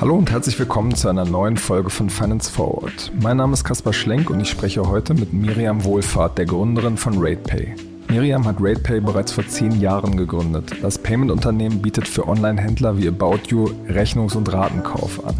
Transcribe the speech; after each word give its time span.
Hallo 0.00 0.16
und 0.16 0.30
herzlich 0.30 0.56
willkommen 0.58 0.94
zu 0.94 1.08
einer 1.08 1.24
neuen 1.24 1.56
Folge 1.56 1.90
von 1.90 2.08
Finance 2.08 2.52
Forward. 2.52 3.10
Mein 3.20 3.38
Name 3.38 3.54
ist 3.54 3.64
Kaspar 3.64 3.92
Schlenk 3.92 4.30
und 4.30 4.38
ich 4.38 4.48
spreche 4.50 4.88
heute 4.88 5.14
mit 5.14 5.32
Miriam 5.32 5.82
Wohlfahrt, 5.82 6.38
der 6.38 6.46
Gründerin 6.46 6.96
von 6.96 7.14
RatePay. 7.18 7.74
Miriam 8.08 8.44
hat 8.44 8.58
RatePay 8.60 9.00
bereits 9.00 9.32
vor 9.32 9.44
zehn 9.48 9.80
Jahren 9.80 10.16
gegründet. 10.16 10.70
Das 10.82 10.98
Payment-Unternehmen 10.98 11.82
bietet 11.82 12.06
für 12.06 12.28
Online-Händler 12.28 12.96
wie 12.96 13.08
About 13.08 13.48
You 13.48 13.70
Rechnungs- 13.88 14.36
und 14.36 14.52
Ratenkauf 14.52 15.26
an. 15.26 15.34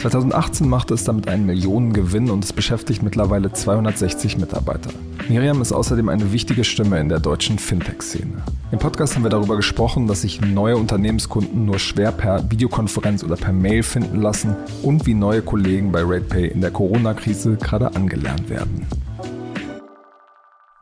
2018 0.00 0.68
machte 0.68 0.94
es 0.94 1.04
damit 1.04 1.28
einen 1.28 1.46
Millionengewinn 1.46 2.30
und 2.30 2.42
es 2.44 2.52
beschäftigt 2.52 3.04
mittlerweile 3.04 3.52
260 3.52 4.38
Mitarbeiter. 4.38 4.90
Miriam 5.28 5.60
ist 5.60 5.72
außerdem 5.72 6.08
eine 6.08 6.32
wichtige 6.32 6.64
Stimme 6.64 6.98
in 6.98 7.10
der 7.10 7.20
deutschen 7.20 7.58
Fintech-Szene. 7.58 8.42
Im 8.72 8.78
Podcast 8.78 9.14
haben 9.14 9.24
wir 9.24 9.30
darüber 9.30 9.56
gesprochen, 9.56 10.06
dass 10.06 10.22
sich 10.22 10.40
neue 10.40 10.78
Unternehmenskunden 10.78 11.66
nur 11.66 11.78
schwer 11.78 12.12
per 12.12 12.50
Videokonferenz 12.50 13.22
oder 13.22 13.36
per 13.36 13.52
Mail 13.52 13.82
finden 13.82 14.22
lassen 14.22 14.56
und 14.82 15.04
wie 15.04 15.12
neue 15.12 15.42
Kollegen 15.42 15.92
bei 15.92 16.00
RatePay 16.00 16.46
in 16.46 16.62
der 16.62 16.70
Corona-Krise 16.70 17.56
gerade 17.56 17.94
angelernt 17.94 18.48
werden. 18.48 18.86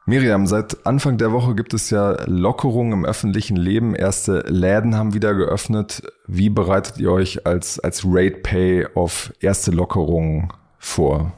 Miriam, 0.05 0.47
seit 0.47 0.87
Anfang 0.87 1.19
der 1.19 1.33
Woche 1.33 1.57
gibt 1.57 1.75
es 1.75 1.91
ja 1.91 2.17
Lockerungen 2.27 2.93
im 2.93 3.05
öffentlichen 3.05 3.57
Leben. 3.57 3.97
Erste 3.97 4.45
Läden 4.47 4.95
haben 4.95 5.13
wieder 5.13 5.35
geöffnet. 5.35 6.03
Wie 6.29 6.51
bereitet 6.51 6.99
ihr 6.99 7.11
euch 7.11 7.45
als, 7.45 7.81
als 7.81 8.05
RatePay 8.05 8.87
auf 8.95 9.33
erste 9.41 9.73
Lockerungen 9.73 10.53
vor? 10.79 11.33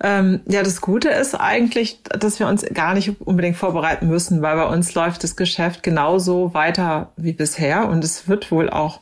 Ähm, 0.00 0.40
ja, 0.48 0.62
das 0.62 0.80
Gute 0.80 1.08
ist 1.08 1.34
eigentlich, 1.34 2.02
dass 2.04 2.38
wir 2.38 2.46
uns 2.46 2.64
gar 2.72 2.94
nicht 2.94 3.20
unbedingt 3.20 3.56
vorbereiten 3.56 4.08
müssen, 4.08 4.42
weil 4.42 4.56
bei 4.56 4.66
uns 4.66 4.94
läuft 4.94 5.24
das 5.24 5.36
Geschäft 5.36 5.82
genauso 5.82 6.54
weiter 6.54 7.12
wie 7.16 7.32
bisher 7.32 7.88
und 7.88 8.04
es 8.04 8.28
wird 8.28 8.50
wohl 8.50 8.70
auch 8.70 9.00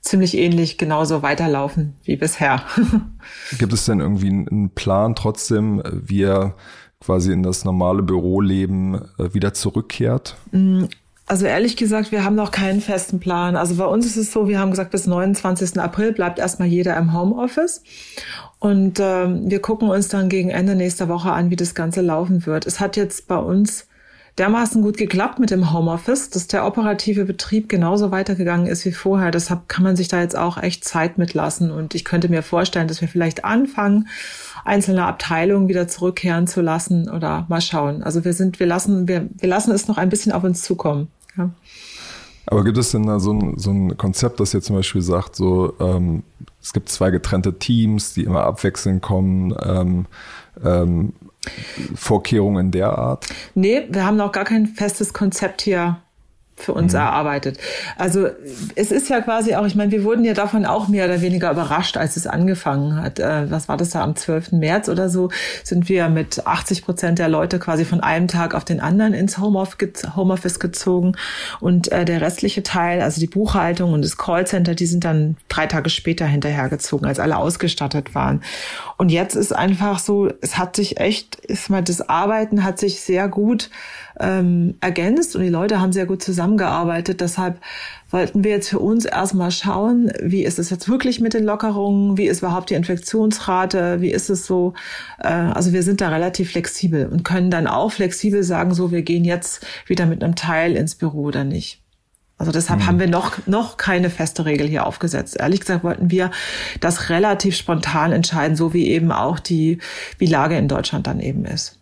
ziemlich 0.00 0.36
ähnlich 0.36 0.76
genauso 0.76 1.22
weiterlaufen 1.22 1.94
wie 2.04 2.16
bisher. 2.16 2.62
Gibt 3.58 3.72
es 3.72 3.86
denn 3.86 4.00
irgendwie 4.00 4.28
einen 4.28 4.70
Plan 4.70 5.14
trotzdem, 5.14 5.82
wie 5.90 6.20
ihr 6.20 6.54
quasi 7.00 7.32
in 7.32 7.42
das 7.42 7.64
normale 7.64 8.02
Büroleben 8.02 9.00
äh, 9.18 9.32
wieder 9.32 9.54
zurückkehrt? 9.54 10.36
Also 11.26 11.46
ehrlich 11.46 11.76
gesagt, 11.76 12.12
wir 12.12 12.22
haben 12.22 12.34
noch 12.34 12.50
keinen 12.50 12.82
festen 12.82 13.18
Plan. 13.18 13.56
Also 13.56 13.76
bei 13.76 13.86
uns 13.86 14.04
ist 14.04 14.16
es 14.16 14.32
so, 14.32 14.46
wir 14.46 14.58
haben 14.58 14.70
gesagt, 14.70 14.90
bis 14.90 15.06
29. 15.06 15.80
April 15.80 16.12
bleibt 16.12 16.38
erstmal 16.38 16.68
jeder 16.68 16.96
im 16.98 17.14
Homeoffice. 17.14 17.82
Und 18.58 19.00
ähm, 19.00 19.50
wir 19.50 19.60
gucken 19.60 19.88
uns 19.88 20.08
dann 20.08 20.28
gegen 20.28 20.50
Ende 20.50 20.74
nächster 20.74 21.08
Woche 21.08 21.32
an, 21.32 21.50
wie 21.50 21.56
das 21.56 21.74
Ganze 21.74 22.02
laufen 22.02 22.44
wird. 22.44 22.66
Es 22.66 22.78
hat 22.78 22.96
jetzt 22.96 23.26
bei 23.26 23.38
uns 23.38 23.86
dermaßen 24.38 24.82
gut 24.82 24.96
geklappt 24.96 25.38
mit 25.38 25.50
dem 25.50 25.72
Homeoffice, 25.72 26.30
dass 26.30 26.48
der 26.48 26.66
operative 26.66 27.24
Betrieb 27.24 27.68
genauso 27.68 28.10
weitergegangen 28.10 28.66
ist 28.66 28.84
wie 28.84 28.92
vorher. 28.92 29.30
Deshalb 29.30 29.68
kann 29.68 29.84
man 29.84 29.96
sich 29.96 30.08
da 30.08 30.20
jetzt 30.20 30.36
auch 30.36 30.58
echt 30.58 30.84
Zeit 30.84 31.18
mitlassen. 31.18 31.70
Und 31.70 31.94
ich 31.94 32.04
könnte 32.04 32.28
mir 32.28 32.42
vorstellen, 32.42 32.88
dass 32.88 33.00
wir 33.00 33.08
vielleicht 33.08 33.44
anfangen, 33.44 34.08
einzelne 34.64 35.06
Abteilungen 35.06 35.68
wieder 35.68 35.86
zurückkehren 35.86 36.46
zu 36.46 36.62
lassen 36.62 37.08
oder 37.08 37.46
mal 37.48 37.60
schauen. 37.60 38.02
Also 38.02 38.24
wir 38.24 38.32
sind, 38.32 38.58
wir 38.58 38.66
lassen, 38.66 39.06
wir, 39.06 39.28
wir 39.36 39.48
lassen 39.48 39.70
es 39.70 39.86
noch 39.86 39.98
ein 39.98 40.08
bisschen 40.08 40.32
auf 40.32 40.42
uns 40.42 40.62
zukommen. 40.62 41.08
Ja. 41.36 41.50
Aber 42.46 42.64
gibt 42.64 42.76
es 42.76 42.90
denn 42.90 43.06
da 43.06 43.20
so 43.20 43.32
ein, 43.32 43.58
so 43.58 43.70
ein 43.70 43.96
Konzept, 43.96 44.40
das 44.40 44.52
jetzt 44.52 44.66
zum 44.66 44.76
Beispiel 44.76 45.00
sagt, 45.00 45.36
so 45.36 45.74
ähm, 45.80 46.24
es 46.60 46.72
gibt 46.72 46.88
zwei 46.88 47.10
getrennte 47.10 47.58
Teams, 47.58 48.14
die 48.14 48.24
immer 48.24 48.44
abwechselnd 48.44 49.00
kommen, 49.00 49.54
ähm, 49.62 50.06
ähm, 50.62 51.12
Vorkehrungen 51.94 52.70
der 52.70 52.98
Art? 52.98 53.26
Nee, 53.54 53.86
wir 53.88 54.04
haben 54.04 54.16
noch 54.16 54.32
gar 54.32 54.44
kein 54.44 54.66
festes 54.66 55.12
Konzept 55.12 55.62
hier 55.62 55.98
für 56.56 56.72
uns 56.72 56.92
mhm. 56.92 57.00
erarbeitet. 57.00 57.58
Also 57.96 58.28
es 58.76 58.92
ist 58.92 59.08
ja 59.08 59.20
quasi 59.20 59.54
auch, 59.54 59.66
ich 59.66 59.74
meine, 59.74 59.90
wir 59.90 60.04
wurden 60.04 60.24
ja 60.24 60.34
davon 60.34 60.64
auch 60.64 60.88
mehr 60.88 61.06
oder 61.06 61.20
weniger 61.20 61.50
überrascht, 61.50 61.96
als 61.96 62.16
es 62.16 62.26
angefangen 62.26 63.00
hat. 63.00 63.18
Äh, 63.18 63.50
was 63.50 63.68
war 63.68 63.76
das 63.76 63.90
da 63.90 64.02
am 64.02 64.14
12. 64.14 64.52
März 64.52 64.88
oder 64.88 65.08
so, 65.08 65.30
sind 65.64 65.88
wir 65.88 66.08
mit 66.08 66.46
80 66.46 66.84
Prozent 66.84 67.18
der 67.18 67.28
Leute 67.28 67.58
quasi 67.58 67.84
von 67.84 68.00
einem 68.00 68.28
Tag 68.28 68.54
auf 68.54 68.64
den 68.64 68.80
anderen 68.80 69.14
ins 69.14 69.38
Homeoffice 69.38 70.60
gezogen 70.60 71.16
und 71.60 71.90
äh, 71.90 72.04
der 72.04 72.20
restliche 72.20 72.62
Teil, 72.62 73.02
also 73.02 73.20
die 73.20 73.26
Buchhaltung 73.26 73.92
und 73.92 74.02
das 74.04 74.16
Callcenter, 74.16 74.74
die 74.74 74.86
sind 74.86 75.04
dann 75.04 75.36
drei 75.48 75.66
Tage 75.66 75.90
später 75.90 76.26
hinterhergezogen, 76.26 77.06
als 77.06 77.18
alle 77.18 77.36
ausgestattet 77.36 78.14
waren. 78.14 78.42
Und 78.96 79.10
jetzt 79.10 79.34
ist 79.34 79.52
einfach 79.52 79.98
so, 79.98 80.30
es 80.40 80.56
hat 80.56 80.76
sich 80.76 80.98
echt, 80.98 81.36
ist 81.36 81.68
mal 81.68 81.82
das 81.82 82.08
Arbeiten 82.08 82.64
hat 82.64 82.78
sich 82.78 83.00
sehr 83.00 83.28
gut 83.28 83.70
ähm, 84.20 84.76
ergänzt 84.80 85.34
und 85.34 85.42
die 85.42 85.48
Leute 85.48 85.80
haben 85.80 85.92
sehr 85.92 86.06
gut 86.06 86.22
zusammengearbeitet. 86.44 87.20
Deshalb 87.20 87.60
wollten 88.10 88.44
wir 88.44 88.52
jetzt 88.52 88.68
für 88.68 88.78
uns 88.78 89.04
erstmal 89.04 89.50
schauen, 89.50 90.12
wie 90.22 90.44
ist 90.44 90.58
es 90.58 90.70
jetzt 90.70 90.88
wirklich 90.88 91.20
mit 91.20 91.34
den 91.34 91.44
Lockerungen, 91.44 92.16
wie 92.16 92.26
ist 92.26 92.42
überhaupt 92.42 92.70
die 92.70 92.74
Infektionsrate, 92.74 94.00
wie 94.00 94.10
ist 94.10 94.30
es 94.30 94.46
so. 94.46 94.74
Äh, 95.18 95.28
also 95.28 95.72
wir 95.72 95.82
sind 95.82 96.00
da 96.00 96.10
relativ 96.10 96.52
flexibel 96.52 97.06
und 97.06 97.24
können 97.24 97.50
dann 97.50 97.66
auch 97.66 97.92
flexibel 97.92 98.42
sagen, 98.42 98.74
so 98.74 98.90
wir 98.90 99.02
gehen 99.02 99.24
jetzt 99.24 99.66
wieder 99.86 100.06
mit 100.06 100.22
einem 100.22 100.36
Teil 100.36 100.76
ins 100.76 100.94
Büro 100.94 101.22
oder 101.22 101.44
nicht. 101.44 101.80
Also 102.36 102.52
deshalb 102.52 102.80
mhm. 102.80 102.86
haben 102.86 103.00
wir 103.00 103.08
noch, 103.08 103.46
noch 103.46 103.76
keine 103.76 104.10
feste 104.10 104.44
Regel 104.44 104.66
hier 104.66 104.86
aufgesetzt. 104.86 105.36
Ehrlich 105.38 105.60
gesagt 105.60 105.84
wollten 105.84 106.10
wir 106.10 106.30
das 106.80 107.08
relativ 107.08 107.56
spontan 107.56 108.12
entscheiden, 108.12 108.56
so 108.56 108.74
wie 108.74 108.88
eben 108.88 109.12
auch 109.12 109.38
die, 109.38 109.78
wie 110.18 110.26
Lage 110.26 110.56
in 110.56 110.68
Deutschland 110.68 111.06
dann 111.06 111.20
eben 111.20 111.44
ist. 111.44 111.78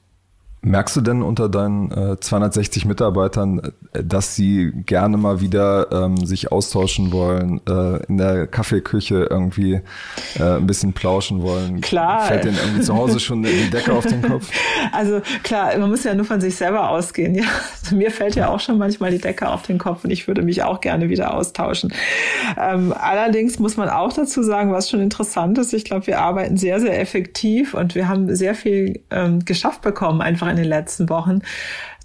Merkst 0.64 0.94
du 0.94 1.00
denn 1.00 1.22
unter 1.22 1.48
deinen 1.48 1.90
äh, 1.90 2.20
260 2.20 2.84
Mitarbeitern, 2.84 3.72
äh, 3.92 4.04
dass 4.04 4.36
sie 4.36 4.70
gerne 4.86 5.16
mal 5.16 5.40
wieder 5.40 5.90
ähm, 5.90 6.24
sich 6.24 6.52
austauschen 6.52 7.10
wollen, 7.10 7.60
äh, 7.68 7.96
in 8.06 8.18
der 8.18 8.46
Kaffeeküche 8.46 9.26
irgendwie 9.28 9.80
äh, 10.38 10.42
ein 10.42 10.66
bisschen 10.68 10.92
plauschen 10.92 11.42
wollen? 11.42 11.80
Klar. 11.80 12.22
Fällt 12.26 12.44
denen 12.44 12.56
irgendwie 12.56 12.82
zu 12.82 12.94
Hause 12.94 13.18
schon 13.18 13.42
die 13.42 13.70
Decke 13.70 13.92
auf 13.92 14.06
den 14.06 14.22
Kopf? 14.22 14.50
Also 14.92 15.22
klar, 15.42 15.76
man 15.78 15.90
muss 15.90 16.04
ja 16.04 16.14
nur 16.14 16.24
von 16.24 16.40
sich 16.40 16.54
selber 16.56 16.90
ausgehen. 16.90 17.34
Ja, 17.34 17.44
also 17.82 17.96
mir 17.96 18.10
fällt 18.10 18.34
ja 18.34 18.48
auch 18.48 18.60
schon 18.60 18.78
manchmal 18.78 19.10
die 19.10 19.18
Decke 19.18 19.48
auf 19.48 19.62
den 19.62 19.78
Kopf 19.78 20.04
und 20.04 20.10
ich 20.10 20.28
würde 20.28 20.42
mich 20.42 20.62
auch 20.62 20.80
gerne 20.80 21.08
wieder 21.08 21.34
austauschen. 21.34 21.92
Ähm, 22.58 22.92
allerdings 22.92 23.58
muss 23.58 23.76
man 23.76 23.88
auch 23.88 24.12
dazu 24.12 24.42
sagen, 24.42 24.72
was 24.72 24.90
schon 24.90 25.00
interessant 25.00 25.58
ist. 25.58 25.72
Ich 25.72 25.84
glaube, 25.84 26.06
wir 26.06 26.20
arbeiten 26.20 26.56
sehr, 26.56 26.80
sehr 26.80 27.00
effektiv 27.00 27.74
und 27.74 27.94
wir 27.94 28.08
haben 28.08 28.34
sehr 28.34 28.54
viel 28.54 29.00
ähm, 29.10 29.44
geschafft 29.44 29.80
bekommen, 29.80 30.20
einfach 30.20 30.51
in 30.52 30.58
den 30.58 30.68
letzten 30.68 31.08
Wochen, 31.08 31.42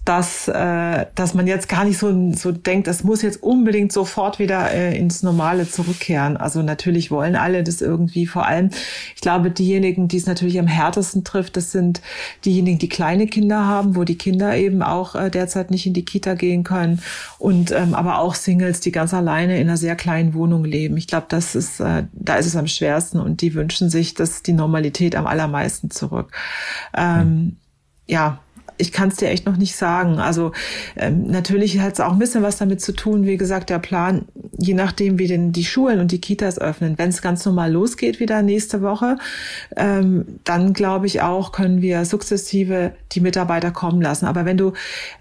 dass, 0.07 0.47
äh, 0.47 1.05
dass 1.15 1.33
man 1.33 1.47
jetzt 1.47 1.67
gar 1.67 1.83
nicht 1.83 1.97
so, 1.97 2.31
so 2.31 2.53
denkt, 2.53 2.87
das 2.87 3.03
muss 3.03 3.21
jetzt 3.21 3.43
unbedingt 3.43 3.91
sofort 3.91 4.39
wieder 4.39 4.71
äh, 4.71 4.97
ins 4.97 5.21
Normale 5.21 5.69
zurückkehren. 5.69 6.37
Also 6.37 6.61
natürlich 6.61 7.11
wollen 7.11 7.35
alle 7.35 7.61
das 7.61 7.81
irgendwie, 7.81 8.25
vor 8.25 8.45
allem, 8.45 8.69
ich 9.15 9.21
glaube, 9.21 9.51
diejenigen, 9.51 10.07
die 10.07 10.15
es 10.15 10.25
natürlich 10.25 10.59
am 10.59 10.67
härtesten 10.67 11.25
trifft, 11.25 11.57
das 11.57 11.73
sind 11.73 12.01
diejenigen, 12.45 12.79
die 12.79 12.87
kleine 12.87 13.27
Kinder 13.27 13.65
haben, 13.65 13.97
wo 13.97 14.05
die 14.05 14.17
Kinder 14.17 14.55
eben 14.55 14.81
auch 14.81 15.15
äh, 15.15 15.29
derzeit 15.29 15.71
nicht 15.71 15.85
in 15.85 15.93
die 15.93 16.05
Kita 16.05 16.35
gehen 16.35 16.63
können 16.63 17.01
und 17.37 17.71
ähm, 17.71 17.93
aber 17.93 18.19
auch 18.19 18.35
Singles, 18.35 18.79
die 18.79 18.93
ganz 18.93 19.13
alleine 19.13 19.59
in 19.59 19.67
einer 19.67 19.77
sehr 19.77 19.97
kleinen 19.97 20.33
Wohnung 20.33 20.63
leben. 20.63 20.95
Ich 20.95 21.07
glaube, 21.07 21.25
das 21.27 21.53
ist, 21.53 21.81
äh, 21.81 22.03
da 22.13 22.35
ist 22.35 22.45
es 22.45 22.55
am 22.55 22.67
schwersten 22.67 23.19
und 23.19 23.41
die 23.41 23.53
wünschen 23.55 23.89
sich, 23.89 24.13
dass 24.13 24.41
die 24.41 24.53
Normalität 24.53 25.17
am 25.17 25.27
allermeisten 25.27 25.91
zurück. 25.91 26.31
Ähm, 26.95 27.19
hm. 27.19 27.57
Ja, 28.07 28.40
ich 28.78 28.91
kann 28.91 29.09
es 29.09 29.16
dir 29.16 29.29
echt 29.29 29.45
noch 29.45 29.57
nicht 29.57 29.75
sagen. 29.75 30.19
Also 30.19 30.51
ähm, 30.95 31.23
natürlich 31.23 31.79
hat 31.79 31.94
es 31.94 32.00
auch 32.00 32.13
ein 32.13 32.19
bisschen 32.19 32.44
was 32.44 32.57
damit 32.57 32.81
zu 32.81 32.94
tun, 32.94 33.25
wie 33.25 33.38
gesagt, 33.38 33.69
der 33.69 33.79
Plan, 33.79 34.25
je 34.57 34.73
nachdem, 34.73 35.19
wie 35.19 35.28
denn 35.28 35.51
die 35.51 35.66
Schulen 35.66 36.00
und 36.00 36.12
die 36.12 36.22
Kitas 36.22 36.59
öffnen. 36.59 36.97
Wenn 36.97 37.09
es 37.09 37.22
ganz 37.22 37.45
normal 37.45 37.72
losgeht 37.72 38.19
wieder 38.19 38.41
nächste 38.41 38.81
Woche, 38.81 39.18
ähm, 39.75 40.40
dann 40.44 40.73
glaube 40.73 41.07
ich 41.07 41.22
auch, 41.22 41.51
können 41.51 41.81
wir 41.81 42.06
sukzessive 42.06 42.94
die 43.12 43.22
Mitarbeiter 43.22 43.72
kommen 43.72 44.01
lassen. 44.01 44.25
Aber 44.25 44.45
wenn 44.45 44.57
du, 44.57 44.74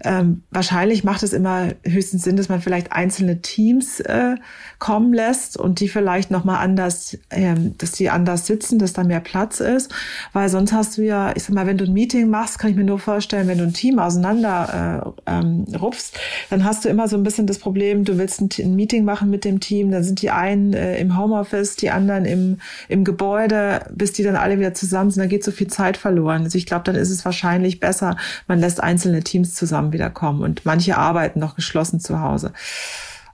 ähm, 0.03 0.43
wahrscheinlich 0.51 1.03
macht 1.03 1.23
es 1.23 1.33
immer 1.33 1.69
höchstens 1.83 2.23
Sinn, 2.23 2.37
dass 2.37 2.49
man 2.49 2.61
vielleicht 2.61 2.91
einzelne 2.91 3.41
Teams 3.41 3.99
äh, 4.01 4.35
kommen 4.79 5.13
lässt 5.13 5.57
und 5.57 5.79
die 5.79 5.87
vielleicht 5.87 6.29
nochmal 6.29 6.63
anders, 6.63 7.17
ähm, 7.31 7.75
dass 7.77 7.93
die 7.93 8.09
anders 8.09 8.45
sitzen, 8.45 8.77
dass 8.77 8.93
da 8.93 9.03
mehr 9.03 9.19
Platz 9.19 9.59
ist. 9.59 9.91
Weil 10.33 10.49
sonst 10.49 10.71
hast 10.71 10.97
du 10.97 11.03
ja, 11.03 11.35
ich 11.35 11.43
sag 11.43 11.55
mal, 11.55 11.65
wenn 11.65 11.77
du 11.77 11.85
ein 11.85 11.93
Meeting 11.93 12.29
machst, 12.29 12.59
kann 12.59 12.69
ich 12.69 12.75
mir 12.75 12.83
nur 12.83 12.99
vorstellen, 12.99 13.47
wenn 13.47 13.57
du 13.57 13.63
ein 13.63 13.73
Team 13.73 13.97
auseinander 13.97 15.13
äh, 15.25 15.31
ähm, 15.31 15.65
rupfst, 15.79 16.13
dann 16.49 16.63
hast 16.63 16.85
du 16.85 16.89
immer 16.89 17.07
so 17.07 17.17
ein 17.17 17.23
bisschen 17.23 17.47
das 17.47 17.57
Problem, 17.57 18.05
du 18.05 18.17
willst 18.17 18.39
ein, 18.39 18.49
ein 18.59 18.75
Meeting 18.75 19.03
machen 19.03 19.29
mit 19.29 19.45
dem 19.45 19.59
Team, 19.59 19.91
dann 19.91 20.03
sind 20.03 20.21
die 20.21 20.29
einen 20.29 20.73
äh, 20.73 20.99
im 20.99 21.17
Homeoffice, 21.17 21.75
die 21.75 21.89
anderen 21.89 22.25
im, 22.25 22.59
im 22.87 23.03
Gebäude, 23.03 23.81
bis 23.91 24.13
die 24.13 24.23
dann 24.23 24.35
alle 24.35 24.59
wieder 24.59 24.73
zusammen 24.73 25.09
sind, 25.09 25.23
da 25.23 25.27
geht 25.27 25.43
so 25.43 25.51
viel 25.51 25.67
Zeit 25.67 25.97
verloren. 25.97 26.43
Also 26.43 26.57
ich 26.57 26.67
glaube, 26.67 26.83
dann 26.83 26.95
ist 26.95 27.09
es 27.09 27.25
wahrscheinlich 27.25 27.79
besser, 27.79 28.15
man 28.47 28.59
lässt 28.59 28.81
einzelne 28.81 29.23
Teams 29.23 29.55
zusammen 29.55 29.91
wiederkommen 29.91 30.43
und 30.43 30.65
manche 30.65 30.97
arbeiten 30.97 31.39
noch 31.39 31.55
geschlossen 31.55 31.99
zu 31.99 32.21
Hause. 32.21 32.53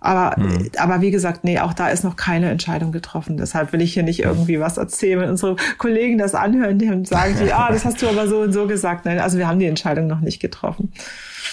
Aber, 0.04 0.36
mhm. 0.38 0.70
aber 0.78 1.00
wie 1.00 1.12
gesagt, 1.12 1.46
nee, 1.46 1.60
auch 1.60 1.74
da 1.74 1.88
ist 1.88 2.04
noch 2.04 2.18
keine 2.18 2.50
Entscheidung 2.50 2.92
getroffen. 2.92 3.38
Deshalb 3.38 3.72
will 3.72 3.82
ich 3.82 3.94
hier 3.94 4.04
nicht 4.04 4.20
irgendwie 4.20 4.60
was 4.60 4.78
erzählen, 4.78 5.22
wenn 5.22 5.30
unsere 5.30 5.56
Kollegen 5.78 6.18
das 6.18 6.36
anhören 6.36 6.78
die 6.78 7.06
sagen 7.06 7.36
die, 7.42 7.54
ah, 7.54 7.72
das 7.72 7.86
hast 7.86 8.02
du 8.02 8.10
aber 8.10 8.28
so 8.28 8.42
und 8.42 8.52
so 8.52 8.68
gesagt. 8.68 9.06
Nein, 9.06 9.20
also 9.20 9.38
wir 9.38 9.48
haben 9.48 9.60
die 9.60 9.66
Entscheidung 9.66 10.08
noch 10.08 10.20
nicht 10.20 10.42
getroffen. 10.42 10.92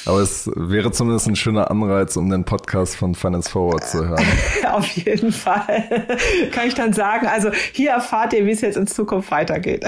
Aber 0.06 0.20
es 0.20 0.50
wäre 0.55 0.93
zumindest 0.93 1.29
ein 1.29 1.37
schöner 1.37 1.70
Anreiz, 1.70 2.17
um 2.17 2.31
den 2.31 2.44
Podcast 2.44 2.97
von 2.97 3.14
Finance 3.14 3.50
Forward 3.50 3.87
zu 3.87 4.08
hören. 4.08 4.25
Auf 4.73 4.87
jeden 4.93 5.32
Fall. 5.32 6.06
Kann 6.52 6.69
ich 6.69 6.75
dann 6.75 6.93
sagen, 6.93 7.26
also 7.26 7.50
hier 7.73 7.91
erfahrt 7.91 8.32
ihr, 8.32 8.47
wie 8.47 8.50
es 8.52 8.61
jetzt 8.62 8.76
in 8.76 8.87
Zukunft 8.87 9.31
weitergeht. 9.31 9.85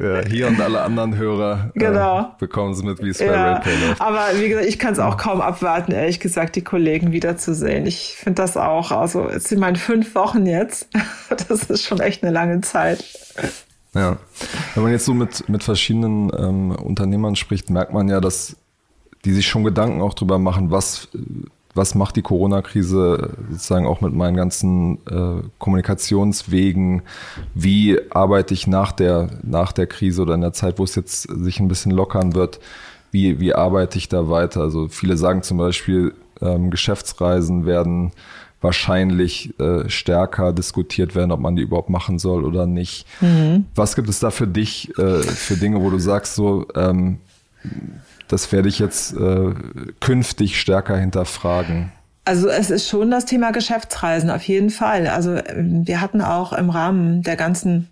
Ja, 0.00 0.24
hier 0.26 0.48
und 0.48 0.60
alle 0.60 0.82
anderen 0.82 1.16
Hörer 1.16 1.70
äh, 1.74 1.78
genau. 1.78 2.20
äh, 2.20 2.24
bekommen 2.38 2.74
sie 2.74 2.84
mit, 2.84 3.02
wie 3.02 3.10
es 3.10 3.18
bei 3.18 3.26
ja, 3.26 3.54
läuft. 3.54 4.00
Aber 4.00 4.26
wie 4.36 4.48
gesagt, 4.48 4.66
ich 4.66 4.78
kann 4.78 4.92
es 4.92 4.98
auch 4.98 5.16
kaum 5.16 5.40
abwarten, 5.40 5.92
ehrlich 5.92 6.20
gesagt, 6.20 6.56
die 6.56 6.64
Kollegen 6.64 7.12
wiederzusehen. 7.12 7.86
Ich 7.86 8.16
finde 8.16 8.42
das 8.42 8.56
auch, 8.56 8.90
also 8.90 9.28
es 9.28 9.44
sind 9.44 9.60
meine 9.60 9.78
fünf 9.78 10.14
Wochen 10.14 10.46
jetzt. 10.46 10.88
Das 11.48 11.64
ist 11.64 11.84
schon 11.84 12.00
echt 12.00 12.22
eine 12.22 12.32
lange 12.32 12.60
Zeit. 12.60 13.04
Ja, 13.94 14.16
wenn 14.74 14.82
man 14.82 14.92
jetzt 14.92 15.04
so 15.04 15.14
mit, 15.14 15.48
mit 15.48 15.62
verschiedenen 15.62 16.30
ähm, 16.36 16.70
Unternehmern 16.70 17.36
spricht, 17.36 17.70
merkt 17.70 17.92
man 17.92 18.08
ja, 18.08 18.20
dass 18.20 18.56
die 19.24 19.32
sich 19.32 19.46
schon 19.46 19.64
Gedanken 19.64 20.00
auch 20.00 20.14
drüber 20.14 20.38
machen, 20.38 20.70
was, 20.70 21.08
was 21.74 21.94
macht 21.94 22.16
die 22.16 22.22
Corona-Krise 22.22 23.30
sozusagen 23.50 23.86
auch 23.86 24.00
mit 24.00 24.12
meinen 24.14 24.36
ganzen 24.36 24.98
äh, 25.06 25.42
Kommunikationswegen, 25.58 27.02
wie 27.54 27.98
arbeite 28.10 28.54
ich 28.54 28.66
nach 28.66 28.92
der, 28.92 29.30
nach 29.42 29.72
der 29.72 29.86
Krise 29.86 30.22
oder 30.22 30.34
in 30.34 30.40
der 30.40 30.52
Zeit, 30.52 30.78
wo 30.78 30.84
es 30.84 30.94
jetzt 30.94 31.22
sich 31.22 31.60
ein 31.60 31.68
bisschen 31.68 31.92
lockern 31.92 32.34
wird, 32.34 32.60
wie, 33.10 33.40
wie 33.40 33.54
arbeite 33.54 33.98
ich 33.98 34.08
da 34.08 34.28
weiter? 34.28 34.62
Also 34.62 34.88
viele 34.88 35.16
sagen 35.16 35.42
zum 35.42 35.58
Beispiel, 35.58 36.14
ähm, 36.40 36.70
Geschäftsreisen 36.70 37.66
werden 37.66 38.12
wahrscheinlich 38.62 39.58
äh, 39.60 39.88
stärker 39.88 40.52
diskutiert 40.52 41.14
werden, 41.14 41.32
ob 41.32 41.40
man 41.40 41.56
die 41.56 41.62
überhaupt 41.62 41.90
machen 41.90 42.18
soll 42.18 42.44
oder 42.44 42.66
nicht. 42.66 43.06
Mhm. 43.20 43.66
Was 43.74 43.96
gibt 43.96 44.08
es 44.08 44.20
da 44.20 44.30
für 44.30 44.46
dich 44.46 44.96
äh, 44.98 45.22
für 45.22 45.56
Dinge, 45.56 45.82
wo 45.82 45.90
du 45.90 45.98
sagst, 45.98 46.36
so 46.36 46.66
ähm, 46.74 47.18
das 48.28 48.52
werde 48.52 48.68
ich 48.68 48.78
jetzt 48.78 49.14
äh, 49.14 49.54
künftig 50.00 50.60
stärker 50.60 50.96
hinterfragen? 50.96 51.92
Also 52.24 52.48
es 52.48 52.70
ist 52.70 52.88
schon 52.88 53.10
das 53.10 53.24
Thema 53.24 53.50
Geschäftsreisen, 53.50 54.30
auf 54.30 54.42
jeden 54.44 54.70
Fall. 54.70 55.08
Also 55.08 55.34
ähm, 55.34 55.86
wir 55.86 56.00
hatten 56.00 56.20
auch 56.20 56.52
im 56.52 56.70
Rahmen 56.70 57.22
der 57.22 57.36
ganzen 57.36 57.88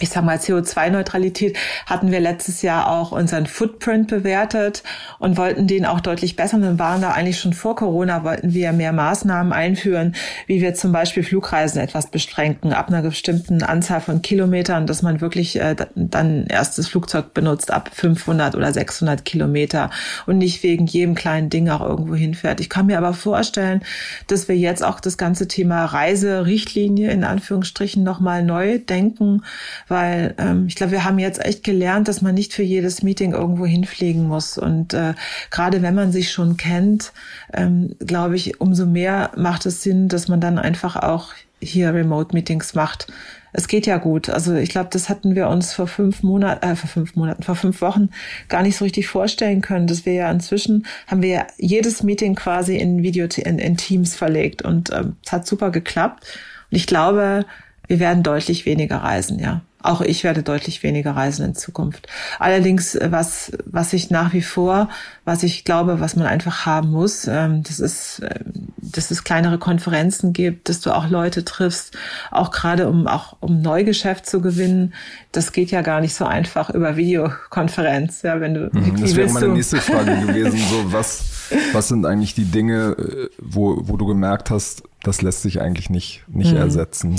ich 0.00 0.10
sag 0.10 0.24
mal, 0.24 0.36
CO2-Neutralität 0.36 1.56
hatten 1.86 2.10
wir 2.10 2.20
letztes 2.20 2.62
Jahr 2.62 2.90
auch 2.90 3.12
unseren 3.12 3.46
Footprint 3.46 4.08
bewertet 4.08 4.82
und 5.18 5.36
wollten 5.36 5.66
den 5.66 5.86
auch 5.86 6.00
deutlich 6.00 6.36
bessern 6.36 6.64
und 6.64 6.78
waren 6.78 7.00
da 7.00 7.10
eigentlich 7.10 7.40
schon 7.40 7.52
vor 7.52 7.76
Corona, 7.76 8.24
wollten 8.24 8.54
wir 8.54 8.72
mehr 8.72 8.92
Maßnahmen 8.92 9.52
einführen, 9.52 10.14
wie 10.46 10.60
wir 10.60 10.74
zum 10.74 10.92
Beispiel 10.92 11.22
Flugreisen 11.22 11.80
etwas 11.80 12.10
beschränken, 12.10 12.72
ab 12.72 12.88
einer 12.88 13.02
bestimmten 13.02 13.62
Anzahl 13.62 14.00
von 14.00 14.22
Kilometern, 14.22 14.86
dass 14.86 15.02
man 15.02 15.20
wirklich 15.20 15.60
äh, 15.60 15.74
dann 15.94 16.46
erst 16.46 16.78
das 16.78 16.88
Flugzeug 16.88 17.34
benutzt 17.34 17.70
ab 17.70 17.90
500 17.92 18.54
oder 18.54 18.72
600 18.72 19.24
Kilometer 19.24 19.90
und 20.26 20.38
nicht 20.38 20.62
wegen 20.62 20.86
jedem 20.86 21.14
kleinen 21.14 21.50
Ding 21.50 21.68
auch 21.68 21.80
irgendwo 21.80 22.14
hinfährt. 22.14 22.60
Ich 22.60 22.70
kann 22.70 22.86
mir 22.86 22.98
aber 22.98 23.14
vorstellen, 23.14 23.82
dass 24.26 24.48
wir 24.48 24.56
jetzt 24.56 24.84
auch 24.84 25.00
das 25.00 25.18
ganze 25.18 25.48
Thema 25.48 25.84
Reiserichtlinie 25.84 27.10
in 27.10 27.24
Anführungsstrichen 27.24 28.02
nochmal 28.02 28.42
neu 28.42 28.78
denken, 28.78 29.42
weil 29.88 30.34
ähm, 30.38 30.66
ich 30.68 30.76
glaube, 30.76 30.92
wir 30.92 31.04
haben 31.04 31.18
jetzt 31.18 31.44
echt 31.44 31.64
gelernt, 31.64 32.08
dass 32.08 32.22
man 32.22 32.34
nicht 32.34 32.52
für 32.52 32.62
jedes 32.62 33.02
Meeting 33.02 33.32
irgendwo 33.32 33.66
hinfliegen 33.66 34.26
muss. 34.26 34.58
Und 34.58 34.94
äh, 34.94 35.14
gerade 35.50 35.82
wenn 35.82 35.94
man 35.94 36.12
sich 36.12 36.30
schon 36.30 36.56
kennt, 36.56 37.12
ähm, 37.52 37.96
glaube 37.98 38.36
ich, 38.36 38.60
umso 38.60 38.86
mehr 38.86 39.32
macht 39.36 39.66
es 39.66 39.82
Sinn, 39.82 40.08
dass 40.08 40.28
man 40.28 40.40
dann 40.40 40.58
einfach 40.58 40.96
auch 40.96 41.32
hier 41.60 41.92
Remote-Meetings 41.92 42.74
macht. 42.74 43.08
Es 43.52 43.66
geht 43.66 43.86
ja 43.86 43.96
gut. 43.96 44.28
Also 44.28 44.54
ich 44.54 44.68
glaube, 44.68 44.90
das 44.92 45.08
hatten 45.08 45.34
wir 45.34 45.48
uns 45.48 45.72
vor 45.72 45.86
fünf 45.86 46.22
Monaten, 46.22 46.64
äh, 46.64 46.76
vor 46.76 46.88
fünf 46.88 47.16
Monaten, 47.16 47.42
vor 47.42 47.56
fünf 47.56 47.80
Wochen 47.80 48.10
gar 48.48 48.62
nicht 48.62 48.76
so 48.76 48.84
richtig 48.84 49.08
vorstellen 49.08 49.62
können. 49.62 49.86
Dass 49.86 50.06
wir 50.06 50.12
ja 50.12 50.30
inzwischen 50.30 50.86
haben 51.06 51.22
wir 51.22 51.46
jedes 51.56 52.02
Meeting 52.02 52.34
quasi 52.34 52.76
in 52.76 53.02
Video 53.02 53.26
in, 53.36 53.58
in 53.58 53.76
Teams 53.76 54.14
verlegt 54.14 54.62
und 54.62 54.92
ähm, 54.92 55.16
es 55.24 55.32
hat 55.32 55.46
super 55.46 55.70
geklappt. 55.70 56.24
Und 56.70 56.76
ich 56.76 56.86
glaube, 56.86 57.46
wir 57.88 57.98
werden 57.98 58.22
deutlich 58.22 58.66
weniger 58.66 58.98
reisen, 58.98 59.38
ja. 59.38 59.62
Auch 59.80 60.00
ich 60.00 60.24
werde 60.24 60.42
deutlich 60.42 60.82
weniger 60.82 61.12
reisen 61.12 61.44
in 61.44 61.54
Zukunft. 61.54 62.08
Allerdings, 62.40 62.96
äh, 62.96 63.12
was, 63.12 63.52
was 63.64 63.92
ich 63.92 64.10
nach 64.10 64.32
wie 64.32 64.42
vor, 64.42 64.88
was 65.24 65.44
ich 65.44 65.64
glaube, 65.64 66.00
was 66.00 66.16
man 66.16 66.26
einfach 66.26 66.66
haben 66.66 66.90
muss, 66.90 67.28
ähm, 67.28 67.62
das 67.62 67.78
ist, 67.78 68.18
äh, 68.18 68.40
dass 68.76 69.12
es 69.12 69.22
kleinere 69.22 69.58
Konferenzen 69.58 70.32
gibt, 70.32 70.68
dass 70.68 70.80
du 70.80 70.90
auch 70.90 71.08
Leute 71.08 71.44
triffst, 71.44 71.96
auch 72.32 72.50
gerade 72.50 72.88
um, 72.88 73.06
auch 73.06 73.36
um 73.38 73.62
Neugeschäft 73.62 74.26
zu 74.26 74.40
gewinnen. 74.40 74.94
Das 75.30 75.52
geht 75.52 75.70
ja 75.70 75.82
gar 75.82 76.00
nicht 76.00 76.14
so 76.14 76.24
einfach 76.24 76.70
über 76.70 76.96
Videokonferenz, 76.96 78.22
ja, 78.22 78.40
wenn 78.40 78.54
du, 78.54 78.70
mhm, 78.72 79.00
das 79.00 79.14
wäre 79.14 79.30
meine 79.30 79.48
nächste 79.48 79.76
Frage 79.76 80.16
gewesen, 80.26 80.58
so 80.58 80.92
was, 80.92 81.50
was 81.72 81.86
sind 81.86 82.04
eigentlich 82.04 82.34
die 82.34 82.46
Dinge, 82.46 82.96
äh, 82.98 83.28
wo, 83.38 83.80
wo 83.84 83.96
du 83.96 84.06
gemerkt 84.06 84.50
hast, 84.50 84.82
das 85.02 85.22
lässt 85.22 85.42
sich 85.42 85.60
eigentlich 85.60 85.90
nicht, 85.90 86.24
nicht 86.28 86.52
mhm. 86.52 86.58
ersetzen? 86.58 87.16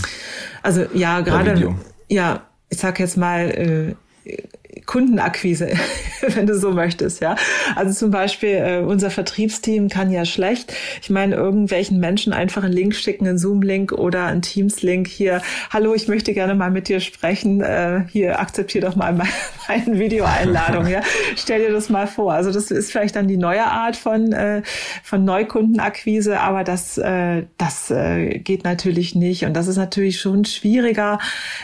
Also, 0.64 0.86
ja, 0.94 1.22
gerade, 1.22 1.76
ja, 2.10 2.44
ich 2.70 2.78
sag 2.78 3.00
jetzt 3.00 3.18
mal, 3.18 3.96
äh, 4.26 4.42
Kundenakquise, 4.86 5.70
wenn 6.22 6.48
du 6.48 6.58
so 6.58 6.72
möchtest, 6.72 7.22
ja. 7.22 7.36
Also 7.76 7.94
zum 7.94 8.12
Beispiel 8.12 8.50
äh, 8.50 8.78
unser 8.80 9.10
Vertriebsteam 9.10 9.90
kann 9.90 10.12
ja 10.12 10.26
schlecht, 10.26 10.74
ich 11.02 11.10
meine, 11.10 11.36
irgendwelchen 11.36 12.00
Menschen 12.00 12.34
einfach 12.34 12.64
einen 12.64 12.74
Link 12.74 12.96
schicken, 12.96 13.28
einen 13.28 13.38
Zoom-Link 13.38 13.92
oder 13.92 14.26
einen 14.26 14.42
Teams-Link 14.42 15.08
hier. 15.08 15.42
Hallo, 15.72 15.94
ich 15.94 16.08
möchte 16.08 16.34
gerne 16.34 16.56
mal 16.56 16.72
mit 16.72 16.88
dir 16.88 17.00
sprechen. 17.00 17.62
Äh, 17.62 18.06
hier 18.10 18.40
akzeptier 18.40 18.82
doch 18.82 18.96
mal 18.96 19.14
meine, 19.14 19.30
meine 19.68 20.00
Videoeinladung. 20.00 20.88
ja, 20.88 21.02
stell 21.36 21.68
dir 21.68 21.72
das 21.72 21.90
mal 21.90 22.08
vor. 22.08 22.34
Also 22.34 22.52
das 22.52 22.72
ist 22.72 22.92
vielleicht 22.92 23.16
dann 23.16 23.28
die 23.28 23.38
neue 23.38 23.66
Art 23.66 23.96
von 23.96 24.32
äh, 24.32 24.62
von 25.04 25.24
Neukundenakquise, 25.26 26.40
aber 26.40 26.64
das 26.64 26.98
äh, 26.98 27.44
das 27.58 27.92
äh, 27.92 28.40
geht 28.40 28.64
natürlich 28.64 29.16
nicht 29.16 29.46
und 29.46 29.54
das 29.54 29.68
ist 29.68 29.78
natürlich 29.78 30.20
schon 30.20 30.46
schwieriger, 30.46 31.20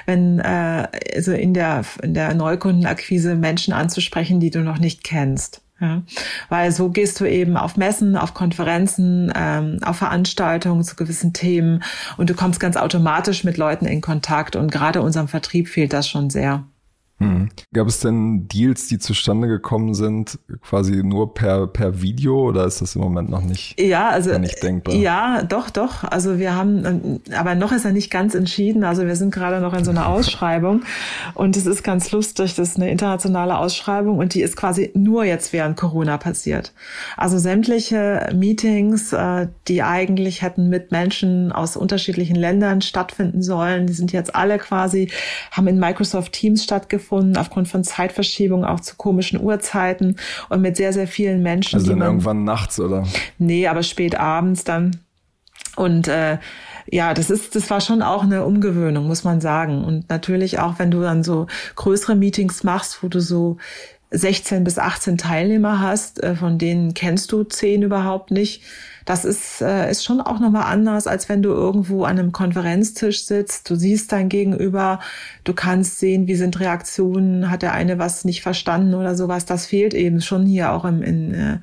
wenn 0.06 0.40
äh, 0.40 0.88
also 1.16 1.32
in 1.32 1.54
der 1.54 1.84
in 2.02 2.14
der 2.14 2.34
Neukundenakquise 2.34 3.05
Akquise 3.06 3.36
Menschen 3.36 3.72
anzusprechen, 3.72 4.40
die 4.40 4.50
du 4.50 4.62
noch 4.62 4.80
nicht 4.80 5.04
kennst. 5.04 5.62
Ja, 5.80 6.02
weil 6.50 6.72
so 6.72 6.90
gehst 6.90 7.20
du 7.20 7.26
eben 7.26 7.56
auf 7.56 7.78
Messen, 7.78 8.16
auf 8.18 8.34
Konferenzen, 8.34 9.32
ähm, 9.36 9.80
auf 9.84 9.98
Veranstaltungen 9.98 10.84
zu 10.84 10.96
gewissen 10.96 11.34
Themen 11.34 11.84
und 12.18 12.30
du 12.30 12.34
kommst 12.34 12.60
ganz 12.60 12.78
automatisch 12.78 13.44
mit 13.44 13.58
Leuten 13.58 13.86
in 13.86 14.02
Kontakt 14.02 14.56
und 14.56 14.72
gerade 14.72 15.02
unserem 15.02 15.28
Vertrieb 15.28 15.68
fehlt 15.68 15.94
das 15.94 16.08
schon 16.08 16.30
sehr. 16.32 16.64
Hm. 17.18 17.48
Gab 17.74 17.88
es 17.88 18.02
denn 18.02 18.50
Deals, 18.50 18.88
die 18.88 19.00
zustande 19.00 19.48
gekommen 19.48 19.94
sind, 19.94 20.38
quasi 20.62 21.02
nur 21.02 21.34
per, 21.34 21.66
per 21.68 22.02
Video 22.02 22.50
oder 22.50 22.66
ist 22.66 22.82
das 22.82 22.96
im 22.96 23.02
Moment 23.02 23.30
noch 23.30 23.42
nicht, 23.42 23.80
ja, 23.80 24.10
also, 24.10 24.38
nicht 24.38 24.62
denkbar? 24.62 24.94
Ja, 24.96 25.44
doch, 25.44 25.70
doch. 25.70 26.04
Also 26.04 26.40
wir 26.40 26.56
haben, 26.56 27.22
aber 27.34 27.56
noch 27.56 27.72
ist 27.72 27.86
er 27.86 27.94
nicht 27.94 28.12
ganz 28.12 28.36
entschieden. 28.36 28.84
Also 28.84 29.06
wir 29.06 29.16
sind 29.16 29.34
gerade 29.34 29.62
noch 29.62 29.74
in 29.74 29.86
so 29.86 29.92
einer 29.92 30.08
Ausschreibung 30.10 30.84
und 31.36 31.56
es 31.56 31.66
ist 31.66 31.84
ganz 31.84 32.12
lustig. 32.12 32.56
Das 32.56 32.72
ist 32.72 32.76
eine 32.76 32.92
internationale 32.92 33.58
Ausschreibung 33.60 34.18
und 34.18 34.34
die 34.34 34.42
ist 34.42 34.58
quasi 34.58 34.92
nur 34.94 35.24
jetzt 35.24 35.54
während 35.54 35.78
Corona 35.78 36.18
passiert. 36.18 36.74
Also 37.16 37.38
sämtliche 37.38 38.30
Meetings, 38.36 39.14
äh, 39.14 39.48
die 39.70 39.84
eigentlich 39.84 40.42
hätten 40.42 40.68
mit 40.68 40.92
Menschen 40.92 41.54
aus 41.54 41.78
unterschiedlichen 41.78 42.36
Ländern 42.36 42.82
stattfinden 42.82 43.42
sollen, 43.42 43.88
die 43.88 43.94
sind 43.94 44.12
jetzt 44.12 44.36
alle 44.36 44.58
quasi, 44.58 45.10
haben 45.52 45.68
in 45.68 45.80
Microsoft 45.80 46.34
Teams 46.34 46.66
stattgefunden 46.66 47.05
stattgefunden, 47.06 47.38
aufgrund 47.38 47.68
von 47.68 47.84
Zeitverschiebungen 47.84 48.66
auch 48.66 48.80
zu 48.80 48.96
komischen 48.96 49.40
Uhrzeiten 49.42 50.18
und 50.50 50.62
mit 50.62 50.78
sehr, 50.78 50.94
sehr 50.94 51.08
vielen 51.08 51.42
Menschen. 51.42 51.80
Also 51.80 51.92
dann 51.92 52.02
irgendwann 52.02 52.44
nachts, 52.44 52.80
oder? 52.80 53.06
Nee, 53.38 53.68
aber 53.68 53.84
spät 53.84 54.20
abends 54.20 54.64
dann. 54.64 54.98
Und 55.76 56.08
äh, 56.08 56.38
ja, 56.88 57.14
das 57.14 57.30
ist, 57.30 57.56
das 57.56 57.70
war 57.70 57.82
schon 57.82 58.02
auch 58.02 58.24
eine 58.24 58.46
Umgewöhnung, 58.46 59.08
muss 59.08 59.24
man 59.24 59.42
sagen. 59.42 59.84
Und 59.84 60.10
natürlich 60.10 60.60
auch, 60.60 60.80
wenn 60.80 60.92
du 60.92 61.02
dann 61.02 61.24
so 61.24 61.48
größere 61.76 62.16
Meetings 62.16 62.64
machst, 62.64 63.04
wo 63.04 63.08
du 63.08 63.20
so 63.20 63.58
16 64.12 64.64
bis 64.64 64.78
18 64.78 65.18
Teilnehmer 65.18 65.82
hast, 65.82 66.24
äh, 66.24 66.36
von 66.36 66.58
denen 66.58 66.94
kennst 66.94 67.32
du 67.32 67.44
10 67.44 67.82
überhaupt 67.82 68.32
nicht 68.32 68.62
das 69.06 69.24
ist, 69.24 69.62
äh, 69.62 69.90
ist 69.90 70.04
schon 70.04 70.20
auch 70.20 70.40
nochmal 70.40 70.64
anders, 70.64 71.06
als 71.06 71.30
wenn 71.30 71.44
du 71.44 71.52
irgendwo 71.52 72.04
an 72.04 72.18
einem 72.18 72.32
Konferenztisch 72.32 73.24
sitzt. 73.26 73.70
Du 73.70 73.76
siehst 73.76 74.12
dein 74.12 74.30
Gegenüber, 74.30 75.00
du 75.44 75.54
kannst 75.54 76.00
sehen, 76.00 76.26
wie 76.26 76.36
sind 76.36 76.60
Reaktionen, 76.60 77.52
hat 77.52 77.62
der 77.62 77.74
eine 77.74 78.00
was 78.00 78.26
nicht 78.26 78.42
verstanden 78.42 78.96
oder 78.96 79.16
sowas. 79.16 79.46
Das 79.46 79.68
fehlt 79.68 79.94
eben 79.94 80.22
schon 80.22 80.48
hier 80.48 80.72
auch 80.72 80.86
im, 80.86 81.04
in, 81.04 81.34
äh, 81.36 81.58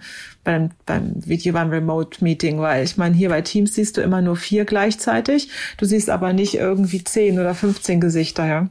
beim, 0.44 0.70
beim 0.86 1.14
Video, 1.26 1.52
beim 1.52 1.70
Remote-Meeting, 1.70 2.60
weil 2.60 2.84
ich 2.84 2.96
meine, 2.96 3.16
hier 3.16 3.28
bei 3.28 3.42
Teams 3.42 3.74
siehst 3.74 3.96
du 3.96 4.02
immer 4.02 4.22
nur 4.22 4.36
vier 4.36 4.64
gleichzeitig. 4.64 5.50
Du 5.78 5.84
siehst 5.84 6.10
aber 6.10 6.32
nicht 6.32 6.54
irgendwie 6.54 7.02
zehn 7.02 7.40
oder 7.40 7.54
15 7.56 8.00
Gesichter, 8.00 8.46
ja. 8.46 8.68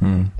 Hm. 0.00 0.30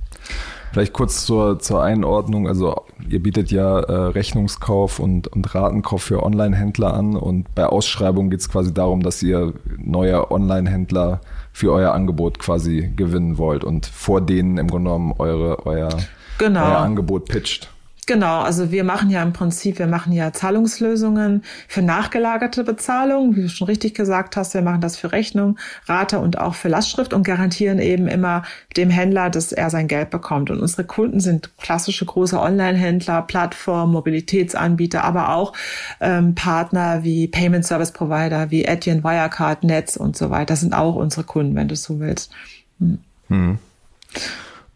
Vielleicht 0.75 0.93
kurz 0.93 1.25
zur, 1.25 1.61
zur 1.61 1.85
Einordnung. 1.85 2.49
Also 2.49 2.83
ihr 3.09 3.23
bietet 3.23 3.53
ja 3.53 3.79
äh, 3.79 3.93
Rechnungskauf 3.93 4.99
und, 4.99 5.29
und 5.29 5.55
Ratenkauf 5.55 6.03
für 6.03 6.25
Online-Händler 6.25 6.93
an 6.93 7.15
und 7.15 7.55
bei 7.55 7.65
Ausschreibungen 7.65 8.29
geht 8.29 8.41
es 8.41 8.49
quasi 8.49 8.75
darum, 8.75 9.01
dass 9.01 9.23
ihr 9.23 9.53
neue 9.79 10.33
Online-Händler 10.33 11.21
für 11.53 11.71
euer 11.71 11.93
Angebot 11.93 12.41
quasi 12.41 12.93
gewinnen 12.97 13.39
wollt 13.39 13.63
und 13.63 13.87
vor 13.87 14.21
denen 14.21 14.59
im 14.59 14.67
Grunde 14.67 14.91
genommen 14.91 15.15
eure, 15.17 15.65
euer, 15.65 15.91
genau. 16.39 16.67
euer 16.67 16.79
Angebot 16.79 17.27
pitcht. 17.27 17.71
Genau, 18.07 18.41
also 18.41 18.71
wir 18.71 18.85
machen 18.85 19.09
ja 19.09 19.23
im 19.23 19.33
Prinzip, 19.33 19.79
wir 19.79 19.87
machen 19.87 20.13
ja 20.13 20.33
Zahlungslösungen 20.33 21.43
für 21.69 21.81
nachgelagerte 21.81 22.63
Bezahlung, 22.63 23.35
wie 23.35 23.43
du 23.43 23.49
schon 23.49 23.67
richtig 23.67 23.95
gesagt 23.95 24.37
hast, 24.37 24.53
wir 24.55 24.63
machen 24.63 24.81
das 24.81 24.97
für 24.97 25.13
Rechnung, 25.13 25.59
Rate 25.87 26.19
und 26.19 26.39
auch 26.39 26.55
für 26.55 26.69
Lastschrift 26.69 27.15
und 27.15 27.23
garantieren 27.23 27.79
eben 27.79 28.07
immer 28.07 28.43
dem 28.77 28.91
Händler, 28.91 29.31
dass 29.31 29.53
er 29.53 29.71
sein 29.71 29.89
Geld 29.89 30.11
bekommt. 30.11 30.51
Und 30.51 30.61
unsere 30.61 30.85
Kunden 30.85 31.21
sind 31.21 31.57
klassische 31.59 32.05
große 32.05 32.39
Online-Händler, 32.39 33.23
Plattformen, 33.23 33.93
Mobilitätsanbieter, 33.93 35.05
aber 35.05 35.35
auch 35.35 35.55
ähm, 36.01 36.35
Partner 36.35 37.05
wie 37.05 37.27
Payment 37.29 37.65
Service 37.65 37.93
Provider, 37.93 38.51
wie 38.51 38.65
Etienne, 38.65 39.03
Wirecard, 39.03 39.65
Netz 39.65 39.97
und 39.97 40.17
so 40.17 40.31
weiter. 40.31 40.47
Das 40.47 40.61
sind 40.61 40.75
auch 40.75 40.97
unsere 40.97 41.25
Kunden, 41.25 41.55
wenn 41.55 41.69
du 41.69 41.77
so 41.77 42.01
willst. 42.01 42.33
Hm. 42.81 42.99
Hm. 43.29 43.59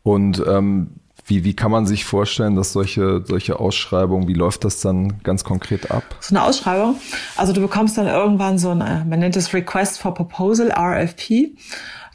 Und 0.02 0.42
ähm, 0.46 0.88
wie, 1.28 1.44
wie 1.44 1.54
kann 1.54 1.70
man 1.70 1.86
sich 1.86 2.04
vorstellen, 2.04 2.56
dass 2.56 2.72
solche, 2.72 3.22
solche 3.24 3.60
Ausschreibungen, 3.60 4.28
wie 4.28 4.34
läuft 4.34 4.64
das 4.64 4.80
dann 4.80 5.22
ganz 5.22 5.44
konkret 5.44 5.90
ab? 5.90 6.02
So 6.20 6.34
eine 6.34 6.44
Ausschreibung. 6.44 6.96
Also 7.36 7.52
du 7.52 7.60
bekommst 7.60 7.98
dann 7.98 8.06
irgendwann 8.06 8.58
so 8.58 8.70
ein, 8.70 8.80
äh, 8.80 9.04
man 9.04 9.18
nennt 9.20 9.36
es 9.36 9.52
Request 9.52 10.00
for 10.00 10.14
Proposal, 10.14 10.72
RFP. 10.72 11.54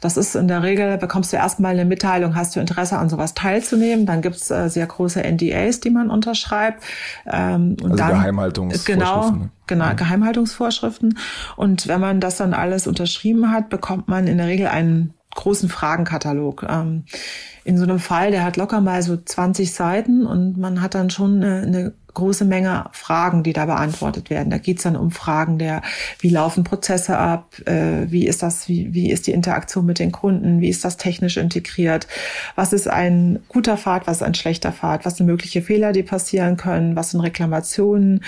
Das 0.00 0.18
ist 0.18 0.34
in 0.34 0.48
der 0.48 0.62
Regel, 0.62 0.98
bekommst 0.98 1.32
du 1.32 1.38
erstmal 1.38 1.72
eine 1.72 1.86
Mitteilung, 1.86 2.34
hast 2.34 2.54
du 2.54 2.60
Interesse 2.60 2.98
an 2.98 3.08
sowas 3.08 3.32
teilzunehmen. 3.32 4.04
Dann 4.04 4.20
gibt's 4.20 4.50
äh, 4.50 4.68
sehr 4.68 4.86
große 4.86 5.22
NDAs, 5.22 5.80
die 5.80 5.88
man 5.88 6.10
unterschreibt. 6.10 6.84
Ähm, 7.24 7.76
und 7.82 7.92
also 7.92 7.96
dann, 7.96 8.10
Geheimhaltungsvorschriften. 8.10 8.98
Genau, 8.98 9.48
genau, 9.66 9.84
ja. 9.86 9.92
Geheimhaltungsvorschriften. 9.94 11.18
Und 11.56 11.88
wenn 11.88 12.00
man 12.00 12.20
das 12.20 12.36
dann 12.36 12.52
alles 12.52 12.86
unterschrieben 12.86 13.50
hat, 13.50 13.70
bekommt 13.70 14.08
man 14.08 14.26
in 14.26 14.36
der 14.36 14.46
Regel 14.46 14.66
einen 14.66 15.14
großen 15.34 15.68
Fragenkatalog. 15.68 16.66
Ähm, 16.68 17.04
in 17.64 17.78
so 17.78 17.84
einem 17.84 17.98
Fall, 17.98 18.30
der 18.30 18.44
hat 18.44 18.56
locker 18.56 18.80
mal 18.80 19.02
so 19.02 19.16
20 19.16 19.72
Seiten 19.72 20.26
und 20.26 20.58
man 20.58 20.82
hat 20.82 20.94
dann 20.94 21.10
schon 21.10 21.42
eine, 21.42 21.62
eine 21.62 21.92
große 22.14 22.44
Menge 22.44 22.86
Fragen, 22.92 23.42
die 23.42 23.52
da 23.52 23.66
beantwortet 23.66 24.30
werden. 24.30 24.50
Da 24.50 24.58
geht 24.58 24.78
es 24.78 24.84
dann 24.84 24.96
um 24.96 25.10
Fragen 25.10 25.58
der, 25.58 25.82
wie 26.20 26.30
laufen 26.30 26.64
Prozesse 26.64 27.18
ab, 27.18 27.54
äh, 27.66 28.06
wie 28.10 28.26
ist 28.26 28.42
das, 28.42 28.68
wie, 28.68 28.94
wie 28.94 29.10
ist 29.10 29.26
die 29.26 29.32
Interaktion 29.32 29.84
mit 29.84 29.98
den 29.98 30.12
Kunden, 30.12 30.60
wie 30.60 30.68
ist 30.68 30.84
das 30.84 30.96
technisch 30.96 31.36
integriert, 31.36 32.06
was 32.54 32.72
ist 32.72 32.88
ein 32.88 33.40
guter 33.48 33.76
Pfad, 33.76 34.06
was 34.06 34.18
ist 34.18 34.22
ein 34.22 34.34
schlechter 34.34 34.72
Pfad, 34.72 35.04
was 35.04 35.16
sind 35.16 35.26
mögliche 35.26 35.62
Fehler, 35.62 35.92
die 35.92 36.02
passieren 36.02 36.56
können, 36.56 36.96
was 36.96 37.10
sind 37.10 37.20
Reklamationen, 37.20 38.24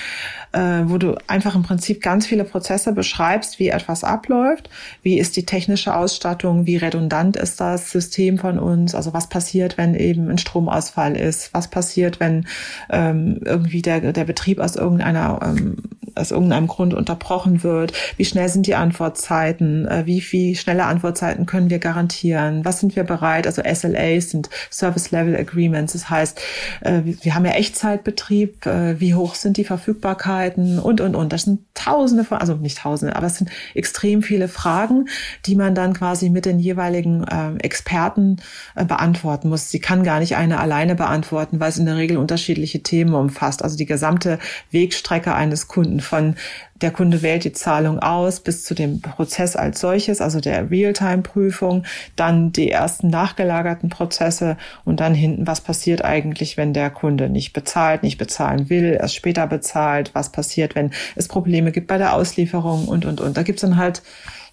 äh, 0.52 0.82
wo 0.84 0.98
du 0.98 1.16
einfach 1.26 1.54
im 1.54 1.62
Prinzip 1.62 2.02
ganz 2.02 2.26
viele 2.26 2.44
Prozesse 2.44 2.92
beschreibst, 2.92 3.58
wie 3.58 3.68
etwas 3.68 4.04
abläuft, 4.04 4.68
wie 5.02 5.18
ist 5.18 5.36
die 5.36 5.46
technische 5.46 5.94
Ausstattung, 5.94 6.66
wie 6.66 6.76
redundant 6.76 7.36
ist 7.36 7.60
das 7.60 7.90
System 7.90 8.38
von 8.38 8.58
uns, 8.58 8.94
also 8.94 9.12
was 9.12 9.28
passiert, 9.28 9.78
wenn 9.78 9.94
eben 9.94 10.28
ein 10.30 10.38
Stromausfall 10.38 11.16
ist, 11.16 11.54
was 11.54 11.68
passiert, 11.68 12.20
wenn 12.20 12.46
ähm, 12.90 13.40
irgendwie 13.44 13.75
wie 13.76 13.82
der, 13.82 14.12
der 14.12 14.24
Betrieb 14.24 14.58
aus 14.58 14.74
irgendeiner, 14.74 15.38
ähm, 15.42 15.76
aus 16.14 16.30
irgendeinem 16.30 16.66
Grund 16.66 16.94
unterbrochen 16.94 17.62
wird, 17.62 17.92
wie 18.16 18.24
schnell 18.24 18.48
sind 18.48 18.66
die 18.66 18.74
Antwortzeiten, 18.74 19.86
äh, 19.86 20.06
wie 20.06 20.22
viel 20.22 20.56
schnelle 20.56 20.86
Antwortzeiten 20.86 21.44
können 21.44 21.68
wir 21.68 21.78
garantieren, 21.78 22.64
was 22.64 22.80
sind 22.80 22.96
wir 22.96 23.04
bereit, 23.04 23.46
also 23.46 23.62
SLAs 23.62 24.30
sind 24.30 24.48
Service 24.70 25.10
Level 25.10 25.36
Agreements, 25.36 25.92
das 25.92 26.08
heißt, 26.08 26.40
äh, 26.80 27.02
wir 27.04 27.34
haben 27.34 27.44
ja 27.44 27.52
Echtzeitbetrieb, 27.52 28.64
äh, 28.64 28.98
wie 28.98 29.14
hoch 29.14 29.34
sind 29.34 29.58
die 29.58 29.64
Verfügbarkeiten? 29.64 30.78
Und, 30.78 31.00
und, 31.00 31.14
und. 31.14 31.32
Das 31.32 31.42
sind 31.42 31.60
tausende 31.74 32.24
von, 32.24 32.38
also 32.38 32.54
nicht 32.54 32.78
tausende, 32.78 33.16
aber 33.16 33.26
es 33.26 33.36
sind 33.36 33.50
extrem 33.74 34.22
viele 34.22 34.48
Fragen, 34.48 35.08
die 35.44 35.54
man 35.54 35.74
dann 35.74 35.92
quasi 35.92 36.30
mit 36.30 36.46
den 36.46 36.58
jeweiligen 36.58 37.24
äh, 37.24 37.56
Experten 37.58 38.38
äh, 38.74 38.84
beantworten 38.84 39.48
muss. 39.48 39.70
Sie 39.70 39.80
kann 39.80 40.04
gar 40.04 40.20
nicht 40.20 40.36
eine 40.36 40.60
alleine 40.60 40.94
beantworten, 40.94 41.60
weil 41.60 41.68
es 41.68 41.78
in 41.78 41.86
der 41.86 41.96
Regel 41.96 42.16
unterschiedliche 42.16 42.82
Themen 42.82 43.14
umfasst 43.14 43.62
also 43.66 43.76
die 43.76 43.86
gesamte 43.86 44.38
Wegstrecke 44.70 45.34
eines 45.34 45.66
Kunden 45.66 46.00
von 46.00 46.36
der 46.80 46.90
Kunde 46.90 47.22
wählt 47.22 47.44
die 47.44 47.52
Zahlung 47.52 47.98
aus 48.00 48.40
bis 48.40 48.62
zu 48.64 48.74
dem 48.74 49.00
Prozess 49.00 49.56
als 49.56 49.80
solches, 49.80 50.20
also 50.20 50.40
der 50.40 50.70
Realtime-Prüfung, 50.70 51.84
dann 52.16 52.52
die 52.52 52.70
ersten 52.70 53.08
nachgelagerten 53.08 53.88
Prozesse 53.88 54.56
und 54.84 55.00
dann 55.00 55.14
hinten, 55.14 55.46
was 55.46 55.60
passiert 55.60 56.04
eigentlich, 56.04 56.56
wenn 56.56 56.72
der 56.72 56.90
Kunde 56.90 57.28
nicht 57.28 57.52
bezahlt, 57.52 58.02
nicht 58.02 58.18
bezahlen 58.18 58.68
will, 58.68 58.98
erst 59.00 59.14
später 59.14 59.46
bezahlt, 59.46 60.10
was 60.14 60.30
passiert, 60.30 60.74
wenn 60.74 60.90
es 61.14 61.28
Probleme 61.28 61.72
gibt 61.72 61.86
bei 61.86 61.98
der 61.98 62.12
Auslieferung 62.14 62.88
und, 62.88 63.04
und, 63.04 63.20
und. 63.20 63.36
Da 63.36 63.42
gibt's 63.42 63.62
dann 63.62 63.76
halt 63.76 64.02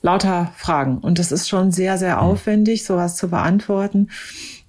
lauter 0.01 0.51
Fragen 0.55 0.99
und 0.99 1.19
es 1.19 1.31
ist 1.31 1.49
schon 1.49 1.71
sehr, 1.71 1.97
sehr 1.97 2.15
mhm. 2.15 2.21
aufwendig, 2.21 2.85
sowas 2.85 3.15
zu 3.15 3.29
beantworten. 3.29 4.09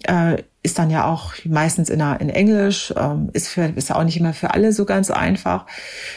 Äh, 0.04 0.42
ist 0.64 0.78
dann 0.78 0.90
ja 0.90 1.04
auch 1.04 1.34
meistens 1.44 1.90
in, 1.90 2.00
in 2.00 2.30
Englisch, 2.30 2.92
ähm, 2.96 3.28
ist, 3.34 3.48
für, 3.48 3.66
ist 3.76 3.90
ja 3.90 3.96
auch 3.96 4.02
nicht 4.02 4.16
immer 4.16 4.32
für 4.32 4.54
alle 4.54 4.72
so 4.72 4.86
ganz 4.86 5.10
einfach. 5.10 5.66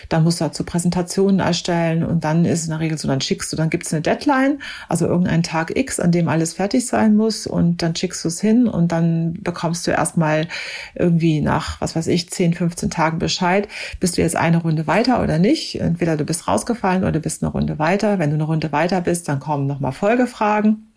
Dann 0.07 0.23
musst 0.23 0.39
du 0.39 0.45
dazu 0.45 0.63
Präsentationen 0.63 1.41
erstellen 1.41 2.05
und 2.05 2.23
dann 2.23 2.45
ist 2.45 2.63
in 2.63 2.69
der 2.69 2.79
Regel 2.79 2.97
so, 2.97 3.09
dann 3.09 3.19
schickst 3.19 3.51
du, 3.51 3.57
dann 3.57 3.69
gibt's 3.69 3.93
eine 3.93 4.01
Deadline, 4.01 4.61
also 4.87 5.05
irgendeinen 5.05 5.43
Tag 5.43 5.75
X, 5.75 5.99
an 5.99 6.13
dem 6.13 6.29
alles 6.29 6.53
fertig 6.53 6.87
sein 6.87 7.17
muss 7.17 7.45
und 7.45 7.81
dann 7.81 7.93
schickst 7.93 8.23
du 8.23 8.29
es 8.29 8.39
hin 8.39 8.69
und 8.69 8.93
dann 8.93 9.33
bekommst 9.41 9.85
du 9.85 9.91
erstmal 9.91 10.47
irgendwie 10.95 11.41
nach, 11.41 11.81
was 11.81 11.97
weiß 11.97 12.07
ich, 12.07 12.29
10, 12.29 12.53
15 12.53 12.89
Tagen 12.89 13.19
Bescheid, 13.19 13.67
bist 13.99 14.17
du 14.17 14.21
jetzt 14.21 14.37
eine 14.37 14.61
Runde 14.61 14.87
weiter 14.87 15.21
oder 15.21 15.39
nicht. 15.39 15.81
Entweder 15.81 16.15
du 16.15 16.23
bist 16.23 16.47
rausgefallen 16.47 17.03
oder 17.03 17.11
du 17.11 17.19
bist 17.19 17.43
eine 17.43 17.51
Runde 17.51 17.79
weiter. 17.79 18.17
Wenn 18.17 18.29
du 18.29 18.35
eine 18.35 18.45
Runde 18.45 18.71
weiter 18.71 19.01
bist, 19.01 19.27
dann 19.27 19.41
kommen 19.41 19.67
nochmal 19.67 19.91
Folgefragen 19.91 20.87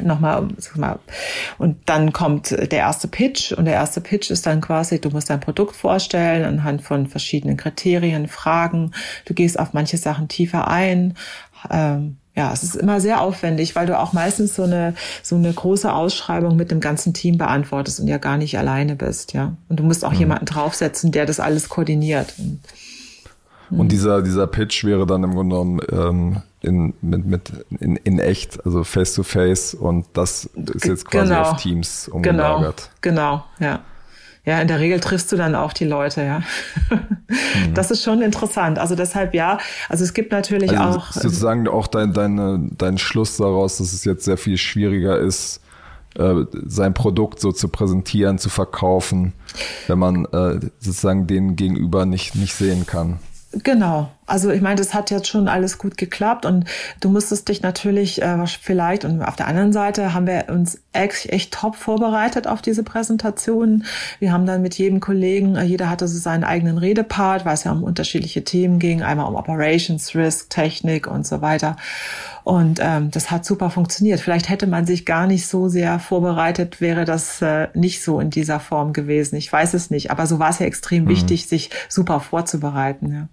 nochmal, 0.00 0.48
und 1.58 1.76
dann 1.86 2.12
kommt 2.12 2.50
der 2.50 2.78
erste 2.78 3.08
Pitch 3.08 3.52
und 3.52 3.64
der 3.64 3.74
erste 3.74 4.00
Pitch 4.00 4.30
ist 4.30 4.46
dann 4.46 4.60
quasi, 4.60 5.00
du 5.00 5.10
musst 5.10 5.30
dein 5.30 5.40
Produkt 5.40 5.76
vorstellen 5.76 6.44
anhand 6.44 6.82
von 6.82 7.06
verschiedenen 7.06 7.56
Kriterien, 7.56 8.28
Fragen, 8.28 8.92
du 9.24 9.34
gehst 9.34 9.58
auf 9.58 9.72
manche 9.72 9.96
Sachen 9.96 10.28
tiefer 10.28 10.68
ein, 10.68 11.14
ähm, 11.70 12.16
ja, 12.36 12.52
es 12.52 12.62
ist 12.62 12.76
immer 12.76 13.00
sehr 13.00 13.22
aufwendig, 13.22 13.74
weil 13.76 13.86
du 13.86 13.98
auch 13.98 14.12
meistens 14.12 14.54
so 14.54 14.64
eine 14.64 14.94
so 15.22 15.36
eine 15.36 15.50
große 15.50 15.90
Ausschreibung 15.90 16.54
mit 16.54 16.70
dem 16.70 16.80
ganzen 16.80 17.14
Team 17.14 17.38
beantwortest 17.38 17.98
und 17.98 18.08
ja 18.08 18.18
gar 18.18 18.36
nicht 18.36 18.58
alleine 18.58 18.94
bist, 18.94 19.32
ja. 19.32 19.56
Und 19.70 19.80
du 19.80 19.84
musst 19.84 20.04
auch 20.04 20.12
mhm. 20.12 20.18
jemanden 20.18 20.44
draufsetzen, 20.44 21.12
der 21.12 21.24
das 21.24 21.40
alles 21.40 21.70
koordiniert. 21.70 22.34
Und, 22.36 22.60
und 23.70 23.92
dieser 23.92 24.22
dieser 24.22 24.46
Pitch 24.46 24.84
wäre 24.84 25.06
dann 25.06 25.24
im 25.24 25.34
Grunde 25.34 25.56
genommen 25.56 25.80
ähm, 25.90 26.42
in, 26.66 26.94
mit, 27.00 27.26
mit, 27.26 27.52
in, 27.80 27.96
in 27.96 28.18
echt, 28.18 28.64
also 28.64 28.82
face 28.84 29.14
to 29.14 29.22
face 29.22 29.74
und 29.74 30.06
das 30.14 30.46
ist 30.74 30.84
jetzt 30.84 31.04
quasi 31.06 31.32
genau. 31.32 31.42
auf 31.42 31.62
Teams 31.62 32.08
umgelagert. 32.08 32.90
Genau, 33.00 33.44
genau, 33.58 33.70
ja. 33.70 33.80
Ja, 34.44 34.60
in 34.60 34.68
der 34.68 34.78
Regel 34.78 35.00
triffst 35.00 35.32
du 35.32 35.36
dann 35.36 35.56
auch 35.56 35.72
die 35.72 35.84
Leute, 35.84 36.22
ja. 36.22 36.42
Mhm. 36.88 37.74
Das 37.74 37.90
ist 37.90 38.04
schon 38.04 38.22
interessant. 38.22 38.78
Also 38.78 38.94
deshalb 38.94 39.34
ja, 39.34 39.58
also 39.88 40.04
es 40.04 40.14
gibt 40.14 40.30
natürlich 40.30 40.78
also 40.78 41.00
auch. 41.00 41.12
Sozusagen 41.12 41.66
auch 41.66 41.88
dein, 41.88 42.12
deine, 42.12 42.68
dein 42.78 42.96
Schluss 42.98 43.36
daraus, 43.36 43.78
dass 43.78 43.92
es 43.92 44.04
jetzt 44.04 44.24
sehr 44.24 44.38
viel 44.38 44.56
schwieriger 44.56 45.18
ist, 45.18 45.60
äh, 46.14 46.44
sein 46.64 46.94
Produkt 46.94 47.40
so 47.40 47.50
zu 47.50 47.68
präsentieren, 47.68 48.38
zu 48.38 48.48
verkaufen, 48.48 49.32
wenn 49.88 49.98
man 49.98 50.24
äh, 50.26 50.60
sozusagen 50.78 51.26
den 51.26 51.56
gegenüber 51.56 52.06
nicht, 52.06 52.36
nicht 52.36 52.54
sehen 52.54 52.86
kann. 52.86 53.18
Genau, 53.62 54.10
also 54.26 54.50
ich 54.50 54.60
meine, 54.60 54.76
das 54.76 54.92
hat 54.92 55.10
jetzt 55.10 55.28
schon 55.28 55.46
alles 55.46 55.78
gut 55.78 55.96
geklappt 55.96 56.44
und 56.46 56.64
du 57.00 57.08
musstest 57.08 57.48
dich 57.48 57.62
natürlich 57.62 58.20
äh, 58.20 58.44
vielleicht 58.46 59.04
und 59.04 59.22
auf 59.22 59.36
der 59.36 59.46
anderen 59.46 59.72
Seite 59.72 60.14
haben 60.14 60.26
wir 60.26 60.46
uns 60.48 60.80
echt, 60.92 61.26
echt 61.26 61.54
top 61.54 61.76
vorbereitet 61.76 62.48
auf 62.48 62.60
diese 62.60 62.82
Präsentation. 62.82 63.84
Wir 64.18 64.32
haben 64.32 64.44
dann 64.44 64.62
mit 64.62 64.76
jedem 64.76 64.98
Kollegen, 64.98 65.54
äh, 65.54 65.62
jeder 65.62 65.88
hatte 65.88 66.08
so 66.08 66.18
seinen 66.18 66.42
eigenen 66.42 66.76
Redepart, 66.76 67.44
weil 67.44 67.54
es 67.54 67.62
ja 67.62 67.70
um 67.70 67.84
unterschiedliche 67.84 68.42
Themen 68.42 68.80
ging, 68.80 69.02
einmal 69.02 69.26
um 69.26 69.36
Operations, 69.36 70.14
Risk, 70.16 70.50
Technik 70.50 71.06
und 71.06 71.24
so 71.24 71.40
weiter. 71.40 71.76
Und 72.42 72.80
ähm, 72.82 73.10
das 73.12 73.30
hat 73.30 73.44
super 73.44 73.70
funktioniert. 73.70 74.20
Vielleicht 74.20 74.48
hätte 74.48 74.66
man 74.66 74.86
sich 74.86 75.06
gar 75.06 75.26
nicht 75.26 75.46
so 75.46 75.68
sehr 75.68 75.98
vorbereitet, 75.98 76.80
wäre 76.80 77.04
das 77.04 77.42
äh, 77.42 77.68
nicht 77.74 78.02
so 78.02 78.18
in 78.18 78.30
dieser 78.30 78.60
Form 78.60 78.92
gewesen. 78.92 79.36
Ich 79.36 79.52
weiß 79.52 79.74
es 79.74 79.90
nicht, 79.90 80.10
aber 80.10 80.26
so 80.26 80.38
war 80.40 80.50
es 80.50 80.58
ja 80.58 80.66
extrem 80.66 81.04
mhm. 81.04 81.08
wichtig, 81.08 81.46
sich 81.46 81.70
super 81.88 82.20
vorzubereiten. 82.20 83.12
Ja. 83.12 83.28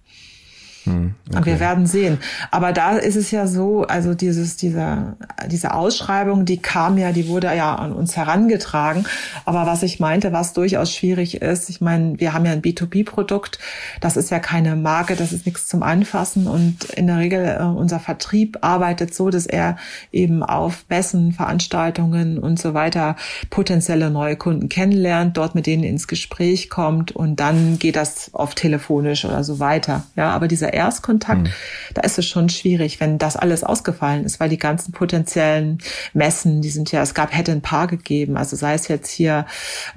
Hm, 0.86 1.16
okay. 1.30 1.46
Wir 1.46 1.60
werden 1.60 1.86
sehen. 1.86 2.18
Aber 2.52 2.74
da 2.74 2.98
ist 2.98 3.16
es 3.16 3.32
ja 3.32 3.48
so, 3.48 3.84
also 3.84 4.14
dieses, 4.14 4.58
diese, 4.58 5.16
diese 5.48 5.74
Ausschreibung, 5.74 6.46
die 6.46 6.58
kam 6.58 6.98
ja, 6.98 7.12
die 7.12 7.28
wurde 7.28 7.56
ja 7.56 7.76
an 7.76 7.94
uns 7.94 8.18
herangetragen. 8.18 9.06
Aber 9.46 9.66
was 9.66 9.84
ich 9.84 10.00
meinte, 10.00 10.34
was 10.34 10.54
durchaus 10.54 10.94
schwierig 10.94 11.42
ist, 11.42 11.70
ich 11.70 11.80
meine, 11.80 12.20
wir 12.20 12.34
haben 12.34 12.46
ja 12.46 12.52
ein 12.52 12.62
B2B-Produkt, 12.62 13.60
das 14.02 14.18
ist 14.18 14.30
ja 14.30 14.40
keine 14.40 14.76
Marke, 14.76 15.16
das 15.16 15.32
ist 15.32 15.46
nichts 15.46 15.68
zum 15.68 15.84
Anfassen. 15.84 16.48
Und 16.48 16.86
in 16.86 17.08
der 17.08 17.18
Regel, 17.18 17.58
äh, 17.60 17.64
unser 17.64 18.00
Vertrieb 18.00 18.58
arbeitet 18.62 19.14
so, 19.14 19.30
dass 19.30 19.46
er 19.46 19.78
eben 20.12 20.44
auf 20.44 20.86
Messen, 20.90 21.32
Veranstaltungen 21.32 22.38
und 22.40 22.60
so 22.60 22.74
weiter 22.74 23.16
potenzielle 23.50 24.10
neue 24.10 24.36
Kunden 24.36 24.70
kennenlernt, 24.70 25.38
dort 25.38 25.56
mit 25.56 25.66
denen 25.66 25.84
ins 25.84 26.08
Gespräch 26.08 26.70
kommt 26.70 27.12
und 27.12 27.40
dann 27.40 27.80
geht 27.80 27.96
das 27.96 28.30
oft 28.34 28.58
telefonisch 28.58 29.26
oder 29.26 29.44
so 29.44 29.60
weiter. 29.60 30.04
Ja, 30.16 30.32
aber 30.32 30.48
dieser 30.48 30.73
dieser 30.74 30.86
Erstkontakt, 30.86 31.48
hm. 31.48 31.54
da 31.94 32.02
ist 32.02 32.18
es 32.18 32.26
schon 32.26 32.50
schwierig, 32.50 33.00
wenn 33.00 33.18
das 33.18 33.36
alles 33.36 33.64
ausgefallen 33.64 34.26
ist, 34.26 34.40
weil 34.40 34.50
die 34.50 34.58
ganzen 34.58 34.92
potenziellen 34.92 35.78
Messen, 36.14 36.62
die 36.62 36.70
sind 36.70 36.92
ja, 36.92 37.02
es 37.02 37.14
gab, 37.14 37.36
hätte 37.36 37.52
ein 37.52 37.62
paar 37.62 37.88
gegeben, 37.88 38.38
also 38.38 38.56
sei 38.56 38.74
es 38.74 38.88
jetzt 38.88 39.10
hier 39.10 39.46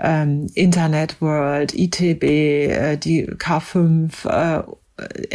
ähm, 0.00 0.48
Internet 0.54 1.20
World, 1.20 1.74
ITB, 1.74 2.22
äh, 2.24 2.96
die 2.96 3.26
K5, 3.26 4.28
äh, 4.28 4.62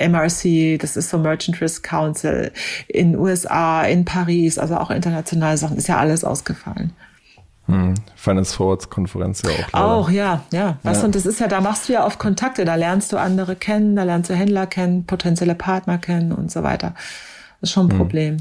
MRC, 0.10 0.80
das 0.80 0.98
ist 0.98 1.10
so 1.10 1.20
Merchant 1.20 1.62
Risk 1.62 1.84
Council 1.84 2.52
in 2.88 3.16
USA, 3.16 3.84
in 3.84 4.06
Paris, 4.06 4.58
also 4.58 4.76
auch 4.78 4.90
internationale 4.90 5.58
Sachen, 5.58 5.78
ist 5.78 5.88
ja 5.88 5.98
alles 5.98 6.24
ausgefallen. 6.24 6.94
Hm. 7.68 7.94
Finance 8.16 8.56
Forwards 8.56 8.90
Konferenz 8.90 9.42
ja 9.44 9.50
auch. 9.52 9.72
Leider. 9.72 9.86
Auch, 9.86 10.10
ja, 10.10 10.44
ja. 10.52 10.78
Was 10.84 11.00
ja. 11.00 11.06
und 11.06 11.16
das 11.16 11.26
ist 11.26 11.40
ja, 11.40 11.48
da 11.48 11.62
machst 11.62 11.88
du 11.88 11.94
ja 11.94 12.06
oft 12.06 12.20
Kontakte, 12.20 12.66
da 12.66 12.76
lernst 12.76 13.14
du 13.14 13.18
andere 13.18 13.56
kennen, 13.56 13.96
da 13.96 14.04
lernst 14.04 14.30
du 14.30 14.34
Händler 14.34 14.68
kennen, 14.68 15.06
potenzielle 15.06 15.56
Partner 15.56 15.98
kennen 15.98 16.32
und 16.32 16.52
so 16.52 16.64
weiter. 16.64 16.94
Das 17.60 17.70
ist 17.70 17.74
schon 17.74 17.88
ein 17.88 17.92
hm. 17.92 17.98
Problem. 17.98 18.38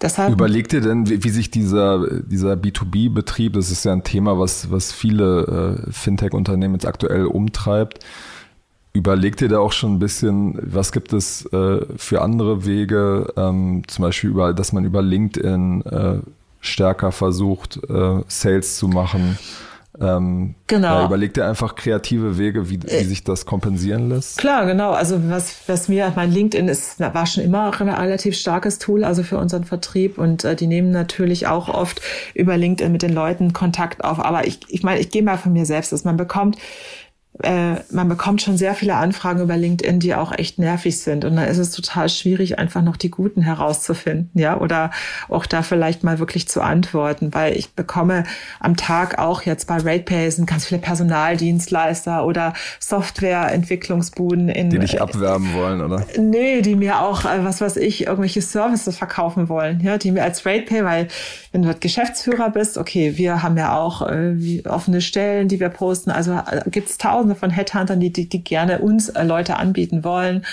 Deshalb, 0.00 0.32
Überleg 0.32 0.70
dir 0.70 0.80
denn, 0.80 1.10
wie, 1.10 1.22
wie 1.22 1.28
sich 1.28 1.50
dieser, 1.50 2.22
dieser 2.22 2.54
B2B-Betrieb, 2.54 3.52
das 3.52 3.70
ist 3.70 3.84
ja 3.84 3.92
ein 3.92 4.02
Thema, 4.02 4.38
was, 4.38 4.70
was 4.70 4.92
viele 4.92 5.84
äh, 5.86 5.92
Fintech-Unternehmen 5.92 6.74
jetzt 6.74 6.86
aktuell 6.86 7.26
umtreibt, 7.26 8.02
Überleg 8.92 9.36
dir 9.36 9.48
da 9.48 9.60
auch 9.60 9.70
schon 9.70 9.94
ein 9.94 9.98
bisschen, 10.00 10.58
was 10.62 10.90
gibt 10.90 11.12
es 11.12 11.46
äh, 11.52 11.80
für 11.96 12.22
andere 12.22 12.66
Wege, 12.66 13.32
ähm, 13.36 13.82
zum 13.86 14.02
Beispiel 14.02 14.30
über, 14.30 14.52
dass 14.52 14.72
man 14.72 14.84
über 14.84 15.00
LinkedIn 15.00 15.82
äh, 15.82 16.18
stärker 16.60 17.12
versucht, 17.12 17.80
äh, 17.88 18.20
Sales 18.28 18.76
zu 18.76 18.88
machen. 18.88 19.38
Ähm, 20.00 20.54
genau. 20.66 21.04
Überleg 21.04 21.34
dir 21.34 21.46
einfach 21.46 21.74
kreative 21.74 22.38
Wege, 22.38 22.70
wie, 22.70 22.82
wie 22.82 22.86
äh, 22.86 23.04
sich 23.04 23.22
das 23.24 23.44
kompensieren 23.44 24.08
lässt. 24.08 24.38
Klar, 24.38 24.64
genau. 24.64 24.92
Also 24.92 25.20
was, 25.28 25.56
was 25.66 25.88
mir, 25.88 26.12
mein 26.16 26.32
LinkedIn 26.32 26.68
ist, 26.68 27.00
war 27.00 27.26
schon 27.26 27.44
immer 27.44 27.72
ein 27.78 27.88
relativ 27.88 28.36
starkes 28.36 28.78
Tool, 28.78 29.04
also 29.04 29.22
für 29.22 29.36
unseren 29.36 29.64
Vertrieb 29.64 30.16
und 30.16 30.44
äh, 30.44 30.56
die 30.56 30.68
nehmen 30.68 30.90
natürlich 30.90 31.48
auch 31.48 31.68
oft 31.68 32.00
über 32.34 32.56
LinkedIn 32.56 32.90
mit 32.90 33.02
den 33.02 33.12
Leuten 33.12 33.52
Kontakt 33.52 34.02
auf. 34.02 34.24
Aber 34.24 34.46
ich, 34.46 34.60
ich 34.68 34.82
meine, 34.82 35.00
ich 35.00 35.10
gehe 35.10 35.22
mal 35.22 35.36
von 35.36 35.52
mir 35.52 35.66
selbst, 35.66 35.92
dass 35.92 36.04
man 36.04 36.16
bekommt 36.16 36.56
äh, 37.42 37.76
man 37.90 38.08
bekommt 38.08 38.42
schon 38.42 38.56
sehr 38.56 38.74
viele 38.74 38.96
Anfragen 38.96 39.40
über 39.40 39.56
LinkedIn, 39.56 40.00
die 40.00 40.14
auch 40.14 40.32
echt 40.32 40.58
nervig 40.58 41.00
sind. 41.00 41.24
Und 41.24 41.36
dann 41.36 41.46
ist 41.46 41.58
es 41.58 41.70
total 41.70 42.08
schwierig, 42.08 42.58
einfach 42.58 42.82
noch 42.82 42.96
die 42.96 43.10
guten 43.10 43.40
herauszufinden, 43.42 44.30
ja, 44.34 44.58
oder 44.58 44.90
auch 45.28 45.46
da 45.46 45.62
vielleicht 45.62 46.04
mal 46.04 46.18
wirklich 46.18 46.48
zu 46.48 46.60
antworten, 46.60 47.32
weil 47.32 47.56
ich 47.56 47.72
bekomme 47.72 48.24
am 48.58 48.76
Tag 48.76 49.18
auch 49.18 49.42
jetzt 49.42 49.66
bei 49.68 49.76
RatePay 49.76 50.30
sind 50.30 50.46
ganz 50.46 50.66
viele 50.66 50.80
Personaldienstleister 50.80 52.26
oder 52.26 52.52
Softwareentwicklungsbuden 52.78 54.48
in. 54.48 54.70
Die 54.70 54.78
dich 54.78 55.00
abwerben 55.00 55.54
wollen, 55.54 55.80
oder? 55.80 56.04
Nee, 56.18 56.60
die 56.60 56.76
mir 56.76 57.00
auch, 57.00 57.24
äh, 57.24 57.44
was 57.44 57.60
weiß 57.60 57.76
ich, 57.78 58.06
irgendwelche 58.06 58.42
Services 58.42 58.98
verkaufen 58.98 59.48
wollen, 59.48 59.80
ja, 59.80 59.98
die 59.98 60.10
mir 60.10 60.24
als 60.24 60.44
RatePay, 60.44 60.84
weil 60.84 61.08
wenn 61.52 61.62
du 61.62 61.68
dort 61.68 61.80
Geschäftsführer 61.80 62.50
bist, 62.50 62.76
okay, 62.76 63.16
wir 63.16 63.42
haben 63.42 63.56
ja 63.56 63.78
auch 63.78 64.02
äh, 64.02 64.62
offene 64.68 65.00
Stellen, 65.00 65.48
die 65.48 65.58
wir 65.58 65.70
posten, 65.70 66.10
also 66.10 66.32
äh, 66.32 66.68
gibt's 66.70 66.98
tausend 66.98 67.19
Tausende 67.20 67.34
von 67.34 67.50
Headhuntern, 67.50 68.00
die, 68.00 68.12
die, 68.12 68.30
die 68.30 68.42
gerne 68.42 68.78
uns 68.78 69.10
äh, 69.10 69.24
Leute 69.24 69.56
anbieten 69.56 70.04
wollen. 70.04 70.46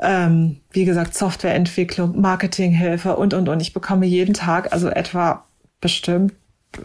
Ähm, 0.00 0.56
wie 0.70 0.86
gesagt, 0.86 1.14
Softwareentwicklung, 1.14 2.18
Marketinghilfe 2.18 3.16
und, 3.16 3.34
und, 3.34 3.48
und. 3.48 3.60
Ich 3.60 3.74
bekomme 3.74 4.06
jeden 4.06 4.32
Tag 4.32 4.72
also 4.72 4.88
etwa 4.88 5.44
bestimmt 5.82 6.32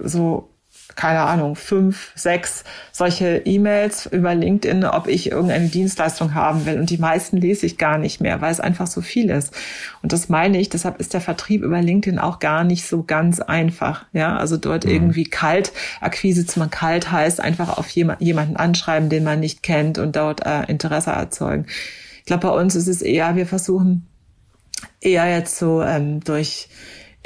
so 0.04 0.50
keine 0.96 1.22
Ahnung, 1.22 1.56
fünf, 1.56 2.12
sechs 2.16 2.64
solche 2.92 3.38
E-Mails 3.46 4.08
über 4.08 4.34
LinkedIn, 4.34 4.84
ob 4.86 5.08
ich 5.08 5.32
irgendeine 5.32 5.68
Dienstleistung 5.68 6.34
haben 6.34 6.66
will. 6.66 6.80
Und 6.80 6.90
die 6.90 6.98
meisten 6.98 7.38
lese 7.38 7.66
ich 7.66 7.78
gar 7.78 7.98
nicht 7.98 8.22
mehr, 8.22 8.42
weil 8.42 8.52
es 8.52 8.60
einfach 8.60 8.88
so 8.88 9.02
viel 9.02 9.30
ist. 9.30 9.54
Und 10.02 10.14
das 10.14 10.30
meine 10.30 10.60
ich, 10.60 10.70
deshalb 10.70 11.00
ist 11.00 11.14
der 11.14 11.22
Vertrieb 11.22 11.62
über 11.62 11.82
LinkedIn 11.82 12.20
auch 12.20 12.40
gar 12.40 12.64
nicht 12.64 12.88
so 12.88 13.04
ganz 13.04 13.40
einfach. 13.40 14.06
Ja, 14.14 14.38
also 14.38 14.58
dort 14.58 14.86
mhm. 14.86 14.92
irgendwie 14.92 15.26
kalt, 15.26 15.72
Akquise 16.02 16.46
zu 16.46 16.60
man 16.60 16.72
kalt 16.72 17.12
heißt, 17.12 17.42
einfach 17.42 17.78
auf 17.78 17.90
jemanden 17.90 18.56
anschreiben, 18.56 19.10
den 19.10 19.24
man 19.24 19.40
nicht 19.40 19.62
kennt 19.64 19.98
und 19.98 20.16
dort 20.16 20.46
äh, 20.46 20.64
Interesse 20.64 21.12
erzeugen. 21.12 21.68
Ich 22.20 22.26
glaube, 22.26 22.48
bei 22.48 22.54
uns 22.54 22.76
ist 22.76 22.88
es 22.88 23.02
eher, 23.02 23.36
wir 23.36 23.46
versuchen 23.46 24.08
eher 25.00 25.30
jetzt 25.30 25.58
so 25.58 25.82
ähm, 25.82 26.24
durch 26.24 26.70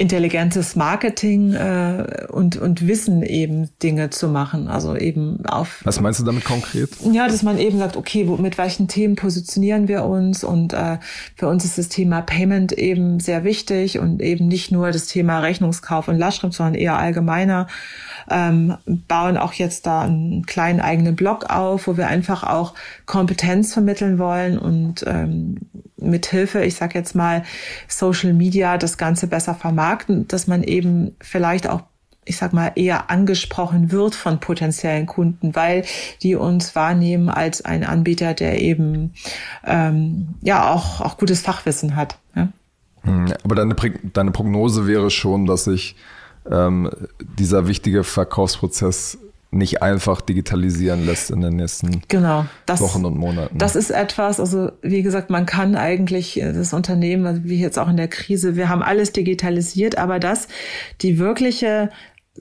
intelligentes 0.02 0.74
Marketing 0.74 1.54
äh, 1.54 2.26
und, 2.28 2.56
und 2.56 2.88
Wissen 2.88 3.22
eben 3.22 3.70
Dinge 3.84 4.10
zu 4.10 4.28
machen. 4.28 4.66
Also 4.66 4.96
eben 4.96 5.46
auf. 5.46 5.80
Was 5.84 6.00
meinst 6.00 6.18
du 6.18 6.24
damit 6.24 6.44
konkret? 6.44 6.90
Ja, 7.12 7.28
dass 7.28 7.44
man 7.44 7.56
eben 7.56 7.78
sagt, 7.78 7.96
okay, 7.96 8.26
wo, 8.26 8.36
mit 8.36 8.58
welchen 8.58 8.88
Themen 8.88 9.14
positionieren 9.14 9.86
wir 9.86 10.04
uns? 10.04 10.42
Und 10.42 10.72
äh, 10.72 10.98
für 11.36 11.46
uns 11.46 11.64
ist 11.64 11.78
das 11.78 11.88
Thema 11.88 12.20
Payment 12.20 12.72
eben 12.72 13.20
sehr 13.20 13.44
wichtig 13.44 14.00
und 14.00 14.20
eben 14.20 14.48
nicht 14.48 14.72
nur 14.72 14.90
das 14.90 15.06
Thema 15.06 15.38
Rechnungskauf 15.38 16.08
und 16.08 16.18
Lastschrift, 16.18 16.54
sondern 16.54 16.74
eher 16.74 16.98
allgemeiner 16.98 17.68
ähm, 18.30 18.76
bauen 18.86 19.36
auch 19.36 19.52
jetzt 19.52 19.86
da 19.86 20.02
einen 20.02 20.46
kleinen 20.46 20.80
eigenen 20.80 21.16
Blog 21.16 21.50
auf, 21.50 21.86
wo 21.86 21.96
wir 21.96 22.08
einfach 22.08 22.42
auch 22.42 22.74
Kompetenz 23.06 23.72
vermitteln 23.72 24.18
wollen 24.18 24.58
und 24.58 25.04
ähm, 25.06 25.58
mit 26.10 26.26
Hilfe, 26.26 26.64
ich 26.64 26.74
sag 26.74 26.94
jetzt 26.94 27.14
mal, 27.14 27.44
Social 27.88 28.32
Media 28.32 28.78
das 28.78 28.98
Ganze 28.98 29.26
besser 29.26 29.54
vermarkten, 29.54 30.28
dass 30.28 30.46
man 30.46 30.62
eben 30.62 31.14
vielleicht 31.20 31.68
auch 31.68 31.82
ich 32.24 32.36
sag 32.36 32.52
mal, 32.52 32.70
eher 32.76 33.10
angesprochen 33.10 33.90
wird 33.90 34.14
von 34.14 34.38
potenziellen 34.38 35.06
Kunden, 35.06 35.56
weil 35.56 35.84
die 36.22 36.36
uns 36.36 36.76
wahrnehmen 36.76 37.28
als 37.28 37.64
ein 37.64 37.82
Anbieter, 37.82 38.32
der 38.32 38.60
eben 38.60 39.12
ähm, 39.66 40.28
ja 40.40 40.72
auch, 40.72 41.00
auch 41.00 41.18
gutes 41.18 41.40
Fachwissen 41.40 41.96
hat. 41.96 42.18
Hm, 43.02 43.32
aber 43.42 43.54
deine, 43.54 43.74
deine 44.12 44.30
Prognose 44.30 44.86
wäre 44.86 45.10
schon, 45.10 45.46
dass 45.46 45.64
sich 45.64 45.96
ähm, 46.50 46.90
dieser 47.38 47.66
wichtige 47.66 48.04
Verkaufsprozess 48.04 49.18
nicht 49.52 49.82
einfach 49.82 50.22
digitalisieren 50.22 51.04
lässt 51.04 51.30
in 51.30 51.42
den 51.42 51.56
nächsten 51.56 52.02
genau, 52.08 52.46
das, 52.64 52.80
Wochen 52.80 53.04
und 53.04 53.18
Monaten. 53.18 53.56
Das 53.58 53.76
ist 53.76 53.90
etwas, 53.90 54.40
also 54.40 54.72
wie 54.80 55.02
gesagt, 55.02 55.28
man 55.28 55.44
kann 55.44 55.76
eigentlich 55.76 56.40
äh, 56.40 56.52
das 56.52 56.72
Unternehmen, 56.72 57.26
also 57.26 57.44
wie 57.44 57.60
jetzt 57.60 57.78
auch 57.78 57.88
in 57.88 57.98
der 57.98 58.08
Krise, 58.08 58.56
wir 58.56 58.70
haben 58.70 58.82
alles 58.82 59.12
digitalisiert, 59.12 59.98
aber 59.98 60.18
das, 60.18 60.48
die 61.02 61.18
wirkliche 61.18 61.90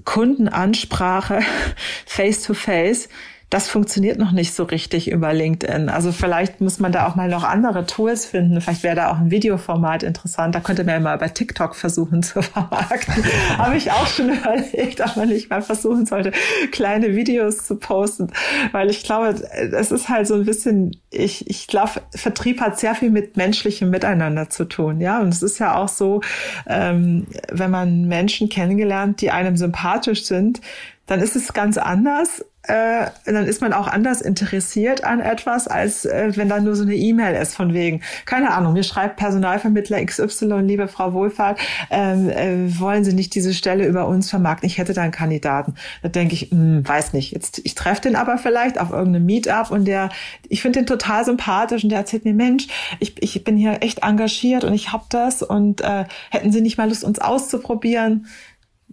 Kundenansprache 0.06 1.41
face 2.06 2.43
to 2.43 2.54
face, 2.54 3.10
das 3.52 3.68
funktioniert 3.68 4.18
noch 4.18 4.32
nicht 4.32 4.54
so 4.54 4.64
richtig 4.64 5.12
über 5.12 5.34
LinkedIn. 5.34 5.90
Also 5.90 6.14
vielleicht 6.14 6.62
muss 6.62 6.80
man 6.80 6.94
da 6.94 7.06
auch 7.06 7.16
mal 7.16 7.28
noch 7.28 7.44
andere 7.44 7.86
Tools 7.86 8.26
finden. 8.26 8.62
Vielleicht 8.62 8.82
wäre 8.82 8.96
da 8.96 9.12
auch 9.12 9.18
ein 9.18 9.30
Videoformat 9.30 10.04
interessant. 10.04 10.56
Da 10.56 10.62
könnte 10.62 10.86
man 10.86 10.94
ja 10.94 11.00
mal 11.02 11.18
bei 11.18 11.28
TikTok 11.28 11.76
versuchen 11.76 12.24
zu 12.24 12.42
vermarkten. 12.42 13.26
Habe 13.58 13.76
ich 13.76 13.92
auch 13.92 14.08
schon 14.08 14.30
überlegt, 14.38 15.02
ob 15.02 15.18
man 15.18 15.28
nicht 15.28 15.50
mal 15.50 15.62
versuchen 15.62 16.06
sollte, 16.06 16.32
kleine 16.72 17.14
Videos 17.14 17.66
zu 17.68 17.76
posten. 17.76 18.32
Weil 18.72 18.90
ich 18.90 19.04
glaube, 19.04 19.36
es 19.52 19.92
ist 19.92 20.08
halt 20.08 20.28
so 20.28 20.36
ein 20.36 20.46
bisschen, 20.46 20.96
ich, 21.10 21.50
ich 21.50 21.68
glaube, 21.68 22.02
Vertrieb 22.16 22.62
hat 22.62 22.80
sehr 22.80 22.96
viel 22.96 23.10
mit 23.10 23.36
menschlichem 23.36 23.90
Miteinander 23.90 24.50
zu 24.50 24.64
tun. 24.64 25.02
Ja, 25.02 25.20
und 25.20 25.28
es 25.28 25.44
ist 25.44 25.60
ja 25.60 25.76
auch 25.76 25.90
so, 25.90 26.22
ähm, 26.68 27.28
wenn 27.52 27.70
man 27.70 28.06
Menschen 28.08 28.48
kennengelernt, 28.48 29.20
die 29.20 29.30
einem 29.30 29.58
sympathisch 29.58 30.24
sind, 30.24 30.62
dann 31.06 31.20
ist 31.20 31.36
es 31.36 31.52
ganz 31.52 31.78
anders, 31.78 32.46
äh, 32.63 33.08
dann 33.26 33.45
ist 33.47 33.62
man 33.62 33.74
auch 33.74 33.88
anders 33.88 34.21
interessiert 34.21 35.04
an 35.04 35.19
etwas, 35.19 35.67
als 35.67 36.06
äh, 36.06 36.32
wenn 36.36 36.47
da 36.47 36.60
nur 36.60 36.76
so 36.76 36.84
eine 36.84 36.95
E-Mail 36.95 37.36
ist 37.41 37.56
von 37.56 37.74
wegen, 37.74 38.02
keine 38.26 38.52
Ahnung, 38.54 38.74
mir 38.74 38.84
schreibt 38.84 39.17
Personalvermittler 39.17 40.04
XY, 40.06 40.62
liebe 40.62 40.88
Frau 40.88 41.13
Wohlfahrt, 41.13 41.60
ähm, 41.89 42.30
äh, 42.30 42.80
wollen 42.80 43.04
Sie 43.04 43.13
nicht 43.13 43.34
diese 43.34 43.56
Stelle 43.56 43.88
über 43.88 44.08
uns 44.08 44.30
vermarkten? 44.30 44.67
Ich 44.67 44.78
hätte 44.78 44.93
da 44.93 45.02
einen 45.02 45.12
Kandidaten. 45.12 45.74
Da 46.04 46.10
denke 46.10 46.36
ich, 46.36 46.52
mh, 46.52 46.58
hm, 46.58 46.88
weiß 46.88 47.13
nicht. 47.13 47.32
Jetzt, 47.32 47.62
ich 47.63 47.74
treffe 47.74 48.02
den 48.02 48.15
aber 48.15 48.38
vielleicht 48.38 48.80
auf 48.80 48.91
irgendeinem 48.91 49.26
Meetup 49.26 49.71
und 49.71 49.86
der, 49.86 50.10
ich 50.47 50.62
finde 50.62 50.80
den 50.80 50.86
total 50.86 51.26
sympathisch 51.26 51.84
und 51.84 51.89
der 51.89 52.00
erzählt 52.00 52.26
mir, 52.26 52.34
Mensch, 52.34 52.67
ich, 53.00 53.21
ich 53.24 53.43
bin 53.43 53.58
hier 53.58 53.82
echt 53.82 54.04
engagiert 54.04 54.63
und 54.63 54.74
ich 54.74 54.91
hab 54.91 55.10
das 55.10 55.41
und 55.41 55.82
äh, 55.82 56.06
hätten 56.30 56.52
Sie 56.52 56.62
nicht 56.62 56.78
mal 56.78 56.88
Lust, 56.88 57.04
uns 57.04 57.19
auszuprobieren? 57.19 58.28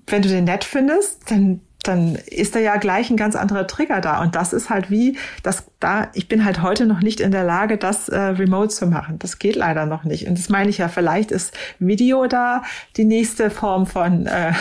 Wenn 0.06 0.22
du 0.22 0.28
den 0.30 0.44
nett 0.44 0.64
findest, 0.64 1.30
dann 1.30 1.60
dann 1.88 2.16
ist 2.26 2.54
da 2.54 2.58
ja 2.60 2.76
gleich 2.76 3.10
ein 3.10 3.16
ganz 3.16 3.34
anderer 3.34 3.66
Trigger 3.66 4.00
da. 4.00 4.20
Und 4.22 4.34
das 4.34 4.52
ist 4.52 4.70
halt 4.70 4.90
wie, 4.90 5.16
dass 5.42 5.64
da, 5.80 6.08
ich 6.12 6.28
bin 6.28 6.44
halt 6.44 6.62
heute 6.62 6.86
noch 6.86 7.00
nicht 7.00 7.20
in 7.20 7.30
der 7.30 7.44
Lage, 7.44 7.78
das 7.78 8.08
äh, 8.08 8.18
remote 8.18 8.68
zu 8.68 8.86
machen. 8.86 9.18
Das 9.18 9.38
geht 9.38 9.56
leider 9.56 9.86
noch 9.86 10.04
nicht. 10.04 10.26
Und 10.26 10.38
das 10.38 10.48
meine 10.48 10.70
ich 10.70 10.78
ja, 10.78 10.88
vielleicht 10.88 11.30
ist 11.30 11.56
Video 11.78 12.26
da 12.26 12.62
die 12.96 13.04
nächste 13.04 13.50
Form 13.50 13.86
von 13.86 14.26
äh, 14.26 14.52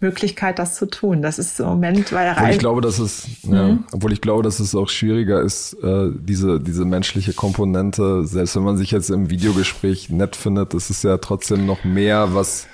Möglichkeit, 0.00 0.58
das 0.58 0.74
zu 0.74 0.86
tun. 0.86 1.22
Das 1.22 1.38
ist 1.38 1.60
im 1.60 1.66
Moment, 1.66 2.12
weil 2.12 2.32
obwohl 2.32 2.50
ich 2.50 2.58
glaube, 2.58 2.80
dass 2.80 2.98
es, 2.98 3.28
mhm. 3.44 3.54
ja, 3.54 3.78
obwohl 3.92 4.12
ich 4.12 4.20
glaube, 4.20 4.42
dass 4.42 4.60
es 4.60 4.74
auch 4.74 4.88
schwieriger 4.88 5.40
ist, 5.40 5.74
äh, 5.82 6.10
diese, 6.14 6.60
diese 6.60 6.84
menschliche 6.84 7.32
Komponente, 7.32 8.26
selbst 8.26 8.56
wenn 8.56 8.64
man 8.64 8.76
sich 8.76 8.90
jetzt 8.90 9.10
im 9.10 9.30
Videogespräch 9.30 10.10
nett 10.10 10.36
findet, 10.36 10.74
das 10.74 10.90
ist 10.90 11.04
ja 11.04 11.18
trotzdem 11.18 11.66
noch 11.66 11.84
mehr, 11.84 12.34
was 12.34 12.66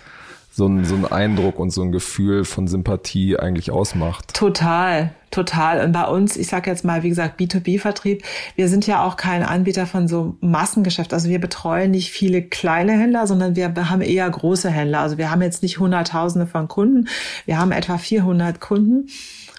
so 0.59 0.67
ein, 0.67 0.85
so 0.85 0.97
ein 0.97 1.07
Eindruck 1.07 1.59
und 1.59 1.71
so 1.71 1.83
ein 1.83 1.93
Gefühl 1.93 2.45
von 2.45 2.67
Sympathie 2.67 3.39
eigentlich 3.39 3.71
ausmacht. 3.71 4.35
Total, 4.35 5.15
Total. 5.31 5.85
Und 5.85 5.93
bei 5.93 6.05
uns, 6.05 6.37
ich 6.37 6.47
sage 6.47 6.71
jetzt 6.71 6.85
mal, 6.85 7.03
wie 7.03 7.11
gesagt, 7.11 7.39
B2B-Vertrieb, 7.39 8.23
wir 8.57 8.69
sind 8.69 8.87
ja 8.87 9.05
auch 9.05 9.17
kein 9.17 9.43
Anbieter 9.43 9.87
von 9.87 10.09
so 10.09 10.37
Massengeschäft. 10.41 11.13
Also 11.13 11.29
wir 11.29 11.41
betreuen 11.41 11.91
nicht 11.91 12.11
viele 12.11 12.43
kleine 12.43 12.93
Händler, 12.93 13.27
sondern 13.27 13.55
wir 13.57 13.75
haben 13.91 14.01
eher 14.01 14.29
große 14.29 14.71
Händler. 14.71 15.01
Also 15.01 15.19
wir 15.19 15.31
haben 15.31 15.43
jetzt 15.43 15.63
nicht 15.63 15.79
Hunderttausende 15.79 16.47
von 16.47 16.69
Kunden, 16.69 17.09
wir 17.45 17.59
haben 17.59 17.73
etwa 17.73 17.99
400 17.99 18.61
Kunden. 18.61 19.09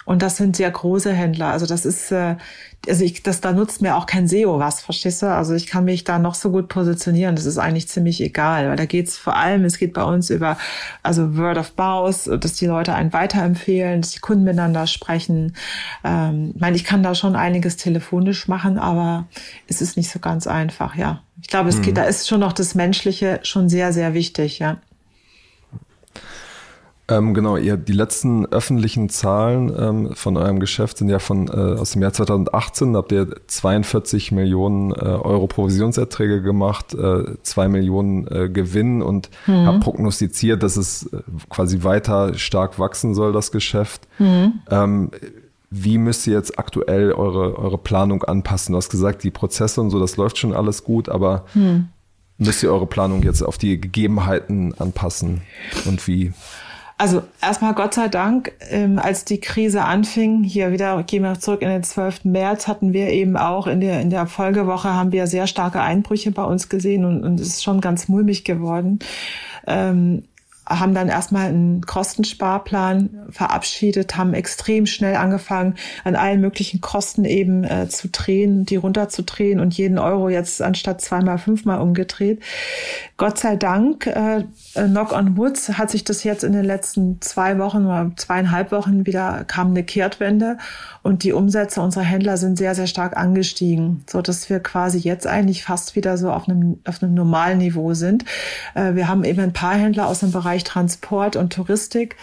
Und 0.10 0.24
das 0.24 0.38
sind 0.38 0.56
sehr 0.56 0.72
große 0.72 1.14
Händler. 1.14 1.50
Also 1.50 1.68
das 1.68 1.86
ist, 1.86 2.12
äh, 2.12 2.36
also 2.88 3.04
ich, 3.04 3.22
das, 3.22 3.42
da 3.42 3.52
nutzt 3.52 3.84
mir 3.84 3.96
auch 3.96 4.08
kein 4.08 4.28
SEO 4.28 4.58
was, 4.58 4.82
verstehst 4.82 5.22
du? 5.22 5.28
Also 5.28 5.54
ich 5.54 5.68
kann 5.68 5.86
mich 5.86 6.04
da 6.04 6.18
noch 6.18 6.34
so 6.34 6.50
gut 6.50 6.68
positionieren. 6.68 7.36
Das 7.36 7.46
ist 7.46 7.60
eigentlich 7.60 7.90
ziemlich 7.90 8.20
egal, 8.20 8.70
weil 8.70 8.76
da 8.76 8.86
geht's 8.86 9.18
vor 9.18 9.36
allem, 9.36 9.66
es 9.66 9.78
geht 9.78 9.94
bei 9.94 10.04
uns 10.04 10.32
über, 10.32 10.58
also 11.04 11.38
Word 11.38 11.60
of 11.60 11.74
Mouth, 11.78 12.28
dass 12.44 12.54
die 12.54 12.66
Leute 12.66 12.96
einen 12.96 13.14
weiterempfehlen, 13.14 14.02
dass 14.02 14.10
die 14.10 14.20
Kunden 14.20 14.46
miteinander 14.46 14.88
sprechen. 14.88 15.54
Ähm, 16.04 16.52
ich 16.56 16.62
meine, 16.62 16.76
ich 16.76 16.84
kann 16.84 17.04
da 17.04 17.16
schon 17.16 17.36
einiges 17.36 17.78
telefonisch 17.78 18.48
machen, 18.48 18.78
aber 18.78 19.28
es 19.68 19.82
ist 19.82 19.98
nicht 19.98 20.12
so 20.12 20.20
ganz 20.20 20.48
einfach, 20.48 20.96
ja. 20.96 21.22
Ich 21.42 21.48
glaube, 21.48 21.70
es 21.70 21.78
mhm. 21.78 21.82
geht, 21.84 21.98
da 21.98 22.04
ist 22.04 22.28
schon 22.28 22.42
noch 22.42 22.54
das 22.54 22.76
Menschliche 22.76 23.40
schon 23.44 23.70
sehr, 23.70 23.94
sehr 23.94 24.14
wichtig, 24.14 24.60
ja. 24.60 24.78
Ähm, 27.10 27.34
genau, 27.34 27.58
ihr, 27.58 27.76
die 27.76 27.94
letzten 27.94 28.46
öffentlichen 28.46 29.10
Zahlen 29.10 29.74
ähm, 29.78 30.16
von 30.16 30.38
eurem 30.38 30.60
Geschäft 30.60 31.00
sind 31.00 31.10
ja 31.10 31.18
von 31.18 31.48
äh, 31.48 31.52
aus 31.52 31.92
dem 31.92 32.04
Jahr 32.04 32.14
2018. 32.14 32.94
Da 32.94 33.00
habt 33.00 33.12
ihr 33.12 33.28
42 33.48 34.32
Millionen 34.32 34.92
äh, 34.92 34.96
Euro 34.96 35.48
Provisionserträge 35.48 36.44
gemacht, 36.44 36.94
äh, 36.94 37.24
2 37.42 37.68
Millionen 37.68 38.28
äh, 38.28 38.50
Gewinn 38.50 39.02
und 39.02 39.32
mhm. 39.48 39.66
habt 39.66 39.80
prognostiziert, 39.82 40.62
dass 40.62 40.78
es 40.78 41.12
äh, 41.12 41.22
quasi 41.50 41.84
weiter 41.84 42.36
stark 42.36 42.78
wachsen 42.78 43.16
soll, 43.16 43.34
das 43.34 43.52
Geschäft. 43.52 44.08
Mhm. 44.20 44.60
Ähm, 44.70 45.12
wie 45.72 45.98
müsst 45.98 46.26
ihr 46.28 46.34
jetzt 46.34 46.58
aktuell 46.58 47.12
eure, 47.12 47.58
eure 47.58 47.78
Planung 47.78 48.24
anpassen? 48.24 48.74
Du 48.74 48.78
hast 48.78 48.90
gesagt, 48.90 49.24
die 49.24 49.32
Prozesse 49.32 49.82
und 49.82 49.90
so, 49.90 50.00
das 50.00 50.18
läuft 50.18 50.38
schon 50.38 50.54
alles 50.54 50.84
gut, 50.84 51.10
aber 51.10 51.46
mhm. 51.54 51.90
müsst 52.38 52.64
ihr 52.64 52.72
eure 52.72 52.88
Planung 52.88 53.24
jetzt 53.24 53.42
auf 53.42 53.58
die 53.58 53.80
Gegebenheiten 53.80 54.74
anpassen 54.80 55.42
und 55.86 56.08
wie? 56.08 56.34
Also 56.98 57.24
erstmal 57.42 57.76
Gott 57.76 57.94
sei 57.94 58.10
Dank, 58.10 58.52
ähm, 58.72 59.00
als 59.00 59.24
die 59.24 59.40
Krise 59.40 59.86
anfing, 59.86 60.44
hier 60.44 60.74
wieder 60.74 61.02
gehen 61.04 61.24
wir 61.24 61.40
zurück 61.40 61.62
in 61.62 61.70
den 61.70 61.84
12. 61.84 62.26
März, 62.26 62.68
hatten 62.68 62.92
wir 62.92 63.08
eben 63.12 63.38
auch 63.38 63.68
in 63.68 63.80
der, 63.80 64.02
in 64.02 64.10
der 64.10 64.28
Folgewoche 64.28 64.94
haben 64.94 65.14
wir 65.14 65.26
sehr 65.26 65.48
starke 65.48 65.80
Einbrüche 65.80 66.32
bei 66.32 66.44
uns 66.44 66.68
gesehen 66.68 67.06
und, 67.06 67.24
und 67.24 67.40
es 67.40 67.48
ist 67.48 67.64
schon 67.64 67.80
ganz 67.80 68.10
mulmig 68.10 68.44
geworden. 68.44 69.00
Ähm, 69.66 70.24
haben 70.70 70.94
dann 70.94 71.10
erstmal 71.10 71.48
einen 71.48 71.82
Kostensparplan 71.82 73.28
verabschiedet, 73.30 74.16
haben 74.16 74.34
extrem 74.34 74.86
schnell 74.86 75.16
angefangen, 75.16 75.76
an 76.04 76.16
allen 76.16 76.42
möglichen 76.42 76.80
Kosten 76.80 77.26
eben 77.26 77.64
äh, 77.64 77.90
zu 77.90 78.08
drehen, 78.10 78.66
die 78.66 78.76
runterzudrehen 78.76 79.60
und 79.60 79.74
jeden 79.76 79.98
Euro 79.98 80.30
jetzt 80.30 80.62
anstatt 80.62 81.02
zweimal, 81.02 81.38
fünfmal 81.38 81.80
umgedreht. 81.80 82.42
Gott 83.18 83.38
sei 83.40 83.56
Dank, 83.56 84.08
äh, 84.08 84.44
Knock 84.76 85.12
on 85.12 85.38
Woods 85.38 85.70
hat 85.78 85.90
sich 85.90 86.04
das 86.04 86.24
jetzt 86.24 86.44
in 86.44 86.54
den 86.54 86.66
letzten 86.66 87.20
zwei 87.22 87.58
Wochen 87.58 87.86
oder 87.86 88.12
zweieinhalb 88.16 88.72
Wochen 88.72 89.06
wieder 89.06 89.44
kam 89.46 89.70
eine 89.70 89.84
Kehrtwende 89.84 90.58
und 91.02 91.24
die 91.24 91.34
Umsätze 91.34 91.82
unserer 91.82 92.04
Händler 92.04 92.38
sind 92.38 92.58
sehr, 92.58 92.76
sehr 92.76 92.88
stark 92.88 93.18
angestiegen, 93.18 94.04
so 94.10 94.22
dass 94.22 94.50
wir 94.50 94.60
quasi 94.60 95.00
jetzt 95.00 95.28
eigentlich 95.28 95.64
fast 95.64 95.96
wieder 95.96 96.18
so 96.18 96.32
auf 96.32 96.48
einem, 96.48 96.80
auf 96.86 97.02
einem 97.02 97.14
normalen 97.14 97.58
Niveau 97.58 97.94
sind. 97.94 98.26
Äh, 98.76 98.96
wir 98.96 99.08
haben 99.08 99.24
eben 99.24 99.40
ein 99.40 99.54
paar 99.54 99.76
Händler 99.76 100.08
aus 100.08 100.20
dem 100.20 100.32
Bereich 100.32 100.59
Transport 100.64 101.36
und 101.36 101.54
Touristik. 101.54 102.16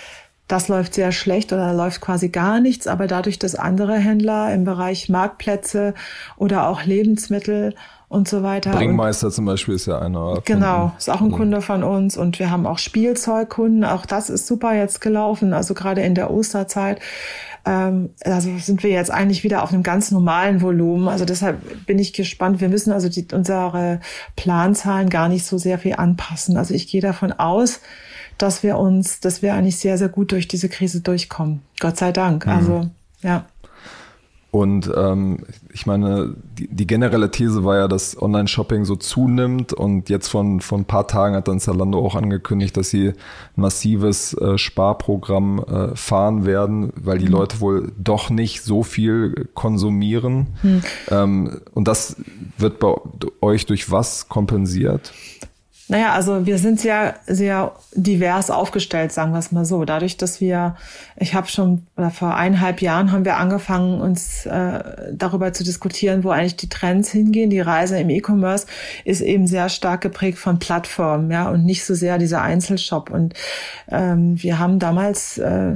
Das 0.48 0.68
läuft 0.68 0.94
sehr 0.94 1.10
schlecht 1.10 1.52
oder 1.52 1.72
läuft 1.72 2.00
quasi 2.00 2.28
gar 2.28 2.60
nichts, 2.60 2.86
aber 2.86 3.08
dadurch, 3.08 3.38
dass 3.38 3.56
andere 3.56 3.96
Händler 3.96 4.54
im 4.54 4.64
Bereich 4.64 5.08
Marktplätze 5.08 5.94
oder 6.36 6.68
auch 6.68 6.84
Lebensmittel 6.84 7.74
und 8.08 8.28
so 8.28 8.44
weiter. 8.44 8.70
Bringmeister 8.70 9.32
zum 9.32 9.46
Beispiel 9.46 9.74
ist 9.74 9.86
ja 9.86 9.98
einer. 9.98 10.40
Genau, 10.44 10.92
ist 10.96 11.10
auch 11.10 11.20
ein 11.20 11.32
Kunde 11.32 11.60
von 11.62 11.82
uns 11.82 12.16
und 12.16 12.38
wir 12.38 12.52
haben 12.52 12.64
auch 12.64 12.78
Spielzeugkunden. 12.78 13.84
Auch 13.84 14.06
das 14.06 14.30
ist 14.30 14.46
super 14.46 14.74
jetzt 14.74 15.00
gelaufen. 15.00 15.52
Also 15.52 15.74
gerade 15.74 16.02
in 16.02 16.14
der 16.14 16.30
Osterzeit 16.30 17.00
ähm, 17.66 18.10
also 18.24 18.56
sind 18.58 18.82
wir 18.84 18.90
jetzt 18.90 19.10
eigentlich 19.10 19.42
wieder 19.42 19.62
auf 19.62 19.72
einem 19.72 19.82
ganz 19.82 20.12
normalen 20.12 20.62
Volumen. 20.62 21.08
Also 21.08 21.24
deshalb 21.24 21.84
bin 21.84 21.98
ich 21.98 22.12
gespannt. 22.12 22.60
Wir 22.60 22.68
müssen 22.68 22.92
also 22.92 23.08
die, 23.08 23.26
unsere 23.32 24.00
Planzahlen 24.36 25.10
gar 25.10 25.28
nicht 25.28 25.44
so 25.44 25.58
sehr 25.58 25.78
viel 25.78 25.96
anpassen. 25.96 26.56
Also 26.56 26.72
ich 26.72 26.86
gehe 26.86 27.00
davon 27.00 27.32
aus, 27.32 27.80
dass 28.38 28.62
wir 28.62 28.78
uns, 28.78 29.20
dass 29.20 29.42
wir 29.42 29.54
eigentlich 29.54 29.78
sehr, 29.78 29.98
sehr 29.98 30.08
gut 30.08 30.32
durch 30.32 30.48
diese 30.48 30.68
Krise 30.68 31.00
durchkommen. 31.00 31.62
Gott 31.80 31.96
sei 31.96 32.12
Dank. 32.12 32.46
Mhm. 32.46 32.52
Also 32.52 32.90
ja. 33.22 33.46
Und 34.52 34.90
ähm, 34.96 35.40
ich 35.74 35.84
meine, 35.84 36.34
die, 36.56 36.66
die, 36.68 36.86
generelle 36.86 37.30
These 37.30 37.64
war 37.64 37.76
ja, 37.76 37.88
dass 37.88 38.20
Online-Shopping 38.20 38.86
so 38.86 38.96
zunimmt 38.96 39.74
und 39.74 40.08
jetzt 40.08 40.28
von, 40.28 40.60
von 40.62 40.80
ein 40.80 40.84
paar 40.86 41.06
Tagen 41.06 41.34
hat 41.34 41.46
dann 41.46 41.60
Zalando 41.60 41.98
auch 41.98 42.14
angekündigt, 42.14 42.74
dass 42.78 42.88
sie 42.88 43.08
ein 43.08 43.14
massives 43.56 44.32
äh, 44.32 44.56
Sparprogramm 44.56 45.58
äh, 45.58 45.94
fahren 45.94 46.46
werden, 46.46 46.90
weil 46.96 47.18
die 47.18 47.26
mhm. 47.26 47.32
Leute 47.32 47.60
wohl 47.60 47.92
doch 47.98 48.30
nicht 48.30 48.62
so 48.62 48.82
viel 48.82 49.46
konsumieren. 49.52 50.46
Mhm. 50.62 50.82
Ähm, 51.10 51.60
und 51.74 51.86
das 51.86 52.16
wird 52.56 52.78
bei 52.78 52.94
euch 53.42 53.66
durch 53.66 53.90
was 53.90 54.30
kompensiert? 54.30 55.12
Naja, 55.88 56.12
also 56.14 56.46
wir 56.46 56.58
sind 56.58 56.80
sehr, 56.80 57.14
sehr 57.28 57.72
divers 57.94 58.50
aufgestellt, 58.50 59.12
sagen 59.12 59.32
wir 59.32 59.38
es 59.38 59.52
mal 59.52 59.64
so. 59.64 59.84
Dadurch, 59.84 60.16
dass 60.16 60.40
wir, 60.40 60.74
ich 61.16 61.34
habe 61.34 61.46
schon, 61.46 61.86
oder 61.96 62.10
vor 62.10 62.34
eineinhalb 62.34 62.82
Jahren 62.82 63.12
haben 63.12 63.24
wir 63.24 63.36
angefangen, 63.36 64.00
uns 64.00 64.46
äh, 64.46 64.80
darüber 65.12 65.52
zu 65.52 65.62
diskutieren, 65.62 66.24
wo 66.24 66.30
eigentlich 66.30 66.56
die 66.56 66.68
Trends 66.68 67.12
hingehen. 67.12 67.50
Die 67.50 67.60
Reise 67.60 68.00
im 68.00 68.10
E-Commerce 68.10 68.66
ist 69.04 69.20
eben 69.20 69.46
sehr 69.46 69.68
stark 69.68 70.00
geprägt 70.00 70.38
von 70.38 70.58
Plattformen, 70.58 71.30
ja, 71.30 71.48
und 71.48 71.64
nicht 71.64 71.84
so 71.84 71.94
sehr 71.94 72.18
dieser 72.18 72.42
Einzelshop. 72.42 73.10
Und 73.10 73.34
ähm, 73.88 74.42
wir 74.42 74.58
haben 74.58 74.80
damals 74.80 75.38
äh, 75.38 75.74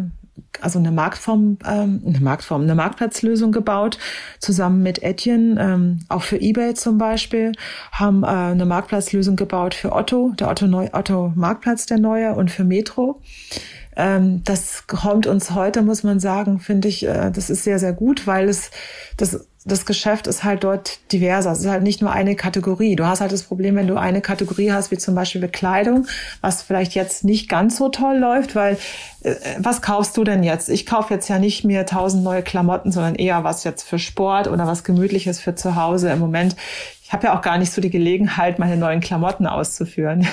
also 0.61 0.79
eine 0.79 0.93
Marktform, 0.93 1.59
ähm, 1.67 2.03
eine 2.07 2.21
Marktform, 2.21 2.63
eine 2.63 2.75
Marktplatzlösung 2.75 3.53
gebaut, 3.53 3.99
zusammen 4.39 4.83
mit 4.83 5.03
Etienne, 5.03 5.61
ähm, 5.61 6.01
auch 6.09 6.23
für 6.23 6.41
eBay 6.41 6.75
zum 6.75 6.99
Beispiel, 6.99 7.53
haben 7.93 8.23
äh, 8.23 8.27
eine 8.27 8.67
Marktplatzlösung 8.67 9.37
gebaut 9.37 9.75
für 9.75 9.93
Otto, 9.93 10.33
der 10.39 10.49
Otto, 10.49 10.67
Neu 10.67 10.89
Otto 10.93 11.33
Marktplatz 11.35 11.87
der 11.87 11.99
neue 11.99 12.35
und 12.35 12.51
für 12.51 12.65
Metro. 12.65 13.21
Ähm, 14.01 14.43
das 14.45 14.87
kommt 14.87 15.27
uns 15.27 15.51
heute, 15.51 15.83
muss 15.83 16.03
man 16.03 16.21
sagen, 16.21 16.59
finde 16.59 16.89
ich, 16.89 17.07
äh, 17.07 17.31
das 17.31 17.51
ist 17.51 17.65
sehr, 17.65 17.79
sehr 17.79 17.93
gut, 17.93 18.27
weil 18.27 18.49
es 18.49 18.71
das 19.19 19.41
das 19.67 19.85
Geschäft 19.85 20.27
ist 20.27 20.43
halt 20.43 20.65
dort 20.65 21.13
diverser. 21.13 21.53
Es 21.53 21.61
ist 21.61 21.67
halt 21.67 21.83
nicht 21.83 22.01
nur 22.01 22.11
eine 22.11 22.35
Kategorie. 22.35 22.97
Du 22.97 23.07
hast 23.07 23.21
halt 23.21 23.31
das 23.31 23.43
Problem, 23.43 23.77
wenn 23.77 23.87
du 23.87 23.97
eine 23.97 24.23
Kategorie 24.23 24.73
hast, 24.73 24.91
wie 24.91 24.97
zum 24.97 25.15
Beispiel 25.15 25.43
Bekleidung, 25.43 26.07
was 26.41 26.63
vielleicht 26.63 26.95
jetzt 26.95 27.25
nicht 27.25 27.49
ganz 27.49 27.77
so 27.77 27.91
toll 27.91 28.17
läuft, 28.17 28.55
weil 28.55 28.79
äh, 29.23 29.35
was 29.59 29.83
kaufst 29.83 30.17
du 30.17 30.25
denn 30.25 30.43
jetzt? 30.43 30.71
Ich 30.71 30.87
kaufe 30.87 31.13
jetzt 31.13 31.29
ja 31.29 31.39
nicht 31.39 31.65
mehr 31.65 31.85
tausend 31.85 32.25
neue 32.25 32.43
Klamotten, 32.43 32.91
sondern 32.91 33.17
eher 33.17 33.45
was 33.45 33.65
jetzt 33.65 33.83
für 33.83 33.99
Sport 33.99 34.49
oder 34.49 34.67
was 34.67 34.83
Gemütliches 34.83 35.41
für 35.41 35.55
zu 35.55 35.77
Hause. 35.77 36.09
Im 36.11 36.21
Moment 36.21 36.57
ich 37.11 37.13
habe 37.13 37.27
ja 37.27 37.37
auch 37.37 37.43
gar 37.43 37.59
nicht 37.59 37.73
so 37.73 37.81
die 37.81 37.91
Gelegenheit, 37.91 38.61
meine 38.61 38.77
neuen 38.77 39.01
Klamotten 39.01 39.49
auszuführen. 39.49 40.29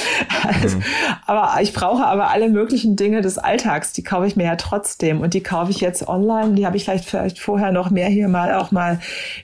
also, 0.62 0.78
mhm. 0.78 0.82
Aber 1.26 1.60
ich 1.60 1.74
brauche 1.74 2.06
aber 2.06 2.30
alle 2.30 2.48
möglichen 2.48 2.96
Dinge 2.96 3.20
des 3.20 3.36
Alltags, 3.36 3.92
die 3.92 4.02
kaufe 4.02 4.26
ich 4.26 4.34
mir 4.34 4.44
ja 4.44 4.56
trotzdem. 4.56 5.20
Und 5.20 5.34
die 5.34 5.42
kaufe 5.42 5.70
ich 5.70 5.82
jetzt 5.82 6.08
online. 6.08 6.54
Die 6.54 6.64
habe 6.64 6.78
ich 6.78 6.84
vielleicht, 6.84 7.04
vielleicht 7.04 7.38
vorher 7.38 7.70
noch 7.70 7.90
mehr 7.90 8.08
hier 8.08 8.28
mal 8.28 8.54
auch 8.54 8.70
mal 8.70 8.98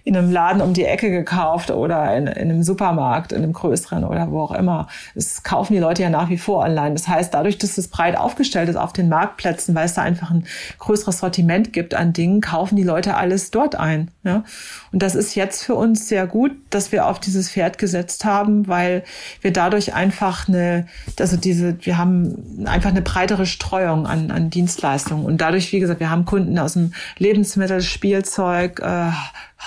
in 0.04 0.16
einem 0.16 0.32
Laden 0.32 0.62
um 0.62 0.72
die 0.72 0.86
Ecke 0.86 1.10
gekauft 1.10 1.70
oder 1.70 2.16
in, 2.16 2.26
in 2.26 2.50
einem 2.50 2.62
Supermarkt, 2.62 3.32
in 3.32 3.42
einem 3.42 3.52
größeren 3.52 4.04
oder 4.04 4.30
wo 4.30 4.40
auch 4.40 4.52
immer. 4.52 4.88
Das 5.14 5.42
kaufen 5.42 5.74
die 5.74 5.80
Leute 5.80 6.04
ja 6.04 6.08
nach 6.08 6.30
wie 6.30 6.38
vor 6.38 6.64
online. 6.64 6.94
Das 6.94 7.06
heißt, 7.06 7.34
dadurch, 7.34 7.58
dass 7.58 7.76
es 7.76 7.88
breit 7.88 8.16
aufgestellt 8.16 8.70
ist 8.70 8.76
auf 8.76 8.94
den 8.94 9.10
Marktplätzen, 9.10 9.74
weil 9.74 9.84
es 9.84 9.92
da 9.92 10.00
einfach 10.00 10.30
ein 10.30 10.46
größeres 10.78 11.18
Sortiment 11.18 11.74
gibt 11.74 11.94
an 11.94 12.14
Dingen, 12.14 12.40
kaufen 12.40 12.76
die 12.76 12.82
Leute 12.82 13.14
alles 13.14 13.50
dort 13.50 13.76
ein. 13.76 14.10
Ja? 14.24 14.42
Und 14.90 15.02
das 15.02 15.14
ist 15.14 15.34
jetzt 15.34 15.64
für 15.64 15.74
uns 15.74 16.08
sehr 16.08 16.26
gut 16.26 16.52
dass 16.78 16.92
wir 16.92 17.06
auf 17.06 17.18
dieses 17.18 17.50
Pferd 17.50 17.76
gesetzt 17.76 18.24
haben, 18.24 18.68
weil 18.68 19.02
wir 19.40 19.52
dadurch 19.52 19.94
einfach 19.94 20.48
eine, 20.48 20.86
also 21.18 21.36
diese, 21.36 21.76
wir 21.84 21.98
haben 21.98 22.64
einfach 22.66 22.90
eine 22.90 23.02
breitere 23.02 23.46
Streuung 23.46 24.06
an, 24.06 24.30
an 24.30 24.48
Dienstleistungen. 24.48 25.24
Und 25.24 25.40
dadurch, 25.40 25.72
wie 25.72 25.80
gesagt, 25.80 25.98
wir 25.98 26.10
haben 26.10 26.24
Kunden 26.24 26.56
aus 26.58 26.74
dem 26.74 26.92
Lebensmittel, 27.18 27.82
Spielzeug, 27.82 28.80
äh, 28.80 29.10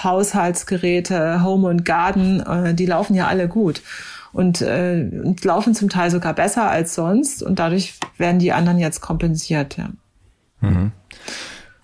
Haushaltsgeräte, 0.03 1.43
Home 1.43 1.67
und 1.67 1.83
Garden, 1.83 2.39
äh, 2.39 2.73
die 2.73 2.85
laufen 2.85 3.13
ja 3.13 3.27
alle 3.27 3.49
gut 3.49 3.81
und, 4.31 4.61
äh, 4.61 5.09
und 5.23 5.43
laufen 5.43 5.75
zum 5.75 5.89
Teil 5.89 6.11
sogar 6.11 6.33
besser 6.33 6.69
als 6.69 6.95
sonst 6.95 7.43
und 7.43 7.59
dadurch 7.59 7.95
werden 8.17 8.39
die 8.39 8.53
anderen 8.53 8.79
jetzt 8.79 9.01
kompensiert. 9.01 9.75
Ja. 9.75 9.89
Mhm. 10.61 10.93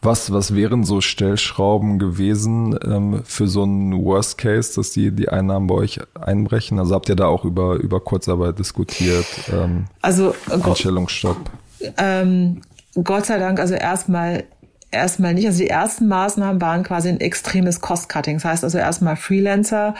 Was, 0.07 0.31
was 0.31 0.55
wären 0.55 0.85
so 0.85 1.01
Stellschrauben 1.01 1.99
gewesen 1.99 2.79
ähm, 2.81 3.23
für 3.25 3.49
so 3.49 3.63
einen 3.63 4.05
Worst 4.05 4.37
Case, 4.37 4.73
dass 4.73 4.91
die, 4.91 5.11
die 5.11 5.27
Einnahmen 5.27 5.67
bei 5.67 5.75
euch 5.75 5.99
einbrechen? 6.17 6.79
Also 6.79 6.95
habt 6.95 7.09
ihr 7.09 7.17
da 7.17 7.25
auch 7.25 7.43
über, 7.43 7.75
über 7.75 7.99
Kurzarbeit 7.99 8.57
diskutiert? 8.57 9.25
Ähm, 9.51 9.87
also 10.01 10.33
Anstellungsstopp? 10.49 11.35
Ähm, 11.97 12.61
Gott 13.03 13.25
sei 13.25 13.37
Dank, 13.37 13.59
also 13.59 13.73
erstmal 13.73 14.45
erstmal 14.91 15.33
nicht. 15.33 15.45
Also 15.45 15.59
die 15.59 15.69
ersten 15.69 16.07
Maßnahmen 16.07 16.61
waren 16.61 16.83
quasi 16.83 17.09
ein 17.09 17.19
extremes 17.19 17.81
Cost-Cutting. 17.81 18.37
Das 18.37 18.45
heißt 18.45 18.63
also 18.63 18.77
erstmal 18.77 19.17
Freelancer 19.17 19.93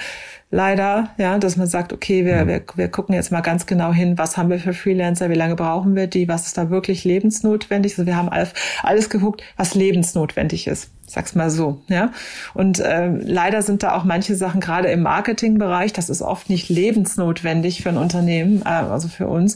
leider, 0.49 1.09
ja, 1.17 1.37
dass 1.37 1.57
man 1.57 1.67
sagt, 1.67 1.93
okay, 1.93 2.25
wir, 2.25 2.43
mhm. 2.43 2.47
wir, 2.47 2.63
wir 2.75 2.87
gucken 2.89 3.15
jetzt 3.15 3.31
mal 3.31 3.41
ganz 3.41 3.65
genau 3.65 3.91
hin, 3.91 4.17
was 4.17 4.37
haben 4.37 4.49
wir 4.49 4.59
für 4.59 4.73
Freelancer, 4.73 5.29
wie 5.29 5.35
lange 5.35 5.55
brauchen 5.55 5.95
wir 5.95 6.07
die, 6.07 6.27
was 6.27 6.47
ist 6.47 6.57
da 6.57 6.69
wirklich 6.69 7.03
lebensnotwendig. 7.03 7.93
Also 7.93 8.05
wir 8.05 8.15
haben 8.15 8.29
alles, 8.29 8.53
alles 8.83 9.09
geguckt, 9.09 9.43
was 9.55 9.75
lebensnotwendig 9.75 10.67
ist 10.67 10.91
sag's 11.07 11.35
mal 11.35 11.49
so, 11.49 11.81
ja. 11.87 12.11
Und 12.53 12.79
äh, 12.79 13.07
leider 13.07 13.61
sind 13.61 13.81
da 13.81 13.95
auch 13.95 14.03
manche 14.03 14.35
Sachen 14.35 14.59
gerade 14.59 14.89
im 14.89 15.01
Marketingbereich, 15.01 15.93
das 15.93 16.09
ist 16.09 16.21
oft 16.21 16.49
nicht 16.49 16.67
lebensnotwendig 16.67 17.81
für 17.81 17.89
ein 17.89 17.97
Unternehmen, 17.97 18.61
äh, 18.65 18.69
also 18.69 19.07
für 19.07 19.27
uns, 19.27 19.55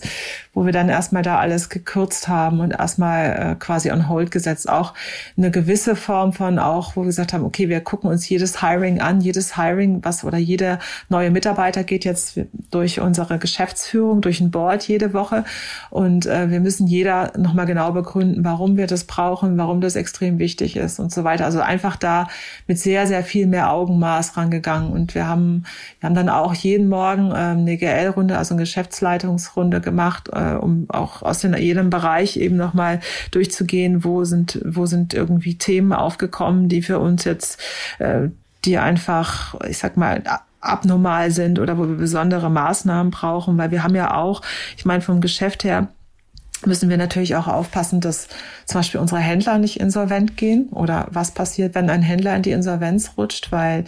wo 0.53 0.65
wir 0.65 0.71
dann 0.71 0.87
erstmal 0.87 1.23
da 1.23 1.39
alles 1.39 1.69
gekürzt 1.69 2.29
haben 2.29 2.61
und 2.61 2.71
erstmal 2.71 3.51
äh, 3.51 3.55
quasi 3.59 3.91
on 3.91 4.07
hold 4.07 4.31
gesetzt. 4.31 4.69
Auch 4.69 4.93
eine 5.37 5.51
gewisse 5.51 5.97
Form 5.97 6.31
von 6.31 6.57
auch, 6.57 6.95
wo 6.95 7.01
wir 7.01 7.07
gesagt 7.07 7.33
haben, 7.33 7.43
okay, 7.43 7.67
wir 7.67 7.81
gucken 7.81 8.09
uns 8.09 8.27
jedes 8.29 8.61
Hiring 8.61 9.01
an, 9.01 9.19
jedes 9.19 9.57
Hiring, 9.57 9.99
was 10.03 10.23
oder 10.23 10.37
jeder 10.37 10.79
neue 11.09 11.31
Mitarbeiter 11.31 11.83
geht 11.83 12.05
jetzt 12.05 12.39
durch 12.71 13.01
unsere 13.01 13.39
Geschäftsführung, 13.39 14.21
durch 14.21 14.39
ein 14.39 14.51
Board 14.51 14.87
jede 14.87 15.13
Woche 15.13 15.43
und 15.89 16.27
äh, 16.27 16.49
wir 16.49 16.61
müssen 16.61 16.87
jeder 16.87 17.33
nochmal 17.37 17.65
genau 17.65 17.91
begründen, 17.91 18.45
warum 18.45 18.77
wir 18.77 18.87
das 18.87 19.03
brauchen, 19.03 19.57
warum 19.57 19.81
das 19.81 19.97
extrem 19.97 20.39
wichtig 20.39 20.77
ist 20.77 20.99
und 20.99 21.11
so 21.11 21.25
weiter 21.25 21.40
weiter. 21.41 21.45
Also 21.45 21.59
einfach 21.61 21.95
da 21.95 22.27
mit 22.67 22.79
sehr, 22.79 23.07
sehr 23.07 23.23
viel 23.23 23.47
mehr 23.47 23.71
Augenmaß 23.71 24.37
rangegangen. 24.37 24.91
Und 24.91 25.15
wir 25.15 25.27
haben, 25.27 25.65
wir 25.99 26.07
haben 26.07 26.15
dann 26.15 26.29
auch 26.29 26.53
jeden 26.53 26.87
Morgen 26.89 27.31
ähm, 27.35 27.59
eine 27.59 27.77
GL-Runde, 27.77 28.37
also 28.37 28.53
eine 28.53 28.63
Geschäftsleitungsrunde 28.63 29.81
gemacht, 29.81 30.29
äh, 30.31 30.53
um 30.53 30.85
auch 30.89 31.21
aus 31.21 31.39
den, 31.39 31.55
jedem 31.55 31.89
Bereich 31.89 32.37
eben 32.37 32.57
nochmal 32.57 32.99
durchzugehen, 33.31 34.03
wo 34.03 34.23
sind, 34.23 34.61
wo 34.65 34.85
sind 34.85 35.13
irgendwie 35.13 35.57
Themen 35.57 35.93
aufgekommen, 35.93 36.69
die 36.69 36.81
für 36.81 36.99
uns 36.99 37.23
jetzt, 37.23 37.59
äh, 37.99 38.29
die 38.65 38.77
einfach, 38.77 39.55
ich 39.67 39.79
sag 39.79 39.97
mal, 39.97 40.21
abnormal 40.59 41.31
sind 41.31 41.57
oder 41.57 41.79
wo 41.79 41.87
wir 41.87 41.95
besondere 41.95 42.51
Maßnahmen 42.51 43.09
brauchen, 43.09 43.57
weil 43.57 43.71
wir 43.71 43.83
haben 43.83 43.95
ja 43.95 44.13
auch, 44.13 44.43
ich 44.77 44.85
meine 44.85 45.01
vom 45.01 45.19
Geschäft 45.19 45.63
her, 45.63 45.87
müssen 46.65 46.89
wir 46.89 46.97
natürlich 46.97 47.35
auch 47.35 47.47
aufpassen, 47.47 48.01
dass 48.01 48.27
zum 48.65 48.79
Beispiel 48.79 48.99
unsere 48.99 49.19
Händler 49.19 49.57
nicht 49.57 49.79
insolvent 49.79 50.37
gehen 50.37 50.69
oder 50.69 51.07
was 51.11 51.31
passiert, 51.31 51.75
wenn 51.75 51.89
ein 51.89 52.01
Händler 52.01 52.35
in 52.35 52.41
die 52.41 52.51
Insolvenz 52.51 53.11
rutscht, 53.17 53.51
weil 53.51 53.85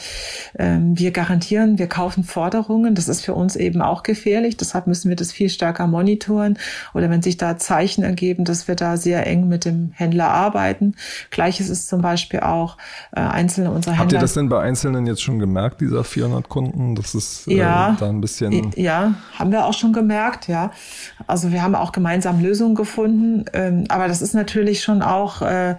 ähm, 0.57 0.97
wir 0.97 1.11
garantieren, 1.11 1.77
wir 1.77 1.87
kaufen 1.87 2.23
Forderungen. 2.23 2.95
Das 2.95 3.07
ist 3.07 3.23
für 3.23 3.33
uns 3.33 3.55
eben 3.55 3.81
auch 3.81 4.03
gefährlich. 4.03 4.57
Deshalb 4.57 4.87
müssen 4.87 5.09
wir 5.09 5.15
das 5.15 5.31
viel 5.31 5.49
stärker 5.49 5.87
monitoren 5.87 6.57
oder 6.93 7.09
wenn 7.09 7.21
sich 7.21 7.37
da 7.37 7.57
Zeichen 7.57 8.03
ergeben, 8.03 8.43
dass 8.43 8.67
wir 8.67 8.75
da 8.75 8.97
sehr 8.97 9.25
eng 9.27 9.47
mit 9.47 9.65
dem 9.65 9.91
Händler 9.95 10.29
arbeiten. 10.29 10.95
Gleiches 11.31 11.69
ist 11.69 11.87
zum 11.87 12.01
Beispiel 12.01 12.41
auch 12.41 12.77
äh, 13.15 13.21
einzelne 13.21 13.71
unserer 13.71 13.93
Händler. 13.93 14.03
Habt 14.03 14.13
ihr 14.13 14.19
das 14.19 14.33
denn 14.33 14.49
bei 14.49 14.61
Einzelnen 14.61 15.07
jetzt 15.07 15.21
schon 15.21 15.39
gemerkt, 15.39 15.81
dieser 15.81 16.03
400 16.03 16.49
Kunden? 16.49 16.95
Das 16.95 17.15
ist 17.15 17.47
äh, 17.47 17.57
ja, 17.57 17.95
da 17.99 18.09
ein 18.09 18.21
bisschen. 18.21 18.71
Ja, 18.75 19.15
haben 19.37 19.51
wir 19.51 19.65
auch 19.65 19.73
schon 19.73 19.93
gemerkt, 19.93 20.47
ja. 20.47 20.71
Also 21.27 21.51
wir 21.51 21.61
haben 21.61 21.75
auch 21.75 21.91
gemeinsam 21.91 22.41
Lösungen 22.41 22.62
Lösung 22.63 22.75
gefunden. 22.75 23.45
Ähm, 23.53 23.85
aber 23.89 24.07
das 24.07 24.21
ist 24.21 24.33
natürlich 24.33 24.81
schon 24.81 25.01
auch, 25.01 25.41
äh, 25.41 25.75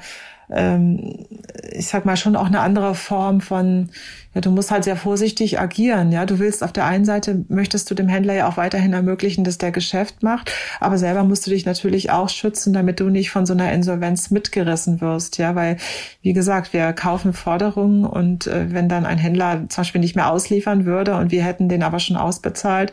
ähm, 0.50 1.26
ich 1.72 1.88
sag 1.88 2.04
mal, 2.04 2.16
schon 2.16 2.36
auch 2.36 2.46
eine 2.46 2.60
andere 2.60 2.94
Form 2.94 3.40
von, 3.40 3.90
ja, 4.34 4.40
du 4.40 4.50
musst 4.50 4.70
halt 4.70 4.84
sehr 4.84 4.96
vorsichtig 4.96 5.60
agieren. 5.60 6.10
Ja, 6.12 6.26
du 6.26 6.38
willst 6.38 6.62
auf 6.62 6.72
der 6.72 6.86
einen 6.86 7.04
Seite 7.04 7.44
möchtest 7.48 7.90
du 7.90 7.94
dem 7.94 8.08
Händler 8.08 8.34
ja 8.34 8.48
auch 8.48 8.56
weiterhin 8.56 8.92
ermöglichen, 8.92 9.44
dass 9.44 9.58
der 9.58 9.70
Geschäft 9.70 10.22
macht, 10.22 10.52
aber 10.80 10.98
selber 10.98 11.24
musst 11.24 11.46
du 11.46 11.50
dich 11.50 11.64
natürlich 11.66 12.10
auch 12.10 12.28
schützen, 12.28 12.72
damit 12.72 13.00
du 13.00 13.08
nicht 13.10 13.30
von 13.30 13.46
so 13.46 13.52
einer 13.52 13.72
Insolvenz 13.72 14.30
mitgerissen 14.30 15.00
wirst. 15.00 15.38
Ja, 15.38 15.54
weil, 15.54 15.76
wie 16.22 16.32
gesagt, 16.32 16.72
wir 16.72 16.92
kaufen 16.92 17.32
Forderungen 17.32 18.04
und 18.04 18.46
äh, 18.46 18.72
wenn 18.72 18.88
dann 18.88 19.06
ein 19.06 19.18
Händler 19.18 19.64
zum 19.68 19.82
Beispiel 19.82 20.00
nicht 20.00 20.16
mehr 20.16 20.30
ausliefern 20.30 20.84
würde 20.84 21.16
und 21.16 21.30
wir 21.30 21.44
hätten 21.44 21.68
den 21.68 21.82
aber 21.82 22.00
schon 22.00 22.16
ausbezahlt, 22.16 22.92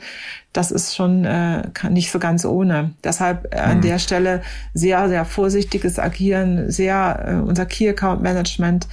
das 0.53 0.71
ist 0.71 0.95
schon 0.95 1.23
äh, 1.23 1.63
nicht 1.89 2.11
so 2.11 2.19
ganz 2.19 2.43
ohne. 2.43 2.91
Deshalb 3.03 3.53
äh, 3.55 3.59
an 3.59 3.77
mhm. 3.77 3.81
der 3.81 3.99
Stelle 3.99 4.41
sehr, 4.73 5.07
sehr 5.07 5.23
vorsichtiges 5.23 5.97
Agieren, 5.97 6.69
sehr 6.69 7.25
äh, 7.25 7.33
unser 7.35 7.65
Key 7.65 7.89
Account 7.89 8.21
Management 8.21 8.87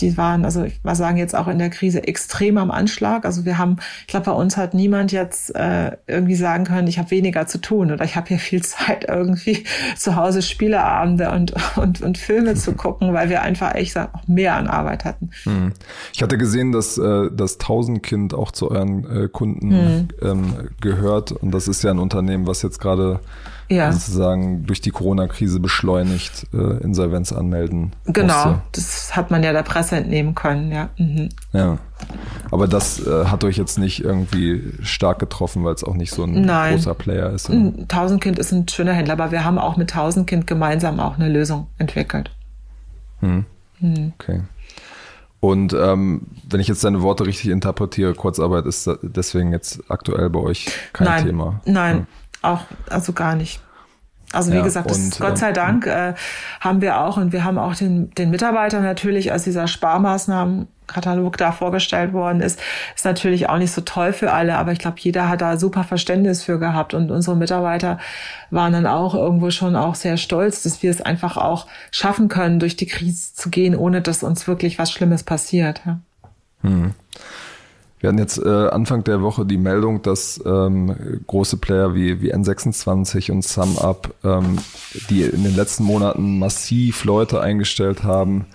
die 0.00 0.16
waren, 0.16 0.44
also 0.44 0.64
ich 0.64 0.82
mal 0.84 0.94
sagen, 0.94 1.16
jetzt 1.16 1.34
auch 1.34 1.48
in 1.48 1.58
der 1.58 1.70
Krise 1.70 2.06
extrem 2.06 2.58
am 2.58 2.70
Anschlag. 2.70 3.24
Also 3.24 3.44
wir 3.44 3.58
haben, 3.58 3.76
ich 4.02 4.06
glaube, 4.06 4.26
bei 4.26 4.32
uns 4.32 4.56
hat 4.56 4.74
niemand 4.74 5.12
jetzt 5.12 5.54
äh, 5.54 5.96
irgendwie 6.06 6.34
sagen 6.34 6.64
können, 6.64 6.86
ich 6.86 6.98
habe 6.98 7.10
weniger 7.10 7.46
zu 7.46 7.58
tun 7.58 7.90
oder 7.90 8.04
ich 8.04 8.16
habe 8.16 8.28
hier 8.28 8.38
viel 8.38 8.62
Zeit, 8.62 9.06
irgendwie 9.08 9.64
zu 9.96 10.16
Hause 10.16 10.42
Spieleabende 10.42 11.30
und, 11.30 11.54
und, 11.76 12.02
und 12.02 12.18
Filme 12.18 12.54
zu 12.54 12.72
gucken, 12.76 13.12
weil 13.12 13.28
wir 13.28 13.42
einfach 13.42 13.74
echt 13.74 13.96
auch 13.96 14.26
mehr 14.26 14.56
an 14.56 14.68
Arbeit 14.68 15.04
hatten. 15.04 15.30
Hm. 15.44 15.72
Ich 16.14 16.22
hatte 16.22 16.38
gesehen, 16.38 16.72
dass 16.72 16.98
äh, 16.98 17.30
das 17.32 17.58
Tausendkind 17.58 18.34
auch 18.34 18.52
zu 18.52 18.70
euren 18.70 19.04
äh, 19.24 19.28
Kunden 19.28 19.70
hm. 19.70 20.08
ähm, 20.22 20.54
gehört 20.80 21.32
und 21.32 21.52
das 21.52 21.68
ist 21.68 21.82
ja 21.82 21.90
ein 21.90 21.98
Unternehmen, 21.98 22.46
was 22.46 22.62
jetzt 22.62 22.80
gerade 22.80 23.20
ja. 23.68 23.92
sozusagen 23.92 24.66
durch 24.66 24.80
die 24.80 24.90
Corona-Krise 24.90 25.60
beschleunigt 25.60 26.46
äh, 26.52 26.82
Insolvenz 26.82 27.32
anmelden. 27.32 27.92
Genau, 28.06 28.46
musste. 28.46 28.62
das 28.72 29.16
hat 29.16 29.30
man 29.30 29.42
ja 29.42 29.52
der 29.52 29.62
Presse 29.62 29.96
entnehmen 29.96 30.34
können, 30.34 30.72
ja. 30.72 30.88
Mhm. 30.96 31.28
Ja. 31.52 31.78
Aber 32.50 32.66
das 32.68 33.04
äh, 33.06 33.26
hat 33.26 33.44
euch 33.44 33.56
jetzt 33.56 33.78
nicht 33.78 34.04
irgendwie 34.04 34.72
stark 34.82 35.18
getroffen, 35.18 35.64
weil 35.64 35.74
es 35.74 35.84
auch 35.84 35.94
nicht 35.94 36.12
so 36.12 36.24
ein 36.24 36.42
Nein. 36.42 36.74
großer 36.74 36.94
Player 36.94 37.30
ist. 37.30 37.50
Oder? 37.50 37.72
Tausendkind 37.88 38.38
ist 38.38 38.52
ein 38.52 38.68
schöner 38.68 38.92
Händler, 38.92 39.14
aber 39.14 39.30
wir 39.32 39.44
haben 39.44 39.58
auch 39.58 39.76
mit 39.76 39.90
Tausendkind 39.90 40.46
gemeinsam 40.46 41.00
auch 41.00 41.18
eine 41.18 41.28
Lösung 41.28 41.66
entwickelt. 41.78 42.30
Hm. 43.20 43.44
Mhm. 43.80 44.12
Okay. 44.18 44.42
Und 45.40 45.72
ähm, 45.72 46.22
wenn 46.48 46.60
ich 46.60 46.66
jetzt 46.66 46.82
deine 46.82 47.02
Worte 47.02 47.26
richtig 47.26 47.50
interpretiere, 47.50 48.14
Kurzarbeit 48.14 48.66
ist 48.66 48.90
deswegen 49.02 49.52
jetzt 49.52 49.80
aktuell 49.88 50.30
bei 50.30 50.40
euch 50.40 50.66
kein 50.92 51.06
nein, 51.06 51.24
Thema. 51.24 51.60
Nein, 51.64 51.96
hm. 51.98 52.06
Auch, 52.48 52.62
also 52.88 53.12
gar 53.12 53.34
nicht. 53.34 53.60
Also 54.32 54.52
wie 54.52 54.56
ja, 54.56 54.62
gesagt, 54.62 54.90
das, 54.90 54.98
und, 54.98 55.20
Gott 55.20 55.38
sei 55.38 55.48
ähm, 55.48 55.54
Dank 55.54 55.86
äh, 55.86 56.14
haben 56.60 56.82
wir 56.82 57.00
auch 57.00 57.16
und 57.16 57.32
wir 57.32 57.44
haben 57.44 57.58
auch 57.58 57.74
den, 57.74 58.10
den 58.10 58.28
Mitarbeitern 58.28 58.82
natürlich, 58.82 59.32
als 59.32 59.44
dieser 59.44 59.66
Sparmaßnahmenkatalog 59.66 61.38
da 61.38 61.50
vorgestellt 61.50 62.12
worden 62.12 62.42
ist, 62.42 62.60
ist 62.94 63.06
natürlich 63.06 63.48
auch 63.48 63.56
nicht 63.56 63.72
so 63.72 63.80
toll 63.80 64.12
für 64.12 64.32
alle, 64.32 64.58
aber 64.58 64.72
ich 64.72 64.80
glaube, 64.80 64.98
jeder 65.00 65.30
hat 65.30 65.40
da 65.40 65.56
super 65.56 65.82
Verständnis 65.82 66.42
für 66.42 66.58
gehabt 66.58 66.92
und 66.92 67.10
unsere 67.10 67.36
Mitarbeiter 67.36 67.98
waren 68.50 68.74
dann 68.74 68.86
auch 68.86 69.14
irgendwo 69.14 69.50
schon 69.50 69.76
auch 69.76 69.94
sehr 69.94 70.18
stolz, 70.18 70.62
dass 70.62 70.82
wir 70.82 70.90
es 70.90 71.00
einfach 71.00 71.38
auch 71.38 71.66
schaffen 71.90 72.28
können, 72.28 72.60
durch 72.60 72.76
die 72.76 72.86
Krise 72.86 73.34
zu 73.34 73.48
gehen, 73.48 73.74
ohne 73.74 74.02
dass 74.02 74.22
uns 74.22 74.46
wirklich 74.46 74.78
was 74.78 74.92
Schlimmes 74.92 75.22
passiert. 75.22 75.80
Ja. 75.86 76.00
Hm. 76.62 76.94
Wir 78.00 78.08
hatten 78.08 78.18
jetzt 78.18 78.38
äh, 78.38 78.48
Anfang 78.48 79.02
der 79.02 79.22
Woche 79.22 79.44
die 79.44 79.56
Meldung, 79.56 80.02
dass 80.02 80.40
ähm, 80.46 80.94
große 81.26 81.56
Player 81.56 81.94
wie, 81.94 82.22
wie 82.22 82.32
N26 82.32 83.32
und 83.32 83.42
SumUp, 83.42 84.14
ähm, 84.22 84.58
die 85.10 85.22
in 85.22 85.42
den 85.42 85.56
letzten 85.56 85.84
Monaten 85.84 86.38
massiv 86.38 87.04
Leute 87.04 87.40
eingestellt 87.40 88.04
haben, 88.04 88.46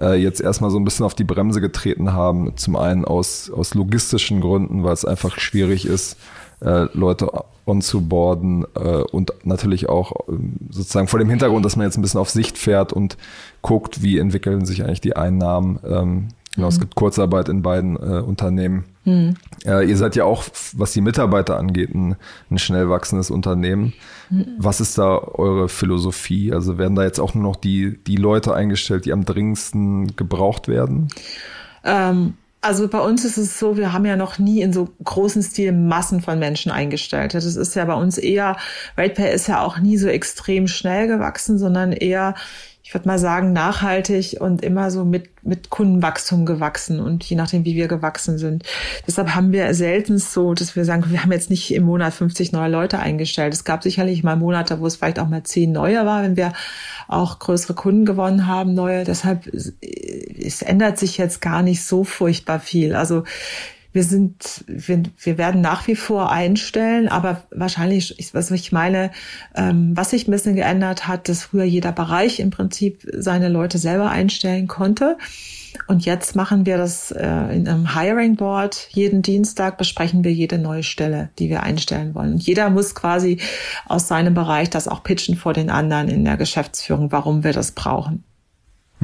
äh, 0.00 0.14
jetzt 0.14 0.40
erstmal 0.40 0.70
so 0.70 0.78
ein 0.78 0.84
bisschen 0.84 1.06
auf 1.06 1.14
die 1.14 1.24
Bremse 1.24 1.60
getreten 1.60 2.12
haben. 2.12 2.56
Zum 2.56 2.76
einen 2.76 3.04
aus, 3.04 3.50
aus 3.50 3.74
logistischen 3.74 4.40
Gründen, 4.40 4.84
weil 4.84 4.92
es 4.92 5.04
einfach 5.04 5.40
schwierig 5.40 5.86
ist, 5.86 6.16
äh, 6.60 6.86
Leute 6.92 7.30
onzuboarden 7.66 8.64
äh, 8.74 9.02
und 9.10 9.32
natürlich 9.44 9.88
auch 9.88 10.28
äh, 10.28 10.32
sozusagen 10.70 11.08
vor 11.08 11.18
dem 11.18 11.30
Hintergrund, 11.30 11.64
dass 11.64 11.76
man 11.76 11.86
jetzt 11.86 11.96
ein 11.96 12.02
bisschen 12.02 12.20
auf 12.20 12.30
Sicht 12.30 12.58
fährt 12.58 12.92
und 12.92 13.16
guckt, 13.62 14.02
wie 14.02 14.18
entwickeln 14.18 14.66
sich 14.66 14.84
eigentlich 14.84 15.00
die 15.00 15.16
Einnahmen. 15.16 15.80
Ähm, 15.84 16.28
Genau, 16.54 16.68
mhm. 16.68 16.72
es 16.72 16.80
gibt 16.80 16.94
Kurzarbeit 16.94 17.48
in 17.48 17.62
beiden 17.62 17.96
äh, 17.96 18.20
Unternehmen. 18.20 18.84
Mhm. 19.04 19.34
Äh, 19.64 19.88
ihr 19.88 19.96
seid 19.96 20.16
ja 20.16 20.24
auch, 20.24 20.44
was 20.72 20.92
die 20.92 21.00
Mitarbeiter 21.00 21.58
angeht, 21.58 21.94
ein, 21.94 22.16
ein 22.50 22.58
schnell 22.58 22.88
wachsendes 22.88 23.30
Unternehmen. 23.30 23.92
Mhm. 24.30 24.46
Was 24.58 24.80
ist 24.80 24.98
da 24.98 25.18
eure 25.18 25.68
Philosophie? 25.68 26.52
Also 26.52 26.78
werden 26.78 26.94
da 26.94 27.02
jetzt 27.02 27.18
auch 27.18 27.34
nur 27.34 27.42
noch 27.42 27.56
die, 27.56 27.98
die 28.06 28.16
Leute 28.16 28.54
eingestellt, 28.54 29.04
die 29.04 29.12
am 29.12 29.24
dringendsten 29.24 30.16
gebraucht 30.16 30.68
werden? 30.68 31.08
Ähm, 31.82 32.34
also 32.60 32.88
bei 32.88 33.00
uns 33.00 33.26
ist 33.26 33.36
es 33.36 33.58
so, 33.58 33.76
wir 33.76 33.92
haben 33.92 34.06
ja 34.06 34.16
noch 34.16 34.38
nie 34.38 34.62
in 34.62 34.72
so 34.72 34.88
großen 35.04 35.42
Stil 35.42 35.72
Massen 35.72 36.22
von 36.22 36.38
Menschen 36.38 36.72
eingestellt. 36.72 37.34
Das 37.34 37.44
ist 37.44 37.74
ja 37.74 37.84
bei 37.84 37.94
uns 37.94 38.16
eher, 38.16 38.56
RatePay 38.96 39.34
ist 39.34 39.48
ja 39.48 39.60
auch 39.60 39.78
nie 39.78 39.98
so 39.98 40.08
extrem 40.08 40.66
schnell 40.66 41.06
gewachsen, 41.08 41.58
sondern 41.58 41.92
eher 41.92 42.34
ich 42.86 42.92
würde 42.92 43.08
mal 43.08 43.18
sagen, 43.18 43.54
nachhaltig 43.54 44.36
und 44.40 44.62
immer 44.62 44.90
so 44.90 45.06
mit, 45.06 45.42
mit 45.42 45.70
Kundenwachstum 45.70 46.44
gewachsen 46.44 47.00
und 47.00 47.24
je 47.24 47.34
nachdem, 47.34 47.64
wie 47.64 47.74
wir 47.74 47.88
gewachsen 47.88 48.36
sind. 48.36 48.62
Deshalb 49.06 49.34
haben 49.34 49.52
wir 49.52 49.72
selten 49.72 50.18
so, 50.18 50.52
dass 50.52 50.76
wir 50.76 50.84
sagen, 50.84 51.04
wir 51.08 51.22
haben 51.22 51.32
jetzt 51.32 51.48
nicht 51.48 51.72
im 51.72 51.84
Monat 51.84 52.12
50 52.12 52.52
neue 52.52 52.70
Leute 52.70 52.98
eingestellt. 52.98 53.54
Es 53.54 53.64
gab 53.64 53.82
sicherlich 53.82 54.22
mal 54.22 54.36
Monate, 54.36 54.80
wo 54.80 54.86
es 54.86 54.96
vielleicht 54.96 55.18
auch 55.18 55.28
mal 55.28 55.42
zehn 55.44 55.72
neue 55.72 56.04
war, 56.04 56.22
wenn 56.22 56.36
wir 56.36 56.52
auch 57.08 57.38
größere 57.38 57.72
Kunden 57.72 58.04
gewonnen 58.04 58.46
haben, 58.46 58.74
neue. 58.74 59.04
Deshalb, 59.04 59.46
es 59.46 60.60
ändert 60.60 60.98
sich 60.98 61.16
jetzt 61.16 61.40
gar 61.40 61.62
nicht 61.62 61.82
so 61.82 62.04
furchtbar 62.04 62.60
viel. 62.60 62.94
Also 62.94 63.24
wir 63.94 64.02
sind, 64.02 64.64
wir, 64.66 65.04
wir 65.18 65.38
werden 65.38 65.60
nach 65.60 65.86
wie 65.86 65.94
vor 65.94 66.30
einstellen, 66.32 67.08
aber 67.08 67.44
wahrscheinlich, 67.52 68.16
was 68.32 68.50
ich 68.50 68.72
meine, 68.72 69.12
ähm, 69.54 69.92
was 69.94 70.10
sich 70.10 70.26
ein 70.26 70.32
bisschen 70.32 70.56
geändert 70.56 71.06
hat, 71.06 71.28
dass 71.28 71.44
früher 71.44 71.62
jeder 71.62 71.92
Bereich 71.92 72.40
im 72.40 72.50
Prinzip 72.50 73.08
seine 73.16 73.48
Leute 73.48 73.78
selber 73.78 74.10
einstellen 74.10 74.66
konnte. 74.66 75.16
Und 75.86 76.04
jetzt 76.04 76.34
machen 76.34 76.66
wir 76.66 76.76
das 76.76 77.12
äh, 77.12 77.24
in 77.54 77.68
einem 77.68 77.94
Hiring 77.94 78.34
Board. 78.34 78.88
Jeden 78.90 79.22
Dienstag 79.22 79.78
besprechen 79.78 80.24
wir 80.24 80.32
jede 80.32 80.58
neue 80.58 80.82
Stelle, 80.82 81.30
die 81.38 81.48
wir 81.48 81.62
einstellen 81.62 82.16
wollen. 82.16 82.32
Und 82.32 82.42
jeder 82.42 82.70
muss 82.70 82.96
quasi 82.96 83.38
aus 83.86 84.08
seinem 84.08 84.34
Bereich 84.34 84.70
das 84.70 84.88
auch 84.88 85.04
pitchen 85.04 85.36
vor 85.36 85.52
den 85.52 85.70
anderen 85.70 86.08
in 86.08 86.24
der 86.24 86.36
Geschäftsführung, 86.36 87.12
warum 87.12 87.44
wir 87.44 87.52
das 87.52 87.72
brauchen. 87.72 88.24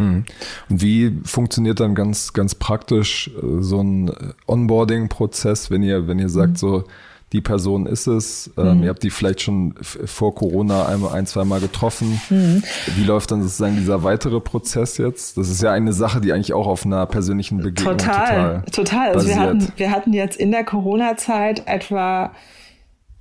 Hm. 0.01 0.25
Und 0.69 0.83
wie 0.83 1.19
funktioniert 1.25 1.81
dann 1.81 1.95
ganz, 1.95 2.33
ganz 2.33 2.55
praktisch 2.55 3.29
äh, 3.29 3.63
so 3.63 3.81
ein 3.81 4.11
Onboarding-Prozess, 4.47 5.71
wenn 5.71 5.83
ihr, 5.83 6.09
wenn 6.09 6.19
ihr 6.19 6.29
sagt, 6.29 6.53
mhm. 6.53 6.57
so, 6.57 6.85
die 7.33 7.41
Person 7.41 7.87
ist 7.87 8.09
es, 8.09 8.51
ähm, 8.59 8.79
mhm. 8.79 8.83
ihr 8.85 8.89
habt 8.89 9.03
die 9.05 9.11
vielleicht 9.11 9.43
schon 9.43 9.75
vor 9.83 10.35
Corona 10.35 10.87
einmal, 10.87 11.13
ein, 11.13 11.27
zwei 11.27 11.45
Mal 11.45 11.61
getroffen. 11.61 12.21
Mhm. 12.29 12.63
Wie 12.97 13.05
läuft 13.05 13.31
dann 13.31 13.43
sozusagen 13.43 13.77
dieser 13.77 14.03
weitere 14.03 14.41
Prozess 14.41 14.99
jetzt? 14.99 15.37
Das 15.37 15.49
ist 15.49 15.63
ja 15.63 15.71
eine 15.71 15.93
Sache, 15.93 16.21
die 16.21 16.33
eigentlich 16.33 16.55
auch 16.55 16.67
auf 16.67 16.85
einer 16.85 17.07
persönlichen 17.07 17.59
Begegnung 17.59 17.99
total, 17.99 18.63
total, 18.63 18.63
total. 18.73 19.13
Also 19.15 19.29
wir 19.29 19.39
hatten, 19.39 19.69
wir 19.77 19.91
hatten 19.93 20.13
jetzt 20.13 20.37
in 20.41 20.51
der 20.51 20.65
Corona-Zeit 20.65 21.63
etwa 21.67 22.33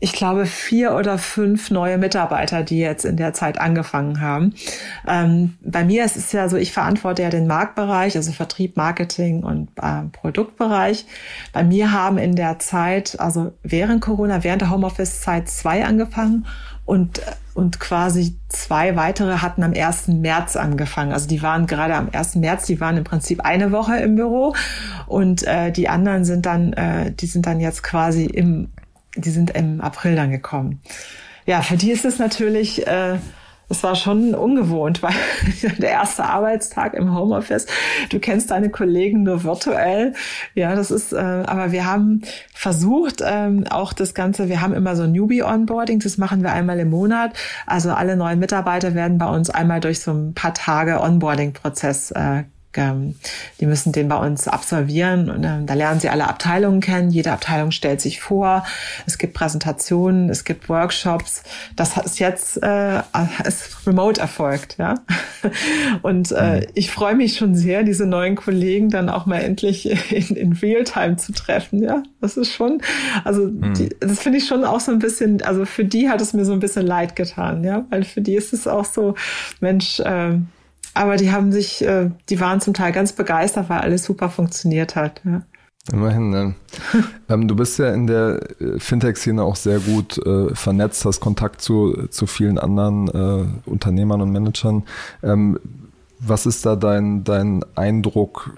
ich 0.01 0.13
glaube, 0.13 0.45
vier 0.45 0.95
oder 0.95 1.17
fünf 1.17 1.71
neue 1.71 1.97
Mitarbeiter, 1.97 2.63
die 2.63 2.79
jetzt 2.79 3.03
in 3.03 3.17
der 3.17 3.33
Zeit 3.33 3.59
angefangen 3.59 4.21
haben. 4.21 4.53
Ähm, 5.05 5.57
bei 5.61 5.83
mir 5.83 6.05
ist 6.05 6.15
es 6.15 6.31
ja 6.31 6.47
so, 6.47 6.55
ich 6.55 6.71
verantworte 6.71 7.21
ja 7.21 7.29
den 7.29 7.47
Marktbereich, 7.47 8.15
also 8.15 8.31
Vertrieb, 8.31 8.77
Marketing 8.77 9.43
und 9.43 9.69
äh, 9.81 10.03
Produktbereich. 10.13 11.05
Bei 11.51 11.65
mir 11.65 11.91
haben 11.91 12.17
in 12.17 12.37
der 12.37 12.59
Zeit, 12.59 13.19
also 13.19 13.51
während 13.61 14.01
Corona, 14.01 14.43
während 14.43 14.61
der 14.61 14.69
Homeoffice-Zeit 14.69 15.49
zwei 15.49 15.83
angefangen 15.83 16.45
und, 16.85 17.21
und 17.53 17.81
quasi 17.81 18.37
zwei 18.47 18.95
weitere 18.95 19.39
hatten 19.39 19.63
am 19.63 19.73
1. 19.73 20.07
März 20.07 20.55
angefangen. 20.55 21.11
Also 21.11 21.27
die 21.27 21.41
waren 21.41 21.67
gerade 21.67 21.95
am 21.95 22.07
1. 22.09 22.35
März, 22.35 22.65
die 22.67 22.79
waren 22.79 22.95
im 22.95 23.03
Prinzip 23.03 23.41
eine 23.41 23.73
Woche 23.73 23.97
im 23.97 24.15
Büro 24.15 24.55
und 25.07 25.45
äh, 25.45 25.73
die 25.73 25.89
anderen 25.89 26.23
sind 26.23 26.45
dann, 26.45 26.71
äh, 26.71 27.11
die 27.11 27.27
sind 27.27 27.45
dann 27.45 27.59
jetzt 27.59 27.83
quasi 27.83 28.25
im 28.25 28.69
die 29.15 29.29
sind 29.29 29.51
im 29.51 29.81
April 29.81 30.15
dann 30.15 30.31
gekommen. 30.31 30.81
Ja, 31.45 31.61
für 31.61 31.77
die 31.77 31.91
ist 31.91 32.05
es 32.05 32.19
natürlich, 32.19 32.85
äh, 32.85 33.17
es 33.69 33.83
war 33.83 33.95
schon 33.95 34.33
ungewohnt, 34.35 35.01
weil 35.03 35.13
der 35.77 35.91
erste 35.91 36.25
Arbeitstag 36.25 36.93
im 36.93 37.15
Homeoffice, 37.15 37.67
du 38.09 38.19
kennst 38.19 38.51
deine 38.51 38.69
Kollegen 38.69 39.23
nur 39.23 39.43
virtuell. 39.43 40.13
Ja, 40.55 40.75
das 40.75 40.91
ist, 40.91 41.13
äh, 41.13 41.17
aber 41.17 41.71
wir 41.71 41.85
haben 41.85 42.21
versucht, 42.53 43.21
ähm, 43.25 43.65
auch 43.69 43.93
das 43.93 44.13
Ganze, 44.13 44.49
wir 44.49 44.61
haben 44.61 44.73
immer 44.73 44.95
so 44.95 45.05
Newbie-Onboarding, 45.07 45.99
das 45.99 46.17
machen 46.17 46.43
wir 46.43 46.51
einmal 46.51 46.79
im 46.79 46.89
Monat. 46.89 47.33
Also 47.65 47.91
alle 47.91 48.15
neuen 48.15 48.39
Mitarbeiter 48.39 48.95
werden 48.95 49.17
bei 49.17 49.27
uns 49.27 49.49
einmal 49.49 49.79
durch 49.79 49.99
so 49.99 50.11
ein 50.11 50.33
paar 50.33 50.53
Tage 50.53 50.99
Onboarding-Prozess 51.01 52.11
äh, 52.11 52.43
die 52.77 53.65
müssen 53.65 53.91
den 53.91 54.07
bei 54.09 54.17
uns 54.17 54.47
absolvieren 54.47 55.31
und 55.31 55.43
ähm, 55.43 55.65
da 55.65 55.73
lernen 55.73 55.99
sie 55.99 56.09
alle 56.09 56.27
Abteilungen 56.27 56.81
kennen. 56.81 57.09
Jede 57.09 57.31
Abteilung 57.31 57.71
stellt 57.71 57.99
sich 57.99 58.21
vor. 58.21 58.63
Es 59.07 59.17
gibt 59.17 59.33
Präsentationen, 59.33 60.29
es 60.29 60.43
gibt 60.43 60.69
Workshops. 60.69 61.41
Das 61.75 61.97
ist 61.97 62.19
jetzt 62.19 62.61
äh, 62.61 63.01
ist 63.43 63.87
remote 63.87 64.21
erfolgt, 64.21 64.77
ja. 64.77 64.95
Und 66.03 66.31
äh, 66.31 66.59
mhm. 66.59 66.67
ich 66.75 66.91
freue 66.91 67.15
mich 67.15 67.37
schon 67.37 67.55
sehr, 67.55 67.81
diese 67.81 68.05
neuen 68.05 68.35
Kollegen 68.35 68.89
dann 68.89 69.09
auch 69.09 69.25
mal 69.25 69.39
endlich 69.39 69.89
in, 70.11 70.35
in 70.35 70.53
Realtime 70.53 71.17
zu 71.17 71.33
treffen, 71.33 71.81
ja. 71.81 72.03
Das 72.21 72.37
ist 72.37 72.53
schon, 72.53 72.83
also 73.23 73.47
mhm. 73.47 73.73
die, 73.73 73.89
das 73.99 74.19
finde 74.19 74.37
ich 74.37 74.45
schon 74.45 74.63
auch 74.63 74.79
so 74.79 74.91
ein 74.91 74.99
bisschen, 74.99 75.41
also 75.41 75.65
für 75.65 75.85
die 75.85 76.07
hat 76.07 76.21
es 76.21 76.33
mir 76.33 76.45
so 76.45 76.53
ein 76.53 76.59
bisschen 76.59 76.85
leid 76.85 77.15
getan, 77.15 77.63
ja, 77.63 77.85
weil 77.89 78.03
für 78.03 78.21
die 78.21 78.35
ist 78.35 78.53
es 78.53 78.67
auch 78.67 78.85
so, 78.85 79.15
Mensch. 79.59 79.99
Äh, 80.01 80.37
aber 80.93 81.17
die 81.17 81.31
haben 81.31 81.51
sich, 81.51 81.83
äh, 81.83 82.09
die 82.29 82.39
waren 82.39 82.61
zum 82.61 82.73
Teil 82.73 82.91
ganz 82.91 83.13
begeistert, 83.13 83.69
weil 83.69 83.79
alles 83.79 84.03
super 84.03 84.29
funktioniert 84.29 84.95
hat. 84.95 85.21
Ja. 85.25 85.41
Immerhin. 85.91 86.29
Ne? 86.29 86.55
ähm, 87.29 87.47
du 87.47 87.55
bist 87.55 87.79
ja 87.79 87.91
in 87.93 88.07
der 88.07 88.39
äh, 88.59 88.79
Fintech-Szene 88.79 89.41
auch 89.41 89.55
sehr 89.55 89.79
gut 89.79 90.17
äh, 90.25 90.53
vernetzt, 90.53 91.05
hast 91.05 91.19
Kontakt 91.19 91.61
zu, 91.61 92.07
zu 92.09 92.27
vielen 92.27 92.59
anderen 92.59 93.07
äh, 93.07 93.69
Unternehmern 93.69 94.21
und 94.21 94.31
Managern. 94.31 94.83
Ähm, 95.23 95.59
was 96.19 96.45
ist 96.45 96.65
da 96.65 96.75
dein, 96.75 97.23
dein 97.23 97.63
Eindruck? 97.75 98.53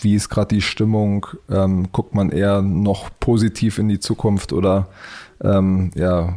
Wie 0.00 0.14
ist 0.14 0.28
gerade 0.28 0.54
die 0.54 0.62
Stimmung? 0.62 1.26
Ähm, 1.50 1.88
guckt 1.90 2.14
man 2.14 2.30
eher 2.30 2.62
noch 2.62 3.10
positiv 3.18 3.78
in 3.78 3.88
die 3.88 3.98
Zukunft 3.98 4.52
oder 4.52 4.86
ähm, 5.42 5.90
ja, 5.94 6.36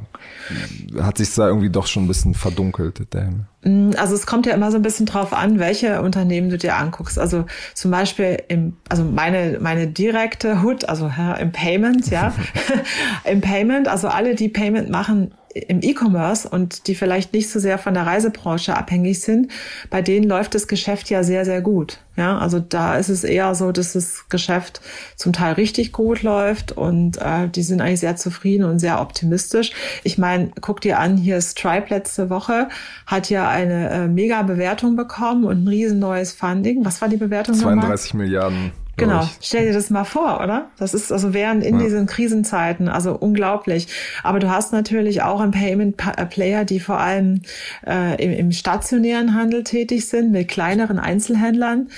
hat 1.02 1.18
sich 1.18 1.34
da 1.34 1.48
irgendwie 1.48 1.70
doch 1.70 1.88
schon 1.88 2.06
ein 2.06 2.08
bisschen 2.08 2.34
verdunkelt, 2.34 3.14
der 3.14 3.26
Himmel? 3.26 3.46
Mm, 3.64 3.92
also 3.98 4.16
es 4.16 4.26
kommt 4.26 4.46
ja 4.46 4.54
immer 4.54 4.72
so 4.72 4.78
ein 4.78 4.82
bisschen 4.82 5.06
drauf 5.06 5.34
an, 5.34 5.60
welche 5.60 6.02
Unternehmen 6.02 6.50
du 6.50 6.58
dir 6.58 6.76
anguckst. 6.76 7.20
Also 7.20 7.46
zum 7.74 7.92
Beispiel 7.92 8.42
im, 8.48 8.78
also 8.90 9.04
meine, 9.04 9.60
meine 9.60 9.88
direkte 9.88 10.62
Hood, 10.64 10.88
also 10.88 11.12
im 11.40 11.52
Payment, 11.52 12.10
ja, 12.10 12.34
im 13.26 13.42
Payment, 13.42 13.88
also 13.88 14.08
alle, 14.08 14.36
die 14.36 14.50
Payment 14.50 14.90
machen, 14.90 15.34
im 15.54 15.82
E-Commerce 15.82 16.48
und 16.50 16.88
die 16.88 16.96
vielleicht 16.96 17.34
nicht 17.34 17.50
so 17.50 17.60
sehr 17.60 17.78
von 17.78 17.94
der 17.94 18.06
Reisebranche 18.06 18.76
abhängig 18.76 19.22
sind, 19.22 19.52
bei 19.90 20.02
denen 20.02 20.28
läuft 20.28 20.56
das 20.56 20.68
Geschäft 20.68 21.10
ja 21.10 21.24
sehr, 21.24 21.46
sehr 21.46 21.62
gut. 21.62 22.00
Ja, 22.16 22.38
also 22.38 22.60
da 22.60 22.96
ist 22.98 23.10
es 23.10 23.24
eher 23.24 23.56
so, 23.56 23.72
dass 23.72 23.94
das 23.94 24.30
Geschäft 24.30 24.82
zum 25.16 25.34
Teil 25.34 25.54
richtig 25.54 25.92
gut 25.92 26.22
läuft 26.22 26.72
und 26.72 27.18
äh, 27.18 27.48
die 27.50 27.64
sind 27.64 27.82
eigentlich 27.82 28.02
sehr 28.02 28.16
zufrieden 28.16 28.66
und 28.66 28.80
sehr 28.80 29.02
optimistisch. 29.02 29.72
Ich 30.04 30.18
meine, 30.20 30.52
guck 30.62 30.82
dir 30.82 31.00
an, 31.00 31.18
hier 31.18 31.42
Stripe 31.42 31.88
letzte 31.90 32.30
Woche 32.30 32.70
hat 33.08 33.30
ja 33.30 33.50
eine 33.50 33.90
äh, 33.90 34.08
mega 34.08 34.44
Bewertung 34.44 34.96
bekommen 34.96 35.44
und 35.44 35.64
ein 35.64 35.68
riesen 35.68 36.00
neues 36.00 36.34
Funding. 36.34 36.86
Was 36.86 37.02
war 37.02 37.10
die 37.10 37.18
Bewertung? 37.18 37.56
32 37.56 38.14
nochmal? 38.14 38.26
Milliarden. 38.26 38.83
Genau, 38.96 39.28
stell 39.42 39.66
dir 39.66 39.74
das 39.74 39.90
mal 39.90 40.04
vor, 40.04 40.40
oder? 40.44 40.70
Das 40.78 40.94
ist 40.94 41.12
also 41.12 41.34
während 41.34 41.64
in 41.64 41.80
ja. 41.80 41.86
diesen 41.86 42.06
Krisenzeiten, 42.06 42.88
also 42.88 43.16
unglaublich. 43.16 43.88
Aber 44.22 44.40
du 44.40 44.52
hast 44.52 44.72
natürlich 44.72 45.24
auch 45.24 45.40
ein 45.40 45.50
Payment 45.50 45.96
äh, 46.06 46.26
Player, 46.28 46.64
die 46.64 46.80
vor 46.80 47.00
allem 47.00 47.42
äh, 47.88 48.24
im, 48.24 48.32
im 48.32 48.52
stationären 48.52 49.34
Handel 49.34 49.64
tätig 49.64 50.08
sind, 50.08 50.32
mit 50.32 50.48
kleineren 50.48 51.00
Einzelhändlern. 51.00 51.90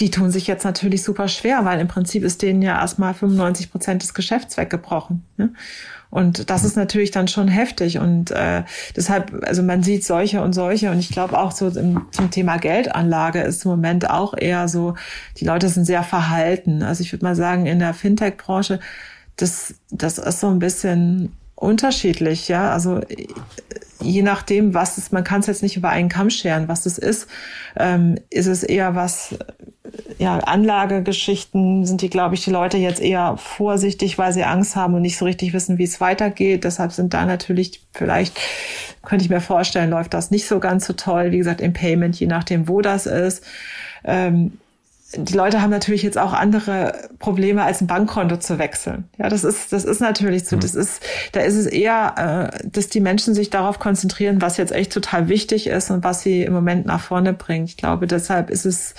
Die 0.00 0.10
tun 0.10 0.32
sich 0.32 0.48
jetzt 0.48 0.64
natürlich 0.64 1.04
super 1.04 1.28
schwer, 1.28 1.64
weil 1.64 1.78
im 1.78 1.86
Prinzip 1.86 2.24
ist 2.24 2.42
denen 2.42 2.62
ja 2.62 2.80
erstmal 2.80 3.14
95 3.14 3.70
Prozent 3.70 4.02
des 4.02 4.12
Geschäfts 4.12 4.56
weggebrochen. 4.56 5.24
Ne? 5.36 5.52
Und 6.14 6.48
das 6.48 6.62
ist 6.62 6.76
natürlich 6.76 7.10
dann 7.10 7.26
schon 7.26 7.48
heftig. 7.48 7.98
Und 7.98 8.30
äh, 8.30 8.62
deshalb, 8.94 9.42
also 9.42 9.64
man 9.64 9.82
sieht 9.82 10.04
solche 10.04 10.42
und 10.42 10.52
solche. 10.52 10.92
Und 10.92 11.00
ich 11.00 11.08
glaube 11.08 11.36
auch 11.36 11.50
so 11.50 11.66
im, 11.66 12.06
zum 12.12 12.30
Thema 12.30 12.56
Geldanlage 12.58 13.40
ist 13.40 13.64
im 13.64 13.72
Moment 13.72 14.08
auch 14.08 14.32
eher 14.38 14.68
so, 14.68 14.94
die 15.38 15.44
Leute 15.44 15.68
sind 15.68 15.86
sehr 15.86 16.04
verhalten. 16.04 16.84
Also 16.84 17.02
ich 17.02 17.12
würde 17.12 17.24
mal 17.24 17.34
sagen, 17.34 17.66
in 17.66 17.80
der 17.80 17.94
Fintech-Branche, 17.94 18.78
das, 19.34 19.74
das 19.90 20.18
ist 20.18 20.38
so 20.38 20.46
ein 20.46 20.60
bisschen 20.60 21.32
unterschiedlich, 21.56 22.46
ja. 22.46 22.70
Also 22.70 23.00
je 24.00 24.22
nachdem, 24.22 24.72
was 24.72 24.98
es, 24.98 25.10
man 25.10 25.24
kann 25.24 25.40
es 25.40 25.48
jetzt 25.48 25.64
nicht 25.64 25.76
über 25.76 25.88
einen 25.88 26.08
Kamm 26.08 26.30
scheren, 26.30 26.68
was 26.68 26.86
es 26.86 26.96
ist, 26.96 27.26
ähm, 27.74 28.18
ist 28.30 28.46
es 28.46 28.62
eher 28.62 28.94
was 28.94 29.34
ja, 30.18 30.38
Anlagegeschichten 30.38 31.84
sind 31.84 32.02
die, 32.02 32.10
glaube 32.10 32.34
ich, 32.34 32.44
die 32.44 32.50
Leute 32.50 32.76
jetzt 32.76 33.00
eher 33.00 33.36
vorsichtig, 33.36 34.18
weil 34.18 34.32
sie 34.32 34.44
Angst 34.44 34.76
haben 34.76 34.94
und 34.94 35.02
nicht 35.02 35.18
so 35.18 35.24
richtig 35.24 35.52
wissen, 35.52 35.78
wie 35.78 35.84
es 35.84 36.00
weitergeht. 36.00 36.64
Deshalb 36.64 36.92
sind 36.92 37.14
da 37.14 37.24
natürlich 37.26 37.82
vielleicht, 37.92 38.38
könnte 39.02 39.24
ich 39.24 39.30
mir 39.30 39.40
vorstellen, 39.40 39.90
läuft 39.90 40.14
das 40.14 40.30
nicht 40.30 40.46
so 40.46 40.60
ganz 40.60 40.86
so 40.86 40.92
toll. 40.92 41.32
Wie 41.32 41.38
gesagt, 41.38 41.60
im 41.60 41.72
Payment, 41.72 42.18
je 42.18 42.26
nachdem, 42.26 42.68
wo 42.68 42.80
das 42.80 43.06
ist. 43.06 43.44
Ähm, 44.04 44.52
die 45.16 45.34
Leute 45.34 45.62
haben 45.62 45.70
natürlich 45.70 46.02
jetzt 46.02 46.18
auch 46.18 46.32
andere 46.32 47.08
Probleme, 47.18 47.62
als 47.62 47.80
ein 47.80 47.86
Bankkonto 47.86 48.36
zu 48.38 48.58
wechseln. 48.58 49.04
Ja, 49.18 49.28
das 49.28 49.44
ist, 49.44 49.72
das 49.72 49.84
ist 49.84 50.00
natürlich 50.00 50.46
so. 50.46 50.56
Mhm. 50.56 50.60
Das 50.60 50.74
ist, 50.74 51.02
da 51.32 51.40
ist 51.40 51.54
es 51.54 51.66
eher, 51.66 52.50
äh, 52.62 52.68
dass 52.68 52.88
die 52.88 53.00
Menschen 53.00 53.34
sich 53.34 53.50
darauf 53.50 53.78
konzentrieren, 53.78 54.42
was 54.42 54.56
jetzt 54.56 54.72
echt 54.72 54.92
total 54.92 55.28
wichtig 55.28 55.66
ist 55.66 55.90
und 55.90 56.04
was 56.04 56.22
sie 56.22 56.42
im 56.42 56.52
Moment 56.52 56.86
nach 56.86 57.00
vorne 57.00 57.32
bringt. 57.32 57.68
Ich 57.68 57.76
glaube, 57.76 58.06
deshalb 58.06 58.50
ist 58.50 58.64
es, 58.64 58.94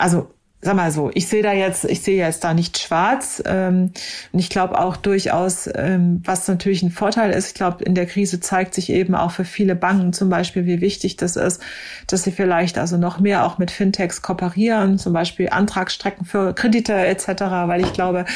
also 0.00 0.28
sag 0.62 0.76
mal 0.76 0.90
so, 0.90 1.10
ich 1.14 1.26
sehe 1.26 1.42
da 1.42 1.52
jetzt, 1.52 1.86
ich 1.86 2.02
sehe 2.02 2.18
jetzt 2.18 2.44
da 2.44 2.52
nicht 2.52 2.78
schwarz. 2.78 3.42
Ähm, 3.46 3.92
und 4.32 4.38
ich 4.38 4.50
glaube 4.50 4.78
auch 4.78 4.96
durchaus, 4.96 5.68
ähm, 5.74 6.20
was 6.24 6.46
natürlich 6.48 6.82
ein 6.82 6.90
Vorteil 6.90 7.30
ist, 7.30 7.48
ich 7.48 7.54
glaube, 7.54 7.82
in 7.84 7.94
der 7.94 8.04
Krise 8.04 8.40
zeigt 8.40 8.74
sich 8.74 8.90
eben 8.90 9.14
auch 9.14 9.30
für 9.30 9.46
viele 9.46 9.74
Banken 9.74 10.12
zum 10.12 10.28
Beispiel, 10.28 10.66
wie 10.66 10.82
wichtig 10.82 11.16
das 11.16 11.36
ist, 11.36 11.62
dass 12.08 12.24
sie 12.24 12.32
vielleicht 12.32 12.76
also 12.76 12.98
noch 12.98 13.20
mehr 13.20 13.46
auch 13.46 13.56
mit 13.56 13.70
Fintechs 13.70 14.20
kooperieren, 14.20 14.98
zum 14.98 15.14
Beispiel 15.14 15.48
Antragsstrecken 15.50 16.26
für 16.26 16.52
Kredite 16.52 16.94
etc., 16.94 17.26
weil 17.66 17.80
ich 17.80 17.92
glaube, 17.94 18.26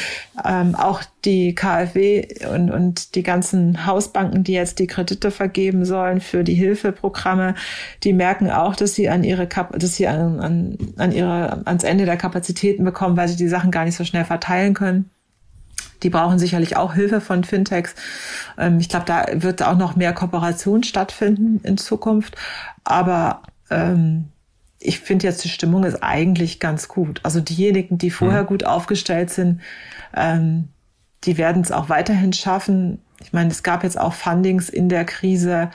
ähm, 0.43 0.73
auch 0.73 1.03
die 1.25 1.55
KfW 1.55 2.27
und, 2.53 2.71
und 2.71 3.15
die 3.15 3.23
ganzen 3.23 3.85
Hausbanken, 3.85 4.43
die 4.43 4.53
jetzt 4.53 4.79
die 4.79 4.87
Kredite 4.87 5.31
vergeben 5.31 5.85
sollen 5.85 6.21
für 6.21 6.43
die 6.43 6.53
Hilfeprogramme, 6.53 7.55
die 8.03 8.13
merken 8.13 8.49
auch, 8.51 8.75
dass 8.75 8.95
sie 8.95 9.09
an 9.09 9.23
ihre 9.23 9.47
Kap 9.47 9.77
dass 9.77 9.95
sie 9.95 10.07
an, 10.07 10.39
an, 10.39 10.77
an 10.97 11.11
ihre 11.11 11.65
ans 11.65 11.83
Ende 11.83 12.05
der 12.05 12.17
Kapazitäten 12.17 12.83
bekommen, 12.83 13.17
weil 13.17 13.27
sie 13.27 13.35
die 13.35 13.47
Sachen 13.47 13.71
gar 13.71 13.85
nicht 13.85 13.95
so 13.95 14.03
schnell 14.03 14.25
verteilen 14.25 14.73
können. 14.73 15.09
Die 16.03 16.09
brauchen 16.09 16.39
sicherlich 16.39 16.77
auch 16.77 16.93
Hilfe 16.93 17.21
von 17.21 17.43
Fintechs. 17.43 17.95
Ähm, 18.57 18.79
ich 18.79 18.89
glaube, 18.89 19.05
da 19.05 19.25
wird 19.33 19.63
auch 19.63 19.77
noch 19.77 19.95
mehr 19.95 20.13
Kooperation 20.13 20.83
stattfinden 20.83 21.61
in 21.63 21.77
Zukunft. 21.77 22.35
Aber 22.83 23.41
ähm, 23.71 24.25
ich 24.79 24.99
finde 24.99 25.25
jetzt 25.25 25.43
die 25.43 25.49
Stimmung 25.49 25.83
ist 25.83 26.03
eigentlich 26.03 26.59
ganz 26.59 26.87
gut. 26.87 27.19
Also 27.23 27.39
diejenigen, 27.39 27.97
die 27.97 28.11
vorher 28.11 28.43
mhm. 28.43 28.47
gut 28.47 28.65
aufgestellt 28.65 29.31
sind, 29.31 29.61
ähm, 30.15 30.69
die 31.25 31.37
werden 31.37 31.61
es 31.61 31.71
auch 31.71 31.89
weiterhin 31.89 32.33
schaffen. 32.33 32.99
Ich 33.21 33.33
meine, 33.33 33.49
es 33.49 33.63
gab 33.63 33.83
jetzt 33.83 33.99
auch 33.99 34.13
Fundings 34.13 34.69
in 34.69 34.89
der 34.89 35.05
Krise. 35.05 35.71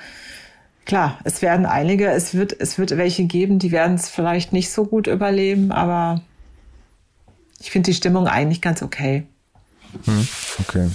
Klar, 0.84 1.18
es 1.24 1.42
werden 1.42 1.66
einige, 1.66 2.08
es 2.08 2.34
wird, 2.34 2.58
es 2.58 2.78
wird 2.78 2.96
welche 2.96 3.24
geben, 3.24 3.58
die 3.58 3.70
werden 3.70 3.94
es 3.94 4.08
vielleicht 4.08 4.52
nicht 4.52 4.70
so 4.70 4.84
gut 4.84 5.06
überleben, 5.06 5.72
aber 5.72 6.22
ich 7.60 7.70
finde 7.70 7.90
die 7.90 7.96
Stimmung 7.96 8.26
eigentlich 8.26 8.60
ganz 8.60 8.82
okay. 8.82 9.26
Hm, 10.04 10.28
okay. 10.60 10.90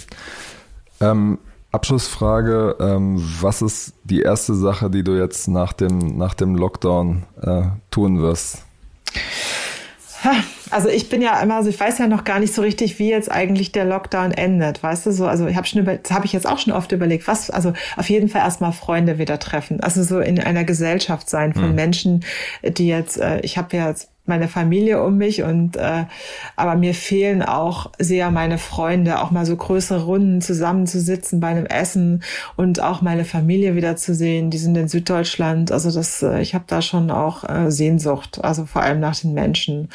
Ähm, 1.01 1.38
Abschlussfrage, 1.72 2.78
ähm, 2.80 3.22
was 3.41 3.62
ist 3.62 3.93
die 4.03 4.22
erste 4.22 4.56
Sache, 4.56 4.89
die 4.89 5.03
du 5.03 5.18
jetzt 5.18 5.47
nach 5.47 5.74
dem, 5.74 6.18
nach 6.18 6.34
dem 6.34 6.56
Lockdown 6.56 7.24
äh, 7.41 7.64
tun 7.91 8.22
wirst? 8.22 8.64
Also 10.72 10.89
ich 10.89 11.09
bin 11.09 11.22
ja 11.22 11.39
immer, 11.41 11.55
also 11.55 11.70
ich 11.70 11.80
weiß 11.80 11.97
ja 11.99 12.07
noch 12.07 12.24
gar 12.24 12.39
nicht 12.39 12.53
so 12.53 12.61
richtig, 12.61 12.99
wie 12.99 13.09
jetzt 13.09 13.32
eigentlich 13.32 13.72
der 13.72 13.86
Lockdown 13.86 14.32
endet, 14.32 14.82
weißt 14.82 15.05
du 15.05 15.11
so. 15.11 15.28
Also 15.28 15.47
ich 15.47 15.55
habe 15.55 15.68
schon 15.68 15.82
über, 15.82 15.95
das 15.95 16.11
habe 16.11 16.26
ich 16.26 16.34
jetzt 16.34 16.47
auch 16.47 16.57
schon 16.57 16.74
oft 16.74 16.91
überlegt, 16.91 17.28
was, 17.28 17.49
also 17.49 17.74
auf 17.97 18.09
jeden 18.09 18.30
Fall 18.30 18.41
erstmal 18.41 18.72
Freunde 18.72 19.18
wieder 19.18 19.39
treffen, 19.39 19.80
also 19.82 20.03
so 20.03 20.20
in 20.20 20.39
einer 20.39 20.63
Gesellschaft 20.63 21.30
sein 21.30 21.53
von 21.53 21.70
hm. 21.70 21.76
Menschen, 21.76 22.26
die 22.63 22.88
jetzt, 22.88 23.20
äh, 23.20 23.39
ich 23.41 23.57
habe 23.57 23.76
ja 23.78 23.89
jetzt 23.89 24.09
meine 24.26 24.47
Familie 24.47 25.03
um 25.03 25.17
mich 25.17 25.43
und 25.43 25.78
äh, 25.78 26.05
aber 26.55 26.76
mir 26.76 26.93
fehlen 26.93 27.43
auch 27.43 27.91
sehr 27.99 28.32
meine 28.32 28.57
Freunde, 28.57 29.21
auch 29.21 29.32
mal 29.32 29.45
so 29.45 29.55
größere 29.55 30.03
Runden 30.03 30.41
zusammenzusitzen 30.41 31.39
bei 31.39 31.47
einem 31.49 31.65
Essen 31.65 32.23
und 32.55 32.80
auch 32.80 33.01
meine 33.01 33.26
Familie 33.26 33.76
wiederzusehen. 33.76 34.49
Die 34.49 34.57
sind 34.57 34.76
in 34.78 34.88
Süddeutschland, 34.88 35.71
also 35.71 35.91
das, 35.91 36.23
äh, 36.23 36.41
ich 36.41 36.55
habe 36.55 36.65
da 36.67 36.82
schon 36.82 37.11
auch 37.11 37.47
äh, 37.47 37.71
Sehnsucht, 37.71 38.43
also 38.43 38.65
vor 38.65 38.82
allem 38.82 38.99
nach 38.99 39.15
den 39.19 39.34
Menschen. 39.34 39.89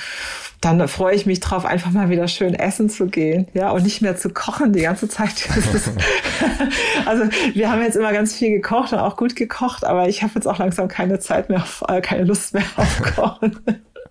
Dann 0.60 0.86
freue 0.88 1.14
ich 1.14 1.24
mich 1.24 1.40
drauf, 1.40 1.64
einfach 1.64 1.90
mal 1.90 2.10
wieder 2.10 2.28
schön 2.28 2.54
essen 2.54 2.90
zu 2.90 3.06
gehen, 3.06 3.48
ja, 3.54 3.70
und 3.70 3.82
nicht 3.82 4.02
mehr 4.02 4.16
zu 4.16 4.28
kochen 4.28 4.74
die 4.74 4.82
ganze 4.82 5.08
Zeit. 5.08 5.48
also 7.06 7.24
wir 7.54 7.70
haben 7.70 7.82
jetzt 7.82 7.96
immer 7.96 8.12
ganz 8.12 8.34
viel 8.34 8.50
gekocht 8.50 8.92
und 8.92 8.98
auch 8.98 9.16
gut 9.16 9.36
gekocht, 9.36 9.84
aber 9.84 10.08
ich 10.08 10.22
habe 10.22 10.32
jetzt 10.34 10.46
auch 10.46 10.58
langsam 10.58 10.88
keine 10.88 11.18
Zeit 11.18 11.48
mehr, 11.48 11.62
auf, 11.62 11.82
äh, 11.88 12.00
keine 12.00 12.24
Lust 12.24 12.54
mehr 12.54 12.64
auf 12.76 13.02
Kochen. 13.02 13.58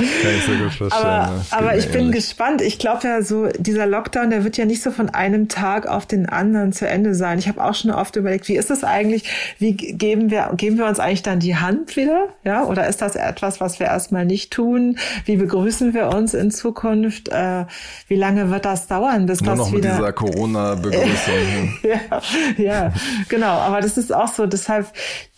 Kann 0.00 0.34
ich 0.36 0.44
sehr 0.44 0.56
gut 0.56 0.72
verstehen. 0.72 1.06
Aber, 1.06 1.44
aber 1.50 1.76
ich 1.76 1.90
bin 1.90 2.12
gespannt. 2.12 2.60
Ich 2.62 2.78
glaube 2.78 3.06
ja 3.06 3.22
so, 3.22 3.48
dieser 3.58 3.86
Lockdown, 3.86 4.30
der 4.30 4.44
wird 4.44 4.56
ja 4.56 4.64
nicht 4.64 4.82
so 4.82 4.90
von 4.90 5.08
einem 5.10 5.48
Tag 5.48 5.86
auf 5.86 6.06
den 6.06 6.28
anderen 6.28 6.72
zu 6.72 6.88
Ende 6.88 7.14
sein. 7.14 7.38
Ich 7.38 7.48
habe 7.48 7.62
auch 7.62 7.74
schon 7.74 7.90
oft 7.90 8.16
überlegt, 8.16 8.48
wie 8.48 8.56
ist 8.56 8.70
das 8.70 8.84
eigentlich? 8.84 9.24
Wie 9.58 9.72
geben 9.74 10.30
wir, 10.30 10.50
geben 10.56 10.78
wir 10.78 10.86
uns 10.86 10.98
eigentlich 10.98 11.22
dann 11.22 11.40
die 11.40 11.56
Hand 11.56 11.96
wieder? 11.96 12.28
Ja, 12.44 12.64
oder 12.64 12.86
ist 12.88 13.02
das 13.02 13.16
etwas, 13.16 13.60
was 13.60 13.80
wir 13.80 13.86
erstmal 13.86 14.24
nicht 14.24 14.52
tun? 14.52 14.98
Wie 15.24 15.36
begrüßen 15.36 15.94
wir 15.94 16.08
uns 16.08 16.34
in 16.34 16.50
Zukunft? 16.50 17.28
Äh, 17.28 17.66
wie 18.08 18.16
lange 18.16 18.50
wird 18.50 18.64
das 18.64 18.86
dauern, 18.86 19.26
bis 19.26 19.40
Nur 19.40 19.50
das 19.50 19.58
noch 19.58 19.72
wieder? 19.72 19.90
Mit 19.90 19.98
dieser 19.98 20.12
Corona-Begrüßung. 20.12 21.78
ja, 21.82 22.20
ja, 22.56 22.92
genau. 23.28 23.58
Aber 23.58 23.80
das 23.80 23.96
ist 23.96 24.14
auch 24.14 24.28
so. 24.28 24.46
Deshalb, 24.46 24.86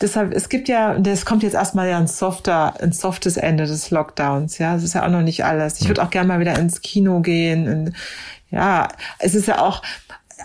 deshalb, 0.00 0.32
es 0.32 0.48
gibt 0.48 0.68
ja, 0.68 0.98
das 0.98 1.24
kommt 1.24 1.42
jetzt 1.42 1.54
erstmal 1.54 1.88
ja 1.88 1.98
ein 1.98 2.06
softer, 2.06 2.74
ein 2.80 2.92
softes 2.92 3.36
Ende 3.36 3.66
des 3.66 3.90
Lockdowns. 3.90 4.51
Films, 4.56 4.58
ja, 4.58 4.76
es 4.76 4.82
ist 4.82 4.94
ja 4.94 5.04
auch 5.04 5.10
noch 5.10 5.22
nicht 5.22 5.44
alles. 5.44 5.80
Ich 5.80 5.88
würde 5.88 6.02
auch 6.02 6.10
gerne 6.10 6.28
mal 6.28 6.40
wieder 6.40 6.58
ins 6.58 6.80
Kino 6.82 7.20
gehen. 7.20 7.68
Und, 7.68 7.92
ja, 8.50 8.88
es 9.18 9.34
ist 9.34 9.48
ja 9.48 9.60
auch 9.60 9.82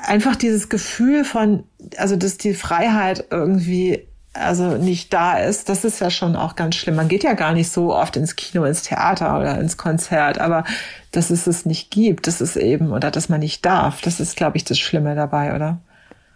einfach 0.04 0.36
dieses 0.36 0.70
Gefühl 0.70 1.26
von, 1.26 1.64
also 1.98 2.16
dass 2.16 2.38
die 2.38 2.54
Freiheit 2.54 3.26
irgendwie 3.32 4.08
also 4.34 4.78
nicht 4.78 5.14
da 5.14 5.40
ist, 5.40 5.68
das 5.68 5.84
ist 5.84 6.00
ja 6.00 6.12
schon 6.12 6.36
auch 6.36 6.56
ganz 6.56 6.76
schlimm. 6.76 6.96
Man 6.96 7.08
geht 7.08 7.24
ja 7.24 7.34
gar 7.34 7.54
nicht 7.54 7.72
so 7.72 7.96
oft 7.96 8.16
ins 8.18 8.36
Kino, 8.36 8.66
ins 8.66 8.84
Theater 8.84 9.40
oder 9.40 9.60
ins 9.60 9.78
Konzert, 9.78 10.38
aber 10.38 10.64
dass 11.12 11.32
es 11.32 11.48
es 11.48 11.66
nicht 11.66 11.90
gibt, 11.90 12.28
das 12.28 12.40
ist 12.40 12.56
eben, 12.56 12.92
oder 12.92 13.10
dass 13.10 13.30
man 13.30 13.40
nicht 13.40 13.66
darf, 13.66 14.00
das 14.02 14.20
ist, 14.20 14.36
glaube 14.36 14.58
ich, 14.58 14.64
das 14.64 14.78
Schlimme 14.78 15.16
dabei, 15.16 15.56
oder? 15.56 15.80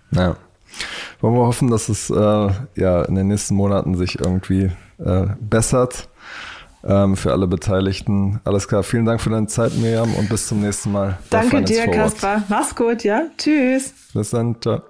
Ja. 0.09 0.35
Wollen 1.19 1.35
wir 1.35 1.45
hoffen, 1.45 1.69
dass 1.69 1.89
es 1.89 2.09
äh, 2.09 2.49
ja 2.75 3.03
in 3.03 3.13
den 3.13 3.27
nächsten 3.27 3.53
Monaten 3.53 3.95
sich 3.95 4.19
irgendwie 4.19 4.71
äh, 4.97 5.27
bessert 5.39 6.09
ähm, 6.83 7.15
für 7.15 7.31
alle 7.31 7.47
Beteiligten. 7.47 8.39
Alles 8.43 8.67
klar, 8.67 8.83
vielen 8.83 9.05
Dank 9.05 9.21
für 9.21 9.29
deine 9.29 9.47
Zeit, 9.47 9.73
Miriam, 9.75 10.13
und 10.15 10.29
bis 10.29 10.47
zum 10.47 10.61
nächsten 10.61 10.91
Mal. 10.91 11.17
Danke 11.29 11.61
dir, 11.61 11.87
Kaspar. 11.87 12.43
Mach's 12.49 12.75
gut, 12.75 13.03
ja? 13.03 13.23
Tschüss. 13.37 13.93
Bis 14.13 14.29
dann, 14.31 14.55
ciao. 14.61 14.81